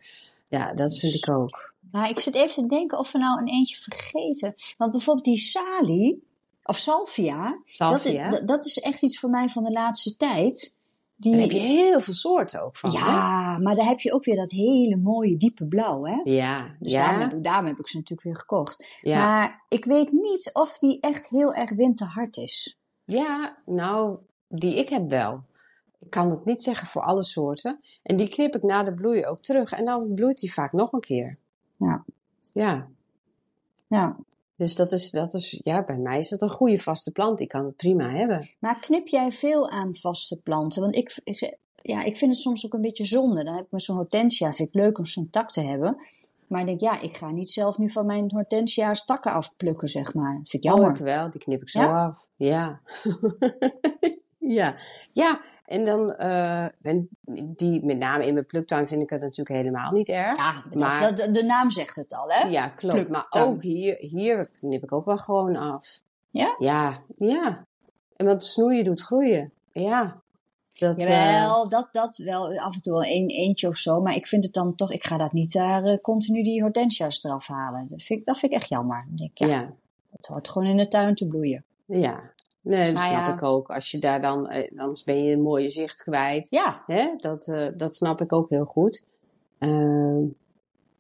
Ja, 0.46 0.74
dat 0.74 0.98
vind 0.98 1.14
ik 1.14 1.30
ook. 1.30 1.74
Maar 1.92 2.10
ik 2.10 2.20
zit 2.20 2.36
even 2.36 2.54
te 2.64 2.66
denken 2.76 2.98
of 2.98 3.12
we 3.12 3.18
nou 3.18 3.40
een 3.42 3.48
eentje 3.50 3.76
vergeten. 3.76 4.56
Want 4.78 4.92
bijvoorbeeld 4.92 5.26
die 5.26 5.38
salie, 5.38 6.24
of 6.64 6.78
salvia, 6.78 7.60
Salvia. 7.66 8.30
Dat, 8.30 8.40
is, 8.40 8.46
dat 8.46 8.66
is 8.66 8.80
echt 8.80 9.02
iets 9.02 9.20
voor 9.20 9.30
mij 9.30 9.48
van 9.50 9.64
de 9.64 9.72
laatste 9.72 10.16
tijd. 10.18 10.74
Die, 11.16 11.32
Daar 11.32 11.42
heb 11.42 11.52
je 11.52 11.60
heel 11.60 12.02
veel 12.02 12.14
soorten 12.14 12.64
ook 12.64 12.76
van. 12.76 12.90
hè? 12.92 12.98
ja, 12.98 13.58
maar 13.58 13.76
daar 13.76 13.86
heb 13.86 14.00
je 14.00 14.14
ook 14.14 14.24
weer 14.24 14.36
dat 14.36 14.52
hele 14.52 14.98
mooie 14.98 15.38
diepe 15.38 15.66
blauw, 15.66 16.04
hè? 16.06 16.20
Ja, 16.24 16.76
Dus 16.80 16.94
daarom, 16.94 17.16
ja, 17.16 17.22
heb 17.22 17.34
ik, 17.34 17.44
daarom 17.44 17.66
heb 17.66 17.80
ik 17.80 17.88
ze 17.88 17.98
natuurlijk 17.98 18.28
weer 18.28 18.38
gekocht. 18.38 18.86
ja. 19.02 19.18
Maar 19.26 19.64
ik 19.70 19.86
weet 19.86 20.12
niet 20.12 20.50
of 20.54 20.78
die 20.78 21.00
echt 21.00 21.30
heel 21.30 21.54
erg 21.54 21.70
winterhard 21.74 22.38
is. 22.38 22.78
ja, 23.06 23.58
nou, 23.66 24.18
die 24.48 24.76
ik 24.76 24.90
heb 24.90 25.10
wel. 25.10 25.44
Ik 26.02 26.10
kan 26.10 26.30
het 26.30 26.46
niet 26.46 26.62
zeggen 26.64 26.88
voor 26.88 27.02
alle 27.02 27.24
soorten. 27.24 27.80
En 28.04 28.16
die 28.18 28.30
knip 28.30 28.56
ik 28.56 28.64
na 28.64 28.84
de 28.84 28.94
bloei 28.94 29.26
ook 29.26 29.42
terug. 29.42 29.72
En 29.72 29.86
dan 29.86 30.14
bloeit 30.14 30.40
die 30.40 30.54
vaak 30.54 30.72
nog 30.72 30.92
een 30.94 31.00
keer. 31.00 31.38
Ja. 31.78 32.04
Ja, 32.54 32.88
Ja. 33.88 34.16
dus 34.56 34.76
dat 34.76 34.92
is, 34.92 35.12
dat 35.12 35.34
is, 35.34 35.60
ja, 35.64 35.84
bij 35.84 35.98
mij 35.98 36.20
is 36.20 36.30
dat 36.30 36.42
een 36.42 36.50
goede 36.50 36.80
vaste 36.80 37.12
plant. 37.12 37.38
Die 37.38 37.48
kan 37.48 37.66
het 37.66 37.76
prima 37.76 38.10
hebben. 38.10 38.50
Maar 38.60 38.80
knip 38.80 39.08
jij 39.08 39.32
veel 39.32 39.70
aan 39.70 39.96
vaste 39.96 40.42
planten? 40.42 40.82
Want 40.82 40.96
ik, 40.96 41.20
ik, 41.24 41.58
ja, 41.82 42.04
ik 42.04 42.18
vind 42.18 42.32
het 42.32 42.42
soms 42.42 42.66
ook 42.66 42.74
een 42.74 42.82
beetje 42.82 43.06
zonde. 43.06 43.44
Dan 43.44 43.56
heb 43.56 43.66
ik 43.66 43.72
met 43.72 43.84
zo'n 43.84 43.96
hortensia, 43.96 44.52
vind 44.54 44.68
ik 44.70 44.76
leuk 44.76 44.98
om 44.98 45.06
zo'n 45.06 45.30
tak 45.30 45.52
te 45.52 45.62
hebben. 45.62 45.98
Maar 46.48 46.60
ik 46.62 46.68
denk, 46.68 46.80
ja, 46.80 47.00
ik 47.02 47.18
ga 47.18 47.30
niet 47.30 47.52
zelf 47.52 47.78
nu 47.78 47.90
van 47.90 48.06
mijn 48.06 48.32
hortensia's 48.34 49.06
takken 49.06 49.32
afplukken, 49.34 49.88
zeg 49.90 50.14
maar. 50.14 50.38
Dat 50.38 50.50
vind 50.50 50.64
ik 50.64 50.72
Oh, 50.72 50.78
jammer. 50.78 51.00
ik 51.00 51.06
wel, 51.06 51.30
die 51.30 51.42
knip 51.42 51.62
ik 51.62 51.70
zo 51.70 51.80
Ja? 51.82 52.06
af. 52.06 52.28
Ja. 52.36 52.80
ja. 54.58 54.76
Ja, 55.14 55.42
en 55.72 55.86
dan, 55.86 56.14
eh, 56.16 56.64
en 56.82 57.10
die, 57.56 57.86
met 57.86 57.98
name 57.98 58.26
in 58.28 58.34
mijn 58.34 58.46
pluktuin 58.46 58.88
vind 58.88 59.02
ik 59.02 59.10
het 59.10 59.22
natuurlijk 59.22 59.58
helemaal 59.58 59.92
niet 59.92 60.10
erg. 60.10 60.38
Ja, 60.38 60.64
Maar- 60.74 61.16
dat- 61.16 61.34
de 61.34 61.44
naam 61.44 61.70
zegt 61.70 61.96
het 61.96 62.14
al, 62.14 62.26
hè? 62.28 62.48
Ja, 62.48 62.68
klopt. 62.68 63.10
Maar 63.10 63.26
ook 63.30 63.62
hier, 63.62 63.96
hier 64.00 64.50
knip 64.60 64.84
ik 64.84 64.92
ook 64.92 65.06
wel 65.06 65.18
gewoon 65.18 65.56
af. 65.56 66.02
Ja? 66.30 66.56
Ja, 66.60 67.00
ja. 67.18 67.66
En 68.16 68.26
want 68.26 68.44
snoeien 68.44 68.84
doet 68.84 69.02
groeien. 69.02 69.52
Ja. 69.72 70.22
Dat, 70.74 70.98
eh, 70.98 71.08
Jawel, 71.08 71.70
dat, 71.70 71.90
dat 71.92 72.18
wel. 72.18 72.58
Af 72.60 72.76
en 72.76 72.82
toe 72.82 72.94
wel 72.94 73.06
een 73.06 73.30
eentje 73.30 73.68
of 73.68 73.78
zo. 73.78 74.02
Maar 74.02 74.16
ik 74.16 74.28
vind 74.28 74.44
het 74.44 74.54
dan 74.54 74.76
toch, 74.76 74.92
ik 74.92 75.04
ga 75.04 75.18
dat 75.18 75.32
niet 75.34 75.54
daar 75.54 75.84
eh, 75.84 75.98
continu 76.02 76.44
die 76.44 76.62
hortensia's 76.62 77.24
eraf 77.24 77.48
halen. 77.48 77.88
Dat 77.90 78.02
vind, 78.04 78.20
ik, 78.20 78.26
dat 78.26 78.38
vind 78.38 78.52
ik 78.52 78.58
echt 78.58 78.70
jammer. 78.70 79.04
Dan 79.08 79.16
denk 79.16 79.32
ik, 79.32 79.38
ja, 79.38 79.48
ja. 79.48 79.70
het 80.12 80.26
hoort 80.28 80.50
gewoon 80.50 80.68
in 80.68 80.78
de 80.78 80.88
tuin 80.88 81.16
te 81.16 81.28
bloeien. 81.28 81.64
ja. 81.86 82.20
Nee, 82.62 82.86
dat 82.86 82.94
Maar 82.94 83.04
snap 83.04 83.20
ja. 83.28 83.34
ik 83.34 83.44
ook. 83.44 83.70
Als 83.70 83.92
je 83.92 84.00
daar 84.00 84.22
dan, 84.22 84.50
eh, 84.50 84.72
dan 84.78 84.98
ben 85.06 85.24
je 85.24 85.34
een 85.34 85.42
mooie 85.42 85.70
zicht 85.70 86.04
kwijt. 86.04 86.50
Ja, 86.50 86.84
Hè? 86.86 87.14
Dat, 87.18 87.48
eh, 87.48 87.68
dat 87.78 87.96
snap 87.96 88.22
ik 88.22 88.34
ook 88.34 88.50
heel 88.50 88.66
goed. 88.66 89.06
Ehm, 89.58 90.24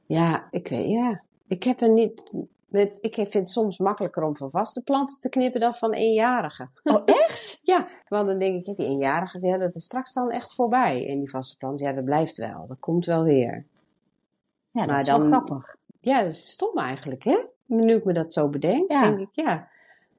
ja, 0.06 0.48
ik 0.52 0.68
weet, 0.68 0.90
ja. 0.90 1.22
Ik 1.48 1.64
heb 1.64 1.82
er 1.82 1.90
niet, 1.90 2.32
met, 2.68 2.98
ik 3.02 3.14
vind 3.16 3.34
het 3.34 3.50
soms 3.50 3.78
makkelijker 3.78 4.24
om 4.24 4.36
van 4.36 4.50
vaste 4.50 4.82
planten 4.82 5.20
te 5.20 5.30
knippen 5.30 5.60
dan 5.60 5.74
van 5.74 5.94
eenjarigen. 5.94 6.72
oh 6.84 7.02
echt? 7.06 7.60
Ja, 7.64 7.88
want 8.08 8.28
dan 8.28 8.40
denk 8.40 8.60
ik, 8.60 8.66
ja, 8.66 8.74
die 8.74 8.86
eenjarige, 8.86 9.40
ja, 9.48 9.58
dat 9.58 9.76
is 9.76 9.84
straks 9.84 10.14
dan 10.14 10.30
echt 10.32 10.56
voorbij. 10.56 11.08
En 11.10 11.20
die 11.20 11.30
vaste 11.30 11.58
plant, 11.58 11.80
ja, 11.80 11.94
dat 11.94 12.06
blijft 12.06 12.38
wel. 12.38 12.66
Dat 12.68 12.80
komt 12.80 13.06
wel 13.06 13.24
weer. 13.24 13.66
Ja, 14.72 14.82
dat 14.82 14.90
Maar 14.90 15.00
is 15.00 15.08
wel 15.08 15.20
grappig. 15.20 15.76
Ja, 16.00 16.24
dat 16.24 16.32
is 16.32 16.50
stom 16.50 16.78
eigenlijk, 16.78 17.24
hè? 17.24 17.40
Nu 17.66 17.96
ik 17.96 18.06
me 18.06 18.14
dat 18.14 18.34
zo 18.34 18.48
bedenk, 18.50 18.92
Ja. 18.92 19.02
denk 19.02 19.20
ik, 19.20 19.30
ja. 19.32 19.68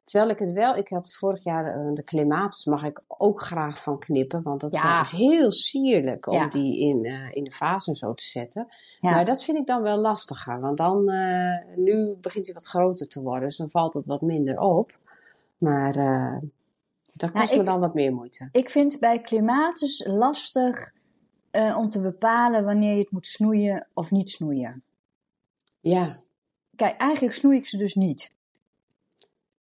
Terwijl 0.05 0.31
ik 0.31 0.39
het 0.39 0.53
wel, 0.53 0.77
ik 0.77 0.89
had 0.89 1.15
vorig 1.15 1.45
jaar 1.45 1.77
uh, 1.79 1.95
de 1.95 2.05
clematis, 2.05 2.65
mag 2.65 2.85
ik 2.85 3.01
ook 3.07 3.41
graag 3.41 3.83
van 3.83 3.99
knippen. 3.99 4.43
Want 4.43 4.61
dat 4.61 4.73
is 4.73 5.11
heel 5.11 5.51
sierlijk 5.51 6.27
om 6.27 6.49
die 6.51 6.79
in, 6.79 7.05
uh, 7.05 7.35
in 7.35 7.45
de 7.45 7.51
vaas 7.51 7.85
zo 7.85 8.15
te 8.15 8.25
zetten. 8.25 8.69
Maar 9.01 9.25
dat 9.25 9.45
vind 9.45 9.59
ik 9.59 9.67
dan 9.67 9.83
wel 9.83 9.99
lastiger. 9.99 10.61
Want 10.61 10.77
dan, 10.77 11.11
uh, 11.11 11.57
nu 11.77 12.17
begint 12.21 12.45
hij 12.47 12.55
wat 12.55 12.67
groter 12.67 13.09
te 13.09 13.23
worden. 13.23 13.49
Dus 13.49 13.57
dan 13.57 13.71
valt 13.71 13.95
het 13.95 14.07
wat 14.07 14.21
minder 14.21 14.59
op. 14.59 14.99
Maar 15.59 15.93
dat 17.13 17.33
kost 17.33 17.57
me 17.57 17.63
dan 17.63 17.81
wat 17.81 17.95
meer 17.95 18.15
moeite. 18.15 18.49
Ik 18.53 18.71
vind 18.71 19.01
bij 19.01 19.21
clematis 19.21 20.07
lastig 20.07 20.93
om 21.77 21.91
te 21.91 22.01
bepalen 22.01 22.65
wanneer 22.65 22.93
je 22.93 23.01
het 23.01 23.11
moet 23.11 23.27
snoeien 23.27 23.87
of 23.95 24.11
niet 24.11 24.31
snoeien. 24.31 24.83
Ja. 25.81 26.17
Kijk, 26.77 26.97
eigenlijk 26.97 27.35
snoei 27.35 27.57
ik 27.57 27.67
ze 27.67 27.77
dus 27.77 27.95
niet. 27.95 28.31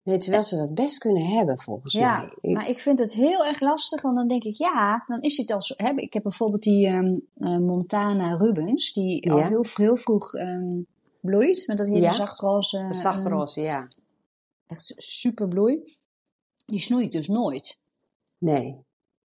Nee, 0.04 0.18
terwijl 0.18 0.44
ze 0.44 0.58
dat 0.58 0.74
best 0.74 0.98
kunnen 0.98 1.26
hebben, 1.26 1.60
volgens 1.60 1.94
ja, 1.94 2.32
mij. 2.42 2.54
maar 2.54 2.70
ik 2.70 2.80
vind 2.80 3.00
het 3.00 3.14
heel 3.14 3.46
erg 3.46 3.60
lastig, 3.60 4.02
want 4.02 4.16
dan 4.16 4.28
denk 4.28 4.44
ik, 4.44 4.58
ja, 4.58 5.04
dan 5.08 5.22
is 5.22 5.38
het 5.38 5.52
al 5.52 5.62
zo. 5.62 5.74
Hè, 5.78 5.94
ik 5.96 6.14
heb 6.14 6.24
bijvoorbeeld 6.24 6.64
die 6.64 6.88
um, 6.88 7.28
uh, 7.38 7.58
Montana 7.58 8.36
Rubens, 8.36 8.94
die 8.94 9.32
al 9.32 9.38
heel, 9.38 9.66
heel 9.76 9.96
vroeg 9.96 10.34
um, 10.34 10.88
bloeit, 11.22 11.68
met 11.68 11.78
dat 11.78 11.88
hele 11.88 12.00
ja. 12.00 12.12
zachtroze. 12.12 12.90
zachtroze, 12.92 13.60
um, 13.60 13.66
ja. 13.66 13.88
Echt 14.68 14.94
super 14.98 15.48
bloei. 15.48 15.98
Die 16.66 16.80
snoei 16.80 17.06
ik 17.06 17.12
dus 17.12 17.28
nooit. 17.28 17.80
Nee. 18.38 18.78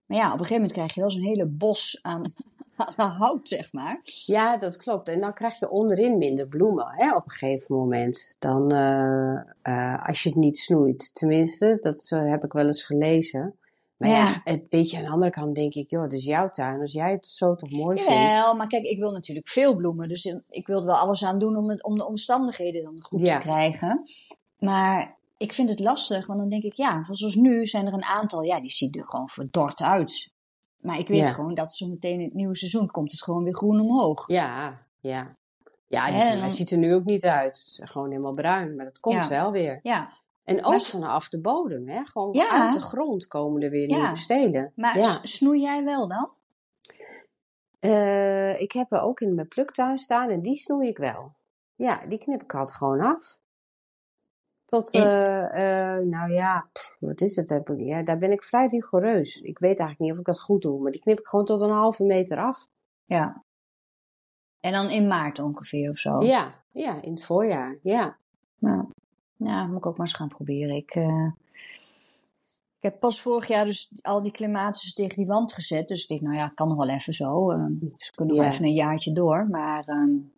Maar 0.05 0.17
ja, 0.17 0.25
op 0.25 0.31
een 0.31 0.45
gegeven 0.45 0.55
moment 0.55 0.71
krijg 0.71 0.93
je 0.93 1.01
wel 1.01 1.11
zo'n 1.11 1.23
hele 1.23 1.45
bos 1.45 1.99
aan, 2.01 2.33
aan, 2.95 3.11
hout, 3.11 3.47
zeg 3.47 3.73
maar. 3.73 3.99
Ja, 4.25 4.57
dat 4.57 4.77
klopt. 4.77 5.09
En 5.09 5.19
dan 5.19 5.33
krijg 5.33 5.59
je 5.59 5.69
onderin 5.69 6.17
minder 6.17 6.47
bloemen 6.47 6.87
hè, 6.89 7.15
op 7.15 7.23
een 7.25 7.31
gegeven 7.31 7.75
moment. 7.75 8.35
Dan, 8.39 8.73
uh, 8.73 9.41
uh, 9.63 10.07
als 10.07 10.23
je 10.23 10.29
het 10.29 10.37
niet 10.37 10.57
snoeit. 10.57 11.15
Tenminste, 11.15 11.77
dat 11.81 12.11
uh, 12.13 12.31
heb 12.31 12.43
ik 12.43 12.53
wel 12.53 12.67
eens 12.67 12.83
gelezen. 12.83 13.55
Maar 13.97 14.09
ja, 14.09 14.17
ja 14.17 14.41
het 14.43 14.69
beetje 14.69 14.97
aan 14.97 15.03
de 15.03 15.09
andere 15.09 15.31
kant 15.31 15.55
denk 15.55 15.73
ik, 15.73 15.89
joh, 15.89 16.03
het 16.03 16.13
is 16.13 16.25
jouw 16.25 16.49
tuin. 16.49 16.81
Als 16.81 16.93
jij 16.93 17.11
het 17.11 17.25
zo 17.25 17.55
toch 17.55 17.71
mooi 17.71 17.97
Jawel, 17.97 18.17
vindt. 18.17 18.31
Ja, 18.31 18.53
maar 18.53 18.67
kijk, 18.67 18.83
ik 18.83 18.99
wil 18.99 19.11
natuurlijk 19.11 19.47
veel 19.47 19.75
bloemen. 19.75 20.07
Dus 20.07 20.25
ik 20.49 20.67
wil 20.67 20.79
er 20.79 20.85
wel 20.85 20.97
alles 20.97 21.25
aan 21.25 21.39
doen 21.39 21.57
om, 21.57 21.69
het, 21.69 21.83
om 21.83 21.97
de 21.97 22.05
omstandigheden 22.05 22.83
dan 22.83 23.01
goed 23.01 23.27
ja. 23.27 23.35
te 23.35 23.41
krijgen. 23.41 24.03
Maar 24.59 25.14
ik 25.37 25.53
vind 25.53 25.69
het 25.69 25.79
lastig, 25.79 26.27
want 26.27 26.39
dan 26.39 26.49
denk 26.49 26.63
ik, 26.63 26.73
ja, 26.73 27.03
zoals 27.03 27.35
nu 27.35 27.65
zijn 27.65 27.87
er 27.87 27.93
een 27.93 28.03
aantal, 28.03 28.41
ja, 28.41 28.59
die 28.59 28.71
zien 28.71 28.91
er 28.91 29.05
gewoon 29.05 29.29
verdord 29.29 29.81
uit. 29.81 30.33
Maar 30.77 30.99
ik 30.99 31.07
weet 31.07 31.27
gewoon 31.27 31.55
dat 31.55 31.75
zo 31.75 31.87
meteen 31.87 32.19
in 32.19 32.25
het 32.25 32.33
nieuwe 32.33 32.55
seizoen 32.55 32.91
komt 32.91 33.11
het 33.11 33.23
gewoon 33.23 33.43
weer 33.43 33.55
groen 33.55 33.79
omhoog. 33.79 34.27
Ja, 34.27 34.81
ja. 34.99 35.35
Ja, 35.87 36.11
die 36.11 36.21
en, 36.21 36.51
ziet 36.51 36.71
er 36.71 36.77
nu 36.77 36.93
ook 36.93 37.03
niet 37.03 37.25
uit. 37.25 37.79
Gewoon 37.83 38.09
helemaal 38.09 38.33
bruin, 38.33 38.75
maar 38.75 38.85
dat 38.85 38.99
komt 38.99 39.27
wel 39.27 39.51
weer. 39.51 39.79
Ja. 39.83 40.13
En 40.43 40.65
ook 40.65 40.81
vanaf 40.81 41.29
de 41.29 41.41
bodem, 41.41 41.87
hè? 41.87 42.05
Gewoon 42.05 42.33
ja. 42.33 42.49
uit 42.49 42.73
de 42.73 42.81
grond 42.81 43.27
komen 43.27 43.61
er 43.61 43.69
weer 43.69 43.87
nieuwe 43.87 44.15
stelen. 44.15 44.71
Maar 44.75 45.19
snoei 45.23 45.61
jij 45.61 45.83
wel 45.83 46.07
dan? 46.07 46.29
Uh, 47.79 48.61
ik 48.61 48.71
heb 48.71 48.91
er 48.91 49.01
ook 49.01 49.19
in 49.19 49.35
mijn 49.35 49.47
pluktuin 49.47 49.97
staan 49.97 50.29
en 50.29 50.41
die 50.41 50.55
snoei 50.55 50.87
ik 50.87 50.97
wel. 50.97 51.31
Ja, 51.75 52.05
die 52.07 52.17
knip 52.17 52.43
ik 52.43 52.55
altijd 52.55 52.77
gewoon 52.77 53.01
af. 53.01 53.39
Tot, 54.75 54.93
uh, 54.93 55.01
uh, 55.01 55.97
nou 55.97 56.31
ja, 56.31 56.69
pff, 56.73 56.97
wat 56.99 57.21
is 57.21 57.35
het? 57.35 57.61
Ja, 57.77 58.03
daar 58.03 58.17
ben 58.17 58.31
ik 58.31 58.43
vrij 58.43 58.67
rigoureus. 58.67 59.41
Ik 59.41 59.59
weet 59.59 59.79
eigenlijk 59.79 59.99
niet 59.99 60.11
of 60.11 60.19
ik 60.19 60.25
dat 60.25 60.39
goed 60.39 60.61
doe, 60.61 60.81
maar 60.81 60.91
die 60.91 61.01
knip 61.01 61.19
ik 61.19 61.27
gewoon 61.27 61.45
tot 61.45 61.61
een 61.61 61.69
halve 61.69 62.03
meter 62.03 62.37
af. 62.37 62.67
Ja. 63.05 63.43
En 64.59 64.71
dan 64.71 64.89
in 64.89 65.07
maart 65.07 65.39
ongeveer 65.39 65.89
of 65.89 65.97
zo? 65.97 66.21
Ja, 66.23 66.63
ja 66.71 67.01
in 67.01 67.11
het 67.11 67.25
voorjaar, 67.25 67.77
ja. 67.81 68.17
Nou, 68.59 68.85
ja, 69.35 69.65
moet 69.65 69.77
ik 69.77 69.85
ook 69.85 69.97
maar 69.97 70.07
eens 70.07 70.15
gaan 70.15 70.27
proberen. 70.27 70.75
Ik, 70.75 70.95
uh, 70.95 71.31
ik 72.77 72.81
heb 72.91 72.99
pas 72.99 73.21
vorig 73.21 73.47
jaar 73.47 73.65
dus 73.65 73.99
al 74.01 74.21
die 74.21 74.31
klimatisches 74.31 74.93
tegen 74.93 75.17
die 75.17 75.27
wand 75.27 75.53
gezet. 75.53 75.87
Dus 75.87 76.01
ik 76.01 76.07
denk, 76.07 76.21
nou 76.21 76.35
ja, 76.35 76.47
kan 76.47 76.67
nog 76.67 76.77
wel 76.77 76.89
even 76.89 77.13
zo. 77.13 77.47
Dus 77.69 78.09
we 78.09 78.15
kunnen 78.15 78.35
nog 78.35 78.45
even 78.45 78.65
een 78.65 78.73
jaartje 78.73 79.13
door. 79.13 79.47
Maar 79.49 79.87
um, 79.87 80.31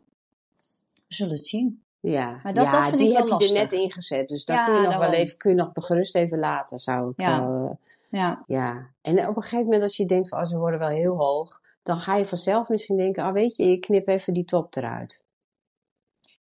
we 1.08 1.14
zullen 1.14 1.36
het 1.36 1.48
zien. 1.48 1.82
Ja, 2.12 2.40
maar 2.44 2.54
dat, 2.54 2.64
ja, 2.64 2.72
dat 2.72 2.84
vind 2.84 2.98
die 2.98 3.08
ik 3.08 3.18
wel 3.18 3.30
heb 3.30 3.40
je 3.40 3.48
er 3.48 3.62
net 3.62 3.72
ingezet. 3.72 4.28
Dus 4.28 4.46
daar 4.46 4.66
kun 4.66 4.82
je 4.82 4.88
nog 4.88 4.98
wel 4.98 5.14
even, 5.14 5.38
kun 5.38 5.52
je 5.52 5.58
nog 5.58 5.72
gerust 5.74 6.16
even 6.16 6.40
laten, 6.40 6.80
zou 6.80 7.10
ik. 7.10 7.22
Ja. 7.22 7.48
Uh, 7.48 7.70
ja. 8.10 8.44
ja. 8.48 8.88
En 9.02 9.28
op 9.28 9.36
een 9.36 9.42
gegeven 9.42 9.66
moment 9.66 9.84
als 9.84 9.98
je 9.98 10.06
denkt 10.06 10.30
van, 10.30 10.40
oh, 10.40 10.46
ze 10.46 10.58
worden 10.58 10.80
wel 10.80 10.90
heel 10.90 11.16
hoog, 11.16 11.62
dan 11.84 12.00
ga 12.00 12.16
je 12.16 12.28
vanzelf 12.28 12.70
misschien 12.70 12.98
denken, 12.98 13.24
ah 13.24 13.34
weet 13.34 13.56
je, 13.56 13.64
ik 13.64 13.82
knip 13.82 14.08
even 14.08 14.34
die 14.34 14.46
top 14.46 14.76
eruit. 14.76 15.26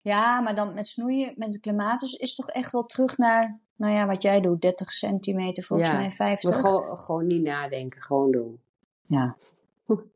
Ja, 0.00 0.40
maar 0.40 0.54
dan 0.54 0.74
met 0.74 0.88
snoeien, 0.88 1.32
met 1.36 1.52
de 1.52 1.60
clematis, 1.60 2.12
is 2.12 2.34
toch 2.34 2.48
echt 2.48 2.72
wel 2.72 2.84
terug 2.84 3.18
naar, 3.18 3.58
nou 3.76 3.92
ja, 3.92 4.06
wat 4.06 4.22
jij 4.22 4.40
doet, 4.40 4.60
30 4.60 4.90
centimeter, 4.92 5.62
volgens 5.62 5.92
mij 5.92 6.10
50. 6.10 6.60
Gewoon, 6.60 6.98
gewoon 6.98 7.26
niet 7.26 7.42
nadenken, 7.42 8.02
gewoon 8.02 8.30
doen. 8.30 8.60
Ja. 9.02 9.36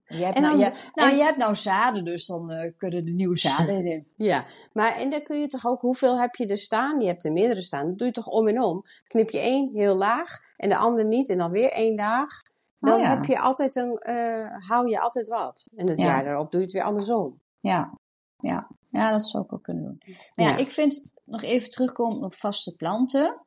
Je 0.05 0.25
hebt, 0.25 0.41
nou, 0.41 0.59
je, 0.59 0.73
nou, 0.95 1.17
je 1.17 1.23
hebt 1.23 1.37
nou 1.37 1.55
zaden, 1.55 2.05
dus 2.05 2.27
dan 2.27 2.53
uh, 2.53 2.73
kunnen 2.77 3.05
de 3.05 3.11
nieuwe 3.11 3.37
zaden 3.37 3.87
in. 3.93 4.07
Ja, 4.17 4.47
maar 4.73 4.97
en 4.97 5.11
dan 5.11 5.23
kun 5.23 5.41
je 5.41 5.47
toch 5.47 5.67
ook, 5.67 5.81
hoeveel 5.81 6.21
heb 6.21 6.35
je 6.35 6.47
er 6.47 6.59
staan? 6.59 7.01
Je 7.01 7.07
hebt 7.07 7.25
er 7.25 7.33
meerdere 7.33 7.63
staan. 7.63 7.87
Dan 7.87 7.97
doe 7.97 8.07
je 8.07 8.13
toch 8.13 8.27
om 8.27 8.49
en 8.49 8.63
om. 8.63 8.85
Knip 9.07 9.31
je 9.31 9.39
één 9.39 9.71
heel 9.75 9.95
laag 9.95 10.41
en 10.57 10.69
de 10.69 10.77
andere 10.77 11.09
niet 11.09 11.29
en 11.29 11.39
dan 11.39 11.51
weer 11.51 11.71
één 11.71 11.95
laag. 11.95 12.43
Dan 12.79 13.01
oh, 13.01 13.09
heb 13.09 13.25
je 13.25 13.41
altijd 13.41 13.77
een, 13.77 14.03
uh, 14.09 14.69
hou 14.69 14.89
je 14.89 15.01
altijd 15.01 15.29
wat. 15.29 15.69
En 15.77 15.89
het 15.89 15.99
jaar 15.99 16.25
daarop 16.25 16.51
doe 16.51 16.61
je 16.61 16.67
het 16.67 16.75
weer 16.75 16.85
andersom. 16.85 17.41
Ja, 17.59 17.99
ja. 18.39 18.69
ja 18.91 19.11
dat 19.11 19.27
zou 19.27 19.45
ik 19.45 19.53
ook 19.53 19.63
kunnen 19.63 19.85
doen. 19.85 20.03
Maar 20.35 20.47
ja, 20.47 20.57
ik 20.57 20.71
vind, 20.71 21.13
nog 21.25 21.43
even 21.43 21.71
terugkomen 21.71 22.25
op 22.25 22.35
vaste 22.35 22.77
planten. 22.77 23.41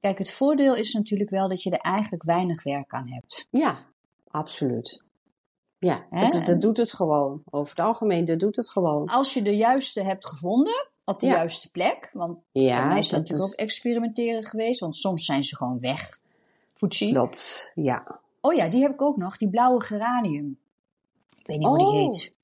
Kijk, 0.00 0.18
het 0.18 0.32
voordeel 0.32 0.74
is 0.74 0.92
natuurlijk 0.92 1.30
wel 1.30 1.48
dat 1.48 1.62
je 1.62 1.70
er 1.70 1.78
eigenlijk 1.78 2.22
weinig 2.22 2.62
werk 2.62 2.92
aan 2.92 3.08
hebt. 3.08 3.46
Ja, 3.50 3.78
absoluut. 4.30 5.02
Ja, 5.84 6.06
dat, 6.10 6.46
dat, 6.46 6.60
doet 6.60 6.76
het 6.76 6.92
gewoon. 6.92 7.42
Over 7.50 7.76
het 7.76 7.84
algemeen, 7.84 8.24
dat 8.24 8.38
doet 8.38 8.56
het 8.56 8.70
gewoon. 8.70 9.06
Als 9.06 9.34
je 9.34 9.42
de 9.42 9.56
juiste 9.56 10.02
hebt 10.02 10.26
gevonden, 10.26 10.88
op 11.04 11.20
de 11.20 11.26
juiste 11.26 11.70
plek. 11.70 12.10
Want 12.12 12.38
ja, 12.52 12.78
bij 12.78 12.86
mij 12.86 12.98
is 12.98 13.08
dat 13.08 13.20
natuurlijk 13.20 13.52
ook 13.52 13.58
experimenteren 13.58 14.44
geweest. 14.44 14.80
Want 14.80 14.96
soms 14.96 15.24
zijn 15.24 15.44
ze 15.44 15.56
gewoon 15.56 15.80
weg. 15.80 16.18
Fuji. 16.74 17.12
Klopt, 17.12 17.72
ja. 17.74 18.20
Oh 18.40 18.54
ja, 18.54 18.68
die 18.68 18.82
heb 18.82 18.92
ik 18.92 19.02
ook 19.02 19.16
nog. 19.16 19.36
Die 19.36 19.50
blauwe 19.50 19.80
geranium. 19.80 20.58
Ik 21.38 21.46
weet 21.46 21.58
niet 21.58 21.66
hoe 21.66 21.78
die 21.78 21.86
oh. 21.86 21.92
heet. 21.92 22.34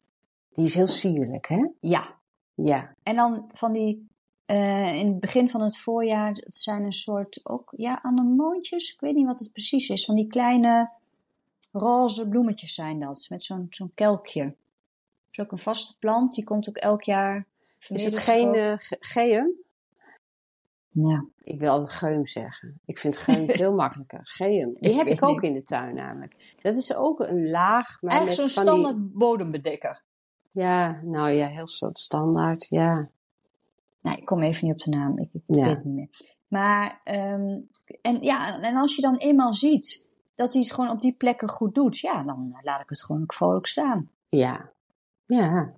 Die 0.53 0.65
is 0.65 0.75
heel 0.75 0.87
sierlijk, 0.87 1.49
hè? 1.49 1.69
Ja. 1.81 2.19
Ja. 2.55 2.95
En 3.03 3.17
dan 3.17 3.45
van 3.53 3.73
die... 3.73 4.09
Uh, 4.47 4.95
in 4.95 5.07
het 5.07 5.21
begin 5.21 5.51
van 5.51 5.61
het 5.61 5.79
voorjaar, 5.79 6.29
het 6.29 6.55
zijn 6.55 6.85
een 6.85 6.93
soort 6.93 7.41
ook, 7.43 7.73
ja, 7.77 8.03
anemoontjes. 8.03 8.93
Ik 8.93 9.01
weet 9.01 9.15
niet 9.15 9.27
wat 9.27 9.39
het 9.39 9.53
precies 9.53 9.89
is. 9.89 10.05
Van 10.05 10.15
die 10.15 10.27
kleine 10.27 10.91
roze 11.73 12.29
bloemetjes 12.29 12.75
zijn 12.75 13.01
dat, 13.01 13.27
met 13.29 13.45
zo'n 13.45 13.67
zo'n 13.71 13.95
kelkje. 13.95 14.45
Dat 14.45 14.55
is 15.31 15.39
ook 15.39 15.53
een 15.53 15.59
vaste 15.59 15.99
plant, 15.99 16.35
die 16.35 16.45
komt 16.45 16.69
ook 16.69 16.77
elk 16.77 17.03
jaar. 17.03 17.47
Is 17.89 18.05
het 18.05 18.17
geen 18.17 18.55
uh, 18.55 18.75
geum? 19.01 19.53
Ja. 20.89 21.25
Ik 21.43 21.59
wil 21.59 21.71
altijd 21.71 21.91
geum 21.91 22.27
zeggen. 22.27 22.81
Ik 22.85 22.99
vind 22.99 23.17
geum 23.17 23.49
veel 23.59 23.73
makkelijker. 23.73 24.21
Geum. 24.23 24.77
Die 24.81 24.95
heb 24.95 25.07
ik 25.07 25.23
ook 25.23 25.43
in 25.43 25.53
de 25.53 25.63
tuin 25.63 25.95
namelijk. 25.95 26.55
Dat 26.63 26.77
is 26.77 26.95
ook 26.95 27.21
een 27.21 27.51
laag. 27.51 28.03
Maar 28.03 28.23
Echt 28.23 28.35
zo'n 28.35 28.49
standaard 28.49 28.97
die... 28.97 29.11
bodembedekker. 29.13 30.03
Ja, 30.51 31.01
nou 31.03 31.31
ja, 31.31 31.47
heel 31.47 31.67
standaard, 31.93 32.67
ja. 32.69 33.11
Nou, 34.01 34.17
ik 34.17 34.25
kom 34.25 34.43
even 34.43 34.67
niet 34.67 34.75
op 34.75 34.81
de 34.81 34.91
naam. 34.91 35.19
Ik, 35.19 35.29
ik 35.33 35.43
weet 35.47 35.67
het 35.67 35.85
niet 35.85 35.95
meer. 35.95 36.09
Maar, 36.47 37.01
um, 37.05 37.69
en 38.03 38.23
ja, 38.23 38.61
en 38.61 38.77
als 38.77 38.97
je 38.97 39.03
dan 39.03 39.17
eenmaal 39.17 39.55
ziet 39.55 40.09
dat 40.41 40.53
hij 40.53 40.63
het 40.63 40.73
gewoon 40.73 40.91
op 40.91 41.01
die 41.01 41.13
plekken 41.13 41.49
goed 41.49 41.75
doet, 41.75 41.99
ja, 41.99 42.23
dan 42.23 42.59
laat 42.63 42.81
ik 42.81 42.89
het 42.89 43.03
gewoon 43.03 43.23
ook 43.23 43.35
vrolijk 43.35 43.67
staan. 43.67 44.11
Ja, 44.29 44.73
ja. 45.27 45.73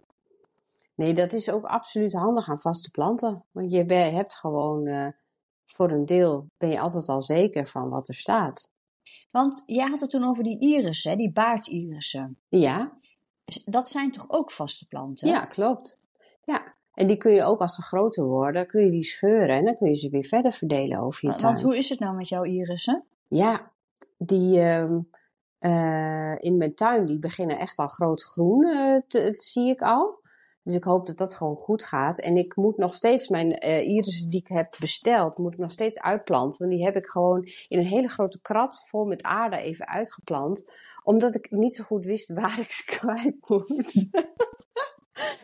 Nee, 0.94 1.14
dat 1.14 1.32
is 1.32 1.50
ook 1.50 1.64
absoluut 1.64 2.12
handig 2.12 2.48
aan 2.48 2.60
vaste 2.60 2.90
planten. 2.90 3.44
Want 3.50 3.72
je 3.72 3.84
hebt 3.94 4.34
gewoon, 4.34 4.86
uh, 4.86 5.08
voor 5.64 5.90
een 5.90 6.06
deel 6.06 6.46
ben 6.58 6.68
je 6.68 6.80
altijd 6.80 7.08
al 7.08 7.22
zeker 7.22 7.66
van 7.66 7.88
wat 7.88 8.08
er 8.08 8.14
staat. 8.14 8.68
Want 9.30 9.62
jij 9.66 9.88
had 9.88 10.00
het 10.00 10.10
toen 10.10 10.24
over 10.24 10.44
die 10.44 10.60
irissen, 10.60 11.16
die 11.16 11.32
baardirissen. 11.32 12.38
Ja. 12.48 12.92
Dat 13.64 13.88
zijn 13.88 14.10
toch 14.10 14.30
ook 14.30 14.50
vaste 14.50 14.86
planten? 14.86 15.28
Ja, 15.28 15.44
klopt. 15.44 15.98
Ja, 16.44 16.74
en 16.94 17.06
die 17.06 17.16
kun 17.16 17.32
je 17.32 17.44
ook 17.44 17.60
als 17.60 17.74
ze 17.74 17.82
groter 17.82 18.24
worden, 18.24 18.66
kun 18.66 18.84
je 18.84 18.90
die 18.90 19.04
scheuren 19.04 19.56
en 19.56 19.64
dan 19.64 19.74
kun 19.74 19.88
je 19.88 19.96
ze 19.96 20.10
weer 20.10 20.24
verder 20.24 20.52
verdelen 20.52 20.98
over 20.98 21.28
je 21.28 21.34
tuin. 21.34 21.52
Want 21.52 21.62
hoe 21.62 21.76
is 21.76 21.88
het 21.88 21.98
nou 21.98 22.16
met 22.16 22.28
jouw 22.28 22.44
irissen? 22.44 23.04
Ja, 23.28 23.71
die 24.18 24.59
uh, 24.59 24.90
uh, 25.61 26.34
in 26.38 26.57
mijn 26.57 26.74
tuin, 26.74 27.07
die 27.07 27.18
beginnen 27.18 27.59
echt 27.59 27.78
al 27.78 27.88
groot 27.88 28.22
groen, 28.22 28.66
uh, 28.66 29.00
te, 29.09 29.34
zie 29.36 29.70
ik 29.70 29.80
al. 29.80 30.20
Dus 30.62 30.74
ik 30.74 30.84
hoop 30.84 31.07
dat 31.07 31.16
dat 31.16 31.34
gewoon 31.34 31.57
goed 31.57 31.84
gaat. 31.84 32.18
En 32.18 32.36
ik 32.36 32.57
moet 32.57 32.76
nog 32.76 32.94
steeds 32.94 33.28
mijn 33.28 33.50
uh, 33.50 34.03
die 34.03 34.40
ik 34.40 34.48
heb 34.48 34.76
besteld, 34.78 35.38
moet 35.38 35.53
ik 35.53 35.59
nog 35.59 35.70
steeds 35.70 36.00
uitplanten. 36.00 36.59
Want 36.59 36.70
die 36.70 36.84
heb 36.84 36.96
ik 36.96 37.07
gewoon 37.07 37.42
in 37.68 37.78
een 37.78 37.84
hele 37.84 38.09
grote 38.09 38.40
krat 38.40 38.88
vol 38.88 39.05
met 39.05 39.22
aarde 39.22 39.57
even 39.57 39.88
uitgeplant. 39.88 40.70
Omdat 41.03 41.34
ik 41.34 41.50
niet 41.50 41.74
zo 41.74 41.84
goed 41.84 42.05
wist 42.05 42.32
waar 42.32 42.59
ik 42.59 42.70
ze 42.70 42.84
kwijt 42.98 43.48
moet. 43.48 43.94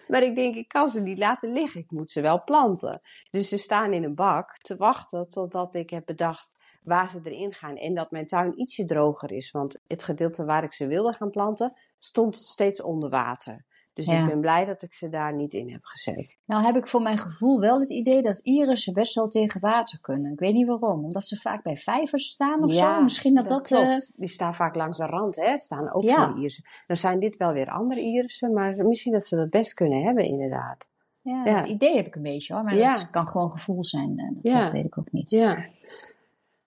Maar 0.09 0.23
ik 0.23 0.35
denk, 0.35 0.55
ik 0.55 0.69
kan 0.69 0.91
ze 0.91 1.01
niet 1.01 1.19
laten 1.19 1.53
liggen. 1.53 1.81
Ik 1.81 1.91
moet 1.91 2.11
ze 2.11 2.21
wel 2.21 2.45
planten. 2.45 3.01
Dus 3.31 3.49
ze 3.49 3.59
staan 3.59 3.93
in 3.93 4.05
een 4.05 4.15
bak 4.15 4.59
te 4.59 4.77
wachten 4.77 5.29
totdat 5.29 5.75
ik 5.75 5.91
heb 5.91 6.07
bedacht 6.07 6.61
waar 6.89 7.11
ze 7.11 7.20
erin 7.24 7.53
gaan. 7.55 7.76
En 7.76 7.95
dat 7.95 8.11
mijn 8.11 8.26
tuin 8.26 8.61
ietsje 8.61 8.84
droger 8.84 9.32
is. 9.32 9.51
Want 9.51 9.78
het 9.86 10.03
gedeelte 10.03 10.45
waar 10.45 10.64
ik 10.64 10.72
ze 10.72 10.86
wilde 10.86 11.12
gaan 11.12 11.30
planten, 11.30 11.76
stond 11.99 12.36
steeds 12.39 12.82
onder 12.82 13.11
water. 13.11 13.66
Dus 13.95 14.07
Ja. 14.07 14.20
ik 14.22 14.26
ben 14.28 14.41
blij 14.41 14.64
dat 14.64 14.82
ik 14.82 14.93
ze 14.95 15.09
daar 15.09 15.34
niet 15.34 15.55
in 15.55 15.72
heb 15.72 15.80
gezet. 15.82 16.36
Nou 16.45 16.64
heb 16.64 16.76
ik 16.76 16.89
voor 16.89 17.03
mijn 17.03 17.18
gevoel 17.18 17.61
wel 17.61 17.78
het 17.78 17.91
idee 17.91 18.22
dat 18.22 18.39
irissen 18.43 18.93
best 18.93 19.14
wel 19.14 19.28
tegen 19.28 19.61
water 19.61 20.01
kunnen. 20.01 20.32
Ik 20.32 20.39
weet 20.39 20.53
niet 20.55 20.66
waarom. 20.66 21.05
Omdat 21.05 21.24
ze 21.24 21.36
vaak 21.36 21.62
bij 21.62 21.76
vijvers 21.76 22.24
staan 22.28 22.64
of 22.64 22.72
zo. 22.72 23.03
Misschien 23.03 23.34
dat 23.34 23.49
dat... 23.49 23.70
eh, 23.70 23.78
klopt. 23.80 24.12
Die 24.16 24.28
staan 24.28 24.55
vaak 24.55 24.74
langs 24.74 24.99
de 24.99 25.07
rand, 25.07 25.36
hè? 25.36 25.59
Staan 25.61 25.95
ook 25.95 26.03
Ja. 26.03 26.14
van 26.28 26.39
irissen. 26.39 26.64
Dan 26.86 26.97
zijn 26.97 27.20
dit 27.20 27.36
wel 27.36 27.53
weer 27.53 27.68
andere 27.70 28.01
irissen, 28.01 28.53
maar 28.53 28.76
misschien 28.86 29.12
dat 29.12 29.26
ze 29.26 29.36
dat 29.36 29.51
best 29.51 29.74
kunnen 29.74 30.03
hebben, 30.03 30.24
inderdaad. 30.24 30.89
ja. 31.22 31.43
Het 31.45 31.66
idee 31.66 31.97
heb 31.97 32.07
ik 32.07 32.14
een 32.14 32.22
beetje 32.22 32.55
hoor. 32.55 32.62
Maar 32.64 32.76
dat 32.76 33.11
kan 33.11 33.26
gewoon 33.26 33.53
gevoel 33.53 33.84
zijn. 33.84 34.18
eh, 34.18 34.53
Dat, 34.53 34.62
dat 34.62 34.72
weet 34.72 34.84
ik 34.84 34.99
ook 34.99 35.12
niet. 35.12 35.30
Ja. 35.30 35.64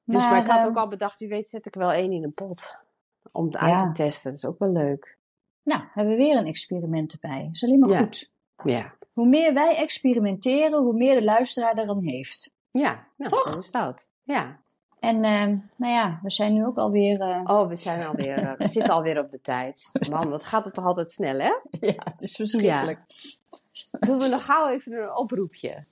Dus 0.04 0.28
maar, 0.28 0.43
ik 0.45 0.52
had 0.52 0.66
ook 0.68 0.76
al 0.78 0.88
bedacht, 0.88 1.20
wie 1.20 1.30
weet 1.30 1.49
zet 1.49 1.66
ik 1.66 1.74
wel 1.76 1.91
één 1.91 2.12
in 2.12 2.24
een 2.24 2.34
pot. 2.34 2.76
Om 3.32 3.45
het 3.45 3.54
Ja. 3.54 3.60
uit 3.60 3.80
te 3.80 3.91
testen. 3.91 4.30
Dat 4.30 4.39
is 4.39 4.45
ook 4.45 4.60
wel 4.60 4.72
leuk. 4.72 5.18
Nou, 5.64 5.82
hebben 5.93 6.14
we 6.18 6.24
weer 6.24 6.38
een 6.38 6.45
experiment 6.45 7.14
erbij. 7.14 7.41
Dat 7.45 7.54
is 7.56 7.64
alleen 7.64 7.80
maar 7.80 7.89
Ja. 7.89 7.99
goed. 7.99 8.32
Ja. 8.64 8.93
Hoe 9.14 9.28
meer 9.28 9.54
wij 9.54 9.76
experimenteren, 9.76 10.82
hoe 10.82 10.93
meer 10.93 11.16
de 11.20 11.24
luisteraar 11.24 11.78
er 11.78 11.89
aan 11.89 12.04
heeft. 12.04 12.54
Ja, 12.72 13.08
nou, 13.18 13.32
Toch? 13.32 13.54
zo 13.54 13.60
is 13.60 13.72
dat. 13.72 14.08
Ja. 14.24 14.60
En 14.99 15.24
eh, 15.24 15.45
nou 15.76 15.93
ja, 15.93 16.20
we 16.22 16.30
zijn 16.32 16.54
nu 16.54 16.66
ook 16.66 16.78
alweer... 16.78 17.22
eh 17.22 17.41
Oh, 17.43 17.68
we 17.68 17.76
zijn 17.78 18.06
alweer, 18.06 18.38
eh, 18.38 18.58
we 18.58 18.68
zitten 18.68 18.93
alweer 18.93 19.20
op 19.20 19.32
de 19.32 19.41
tijd. 19.41 19.89
Man, 20.10 20.30
wat 20.30 20.43
gaat 20.43 20.66
het 20.66 20.74
toch 20.74 20.86
altijd 20.86 21.12
snel, 21.12 21.39
hè? 21.39 21.54
ja, 21.88 21.93
het 22.12 22.22
is 22.22 22.36
verschrikkelijk. 22.36 22.99
Doen 23.99 24.20
we 24.20 24.28
nog 24.28 24.45
gauw 24.45 24.68
even 24.68 24.91
een 24.93 25.16
oproepje. 25.18 25.86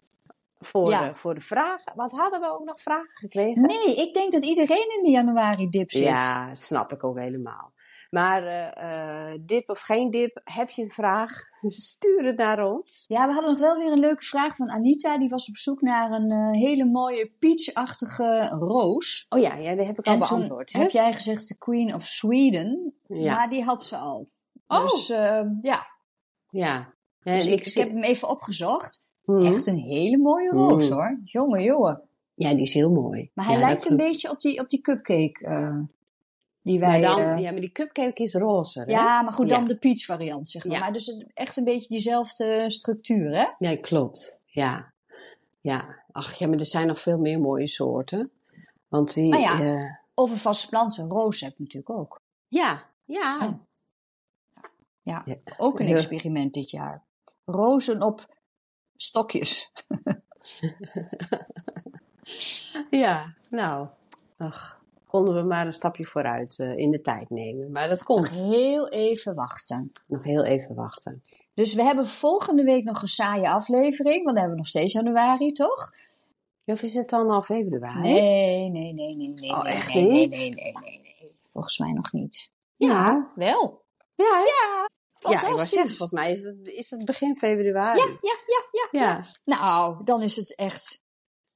Voor, 0.59 0.89
Ja. 0.89 1.07
de, 1.07 1.15
voor 1.15 1.35
de 1.35 1.41
vragen. 1.41 1.91
Want 1.95 2.11
hadden 2.11 2.39
we 2.39 2.53
ook 2.53 2.65
nog 2.65 2.81
vragen 2.81 3.15
gekregen? 3.15 3.61
Nee, 3.61 3.95
ik 3.95 4.13
denk 4.13 4.31
dat 4.31 4.43
iedereen 4.43 4.95
in 4.97 5.03
de 5.03 5.09
januari-dip 5.09 5.91
zit. 5.91 6.03
Ja, 6.03 6.53
snap 6.53 6.91
ik 6.91 7.03
ook 7.03 7.19
helemaal. 7.19 7.73
Maar 8.09 8.43
eh, 8.43 9.31
eh, 9.31 9.39
dip 9.45 9.69
of 9.69 9.79
geen 9.79 10.09
dip, 10.09 10.41
heb 10.43 10.69
je 10.69 10.81
een 10.81 10.89
vraag? 10.89 11.43
Stuur 11.93 12.25
het 12.25 12.37
naar 12.37 12.65
ons. 12.65 13.05
Ja, 13.07 13.27
we 13.27 13.33
hadden 13.33 13.51
nog 13.51 13.59
wel 13.59 13.77
weer 13.77 13.91
een 13.91 13.99
leuke 13.99 14.23
vraag 14.23 14.55
van 14.55 14.69
Anita. 14.69 15.17
Die 15.17 15.29
was 15.29 15.49
op 15.49 15.57
zoek 15.57 15.81
naar 15.81 16.11
een 16.11 16.31
eh, 16.31 16.59
hele 16.61 16.85
mooie 16.85 17.33
peachachtige 17.39 18.47
roos. 18.59 19.25
Oh 19.29 19.39
ja, 19.39 19.55
ja 19.55 19.75
die 19.75 19.85
heb 19.85 19.99
ik 19.99 20.05
al 20.07 20.13
En 20.13 20.19
beantwoord. 20.19 20.73
heb 20.73 20.89
jij 20.89 21.13
gezegd 21.13 21.47
de 21.47 21.57
Queen 21.57 21.93
of 21.93 22.05
Sweden. 22.05 22.93
Ja. 23.07 23.35
Maar 23.35 23.49
die 23.49 23.63
had 23.63 23.83
ze 23.83 23.97
al. 23.97 24.29
Oh. 24.67 24.81
Dus 24.81 25.09
eh, 25.09 25.41
ja, 25.61 25.85
Ja. 26.49 26.93
Dus 27.19 27.45
ik, 27.45 27.73
heb 27.73 27.87
hem 27.87 28.03
even 28.03 28.29
opgezocht. 28.29 29.03
Mhm. 29.29 29.45
Echt 29.53 29.65
een 29.67 29.77
hele 29.77 30.17
mooie 30.17 30.49
roos 30.49 30.89
Mm. 30.89 30.95
hoor. 30.95 31.19
Jongen, 31.23 31.63
jongen. 31.63 32.01
Ja, 32.33 32.49
die 32.53 32.61
is 32.61 32.73
heel 32.73 32.91
mooi. 32.91 33.31
Maar 33.33 33.45
hij 33.45 33.53
ja, 33.55 33.59
lijkt 33.61 33.89
een 33.89 33.97
beetje 33.97 34.29
op 34.29 34.41
die, 34.41 34.59
op 34.59 34.69
die 34.69 34.81
cupcake 34.81 35.45
eh, 35.45 35.79
die 36.61 36.79
wij... 36.79 36.89
Maar 36.99 37.01
dan, 37.01 37.19
eh, 37.19 37.37
ja, 37.37 37.51
maar 37.51 37.59
die 37.61 37.71
cupcake 37.71 38.23
is 38.23 38.33
roze. 38.33 38.79
Hè? 38.79 38.85
ja, 38.85 39.21
maar 39.21 39.33
goed, 39.33 39.49
dan 39.49 39.61
Ja. 39.61 39.67
de 39.67 39.77
peach 39.77 40.05
variant 40.05 40.47
zeg 40.49 40.63
maar. 40.65 40.73
Ja. 40.73 40.79
Maar 40.79 40.93
dus 40.93 41.25
echt 41.33 41.57
een 41.57 41.63
beetje 41.63 41.89
diezelfde 41.89 42.63
structuur 42.71 43.35
hè? 43.35 43.45
Ja, 43.69 43.77
klopt. 43.81 44.43
Ja. 44.45 44.91
Ja. 45.61 46.03
Ach 46.11 46.33
ja, 46.35 46.47
maar 46.47 46.59
er 46.59 46.65
zijn 46.65 46.87
nog 46.87 46.99
veel 47.01 47.17
meer 47.19 47.39
mooie 47.39 47.67
soorten. 47.67 48.31
Want 48.87 49.13
die. 49.13 49.29
Nou 49.29 49.41
ja. 49.41 49.59
eh, 49.61 49.83
een 50.15 50.27
vaste 50.37 50.67
plant, 50.69 50.97
een 50.97 51.09
roos 51.09 51.41
heb 51.41 51.53
je 51.57 51.63
natuurlijk 51.63 51.99
ook. 51.99 52.21
ja. 52.47 52.81
Ja. 53.05 53.59
Ja, 55.01 55.25
ook 55.57 55.79
een 55.79 55.87
experiment 55.87 56.53
dit 56.53 56.69
jaar. 56.69 57.03
Rozen 57.45 58.01
op 58.01 58.35
stokjes. 59.01 59.71
Ja. 62.89 63.35
Nou. 63.49 63.87
Ach. 64.37 64.77
Konden 65.07 65.35
we 65.35 65.41
maar 65.41 65.65
een 65.65 65.73
stapje 65.73 66.05
vooruit 66.05 66.59
eh, 66.59 66.77
in 66.77 66.91
de 66.91 67.01
tijd 67.01 67.29
nemen. 67.29 67.71
Maar 67.71 67.89
dat 67.89 67.97
Nog 67.97 68.07
komt. 68.07 68.29
heel 68.29 68.89
even 68.89 69.35
wachten. 69.35 69.91
Nog 70.07 70.23
heel 70.23 70.43
even 70.45 70.75
wachten. 70.75 71.23
Dus 71.53 71.73
we 71.73 71.83
hebben 71.83 72.07
volgende 72.07 72.63
week 72.63 72.83
nog 72.83 73.01
een 73.01 73.07
saaie 73.07 73.49
aflevering, 73.49 74.23
want 74.23 74.25
dan 74.25 74.35
hebben 74.35 74.51
we 74.51 74.57
nog 74.57 74.67
steeds 74.67 74.93
januari, 74.93 75.51
toch? 75.51 75.93
Of 76.65 76.81
is 76.81 76.93
het 76.93 77.09
dan 77.09 77.29
al 77.29 77.41
februari? 77.41 78.01
Nee, 78.01 78.69
nee, 78.69 78.93
nee, 78.93 79.15
nee, 79.15 79.27
nee. 79.27 79.49
Oh, 79.49 79.63
nee, 79.63 79.73
echt 79.73 79.93
nee, 79.93 80.11
niet? 80.11 80.31
Nee, 80.31 80.49
nee, 80.49 80.73
nee, 80.73 80.99
nee. 81.03 81.31
Volgens 81.47 81.77
mij 81.77 81.91
nog 81.91 82.11
niet. 82.11 82.51
Ja. 82.75 83.31
Wel. 83.35 83.81
Ja, 84.13 84.43
ja. 84.45 84.89
Fantastisch. 85.19 85.51
was 85.51 85.69
zeggen, 85.69 85.89
volgens 85.89 86.21
mij 86.21 86.31
is 86.31 86.43
het, 86.43 86.55
is 86.63 86.89
het 86.89 87.05
begin 87.05 87.35
februari. 87.35 87.99
Ja, 87.99 88.07
ja, 88.21 88.35
ja, 88.47 88.87
ja. 88.91 88.99
Ja. 89.05 89.25
Nou, 89.43 90.03
dan 90.03 90.21
is 90.21 90.35
het 90.35 90.55
echt... 90.55 91.01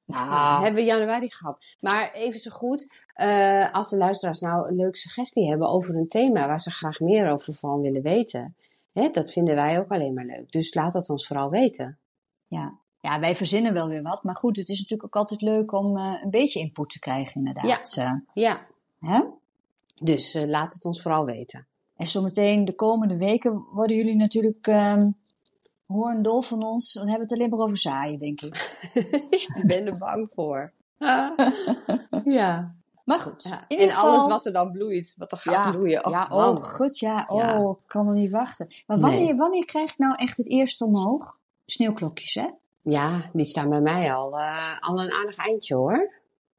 Nou, 0.06 0.64
hebben 0.64 0.84
we 0.84 0.88
januari 0.90 1.32
gehad. 1.32 1.66
Maar 1.80 2.12
even 2.12 2.40
zo 2.40 2.52
goed, 2.52 2.94
eh, 3.14 3.74
als 3.74 3.90
de 3.90 3.98
luisteraars 3.98 4.40
nou 4.40 4.68
een 4.68 4.76
leuke 4.76 4.98
suggestie 4.98 5.50
hebben 5.50 5.70
over 5.70 5.96
een 5.96 6.08
thema 6.08 6.48
waar 6.48 6.60
ze 6.60 6.72
graag 6.72 7.00
meer 7.00 7.32
over 7.32 7.54
van 7.54 7.82
willen 7.82 8.02
weten. 8.02 8.56
Hè, 8.94 9.10
dat 9.10 9.32
vinden 9.32 9.56
wij 9.56 9.80
ook 9.80 9.92
alleen 9.92 10.14
maar 10.14 10.26
leuk. 10.26 10.52
Dus 10.52 10.74
laat 10.74 10.94
dat 10.94 11.10
ons 11.10 11.28
vooral 11.28 11.50
weten. 11.50 12.00
ja. 12.48 12.78
ja, 13.00 13.20
wij 13.20 13.36
verzinnen 13.36 13.74
wel 13.74 13.88
weer 13.88 14.02
wat. 14.02 14.24
Maar 14.24 14.36
goed, 14.36 14.58
het 14.58 14.70
is 14.70 14.80
natuurlijk 14.80 15.16
ook 15.16 15.22
altijd 15.22 15.42
leuk 15.42 15.72
om 15.72 15.98
eh, 15.98 16.20
een 16.24 16.30
beetje 16.30 16.60
input 16.60 16.90
te 16.90 17.00
krijgen, 17.00 17.36
inderdaad. 17.36 17.94
Ja. 17.94 18.24
Ja, 18.34 18.68
hè? 19.00 19.22
dus 20.02 20.34
eh, 20.34 20.48
laat 20.48 20.74
het 20.74 20.86
ons 20.86 21.02
vooral 21.02 21.26
weten. 21.26 21.68
En 21.96 22.08
zometeen 22.08 22.66
de 22.66 22.76
komende 22.76 23.18
weken 23.18 23.66
worden 23.72 23.96
jullie 23.98 24.16
natuurlijk 24.16 24.68
ehm 24.68 25.10
hoorndol 25.86 26.42
van 26.42 26.64
ons. 26.64 26.94
Dan 26.94 27.08
hebben 27.08 27.28
we 27.28 27.34
het 27.34 27.42
alleen 27.42 27.58
maar 27.58 27.66
over 27.66 27.78
zaaien, 27.78 28.20
denk 28.20 28.42
ik. 28.42 28.82
Ik 29.58 29.64
ben 29.66 29.86
er 29.86 29.98
bang 29.98 30.32
voor. 30.34 30.74
ja. 32.40 32.76
Maar 33.06 33.20
goed, 33.20 33.44
ja. 33.44 33.66
in 33.68 33.78
En 33.78 33.90
geval... 33.90 34.12
alles 34.12 34.28
wat 34.28 34.46
er 34.46 34.54
dan 34.54 34.72
bloeit, 34.72 35.14
wat 35.18 35.32
er 35.32 35.38
gaat 35.38 35.54
ja, 35.54 35.72
bloeien. 35.72 36.06
Oh, 36.06 36.12
ja, 36.12 36.28
oh 36.32 36.56
goed, 36.56 37.00
ja. 37.00 37.28
Oh, 37.30 37.40
Ja. 37.40 37.58
ik 37.58 37.88
kan 37.88 38.08
er 38.08 38.14
niet 38.14 38.32
wachten. 38.32 38.68
Maar 38.88 39.00
wanneer, 39.00 39.20
Nee. 39.20 39.36
wanneer 39.36 39.66
krijg 39.66 39.92
ik 39.92 39.98
nou 39.98 40.16
echt 40.16 40.38
het 40.38 40.50
eerste 40.50 40.86
omhoog? 40.86 41.40
Sneeuwklokjes, 41.66 42.34
hè? 42.34 42.48
ja, 42.82 43.30
die 43.34 43.46
staan 43.46 43.70
bij 43.70 43.82
mij 43.82 44.14
al, 44.14 44.40
eh, 44.40 44.78
al 44.80 45.02
een 45.02 45.12
aardig 45.12 45.36
eindje 45.36 45.76
hoor. 45.76 46.14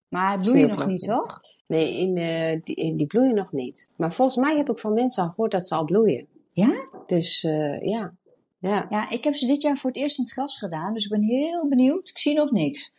Maar 0.09 0.39
bloeien 0.41 0.69
nog 0.69 0.79
Sneeuwklokjes. 0.79 1.07
niet, 1.07 1.11
toch? 1.19 1.41
Nee, 1.67 1.97
in, 1.99 2.17
eh, 2.17 2.61
die, 2.61 2.75
in- 2.77 2.97
die 2.97 3.07
bloeien 3.07 3.35
nog 3.35 3.53
niet. 3.53 3.91
Maar 3.97 4.13
volgens 4.13 4.37
mij 4.37 4.57
heb 4.57 4.71
ik 4.71 4.79
van 4.79 4.95
mensen 4.95 5.23
al 5.23 5.29
gehoord 5.29 5.51
dat 5.51 5.67
ze 5.67 5.75
al 5.75 5.85
bloeien. 5.85 6.27
Ja? 6.53 6.73
Dus 7.07 7.45
eh, 7.45 7.81
ja. 7.87 8.15
ja. 8.59 8.87
Ja, 8.91 9.11
ik 9.11 9.25
heb 9.25 9.35
ze 9.35 9.47
dit 9.47 9.63
jaar 9.63 9.77
voor 9.77 9.91
het 9.91 9.99
eerst 9.99 10.19
in 10.19 10.25
het 10.25 10.33
gras 10.33 10.59
gedaan. 10.59 10.93
Dus 10.93 11.05
ik 11.05 11.11
ben 11.11 11.23
heel 11.23 11.69
benieuwd. 11.69 12.09
Ik 12.09 12.19
zie 12.19 12.35
nog 12.35 12.51
niks. 12.51 12.93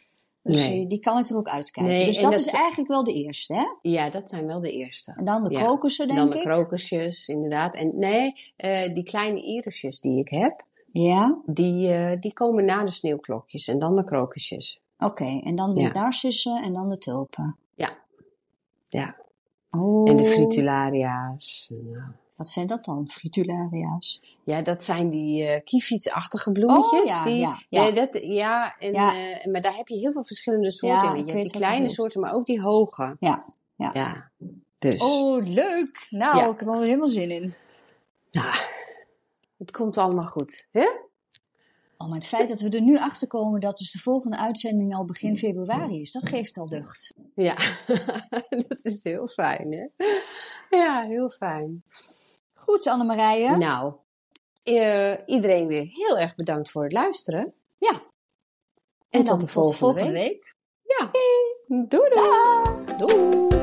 Dus 0.44 0.68
Nee. 0.70 0.82
eh, 0.84 0.90
die 0.90 1.00
kan 1.00 1.18
ik 1.18 1.30
er 1.30 1.38
ook 1.38 1.48
uitkijken. 1.48 1.94
Nee, 1.94 2.06
dus 2.06 2.22
dat, 2.22 2.32
dat 2.32 2.40
is 2.40 2.48
eigenlijk 2.54 2.90
wel 2.90 3.04
de 3.04 3.14
eerste, 3.14 3.54
hè? 3.54 3.66
Ja, 3.90 4.10
dat 4.10 4.30
zijn 4.30 4.46
wel 4.46 4.62
de 4.62 4.72
eerste. 4.72 5.14
En 5.16 5.26
dan 5.26 5.44
de 5.44 5.52
Ja. 5.52 5.60
krokussen, 5.62 6.06
denk 6.08 6.20
Dan 6.20 6.30
de 6.30 6.36
ik. 6.36 6.42
krokusjes, 6.44 7.28
inderdaad. 7.28 7.76
En 7.76 7.94
nee, 8.00 8.34
eh, 8.56 8.94
die 8.94 9.04
kleine 9.04 9.42
irisjes 9.42 10.00
die 10.00 10.20
ik 10.20 10.30
heb, 10.30 10.64
Ja, 10.92 11.38
die, 11.46 11.88
eh, 11.88 12.20
die 12.20 12.34
komen 12.34 12.66
na 12.66 12.84
de 12.84 12.92
sneeuwklokjes 12.92 13.68
en 13.68 13.80
dan 13.80 13.96
de 13.96 14.04
krokusjes. 14.04 14.80
oké. 14.98 15.40
En 15.44 15.56
dan 15.56 15.74
de 15.76 15.82
Ja. 15.82 15.92
narcissen 15.92 16.64
en 16.64 16.74
dan 16.74 16.90
de 16.90 16.98
tulpen. 16.98 17.56
Ja. 18.88 19.16
Oh. 19.70 20.10
En 20.10 20.16
de 20.16 20.26
fritularia's. 20.26 21.68
En, 21.72 21.88
eh, 21.96 22.04
Wat 22.36 22.48
zijn 22.48 22.68
dat 22.68 22.86
dan, 22.86 23.08
fritularia's? 23.10 24.22
Ja, 24.44 24.62
dat 24.62 24.84
zijn 24.84 25.10
die 25.10 25.44
eh 25.46 25.64
kiefietsachtige 25.64 26.52
bloemetjes. 26.52 27.00
Oh, 27.02 27.06
ja, 27.08 27.24
die, 27.24 27.38
ja, 27.38 27.60
ja. 27.70 27.92
Dat, 27.92 28.18
ja, 28.22 28.76
en, 28.80 28.94
Ja. 28.94 29.14
eh, 29.16 29.46
maar 29.52 29.62
daar 29.62 29.76
heb 29.76 29.88
je 29.88 29.98
heel 29.98 30.12
veel 30.12 30.24
verschillende 30.24 30.72
soorten 30.72 31.16
in. 31.16 31.26
Je 31.26 31.32
hebt 31.32 31.44
die 31.44 31.52
kleine 31.52 31.90
soorten, 31.90 32.22
maar 32.22 32.34
ook 32.34 32.46
die 32.46 32.62
hoge. 32.62 33.16
Ja, 33.20 33.46
ja. 33.76 33.90
Ja, 33.94 34.32
dus. 34.76 35.02
Oh, 35.02 35.46
leuk. 35.46 36.08
Nou, 36.10 36.52
ik 36.52 36.60
heb 36.60 36.68
er 36.70 36.82
helemaal 36.82 37.10
zin 37.10 37.32
in. 37.32 37.54
Nou, 38.32 38.56
het 39.58 39.72
komt 39.72 39.98
allemaal 39.98 40.30
goed. 40.30 40.68
Hè? 40.72 40.88
Maar 42.08 42.18
het 42.18 42.28
feit 42.28 42.50
dat 42.50 42.62
we 42.62 42.70
er 42.70 42.82
nu 42.82 42.98
achter 42.98 43.28
komen 43.28 43.60
dat 43.60 43.78
dus 43.78 43.92
de 43.92 44.00
volgende 44.00 44.38
uitzending 44.38 44.96
al 44.96 45.06
begin 45.06 45.38
februari 45.38 46.02
is, 46.02 46.12
dat 46.12 46.30
geeft 46.30 46.58
al 46.58 46.68
lucht. 46.68 47.14
Ja, 47.36 47.56
dat 48.68 48.86
is 48.86 49.04
heel 49.04 49.28
fijn, 49.28 49.72
hè? 49.72 50.06
Ja, 50.78 51.04
heel 51.04 51.30
fijn. 51.30 51.84
Goed, 52.54 52.88
Annemarije. 52.88 53.58
Nou, 53.58 53.94
eh, 54.64 55.14
iedereen 55.26 55.68
weer 55.68 55.86
heel 55.86 56.18
erg 56.18 56.36
bedankt 56.36 56.72
voor 56.72 56.84
het 56.84 56.94
luisteren. 56.94 57.54
Ja. 57.78 58.02
En, 59.10 59.24
tot 59.24 59.42
de 59.42 59.48
volgende, 59.48 59.78
volgende 59.78 60.12
week. 60.12 60.24
week. 60.32 60.56
Ja. 60.82 61.10
Doei 61.68 62.10
doei. 62.10 62.98
Doei. 62.98 63.55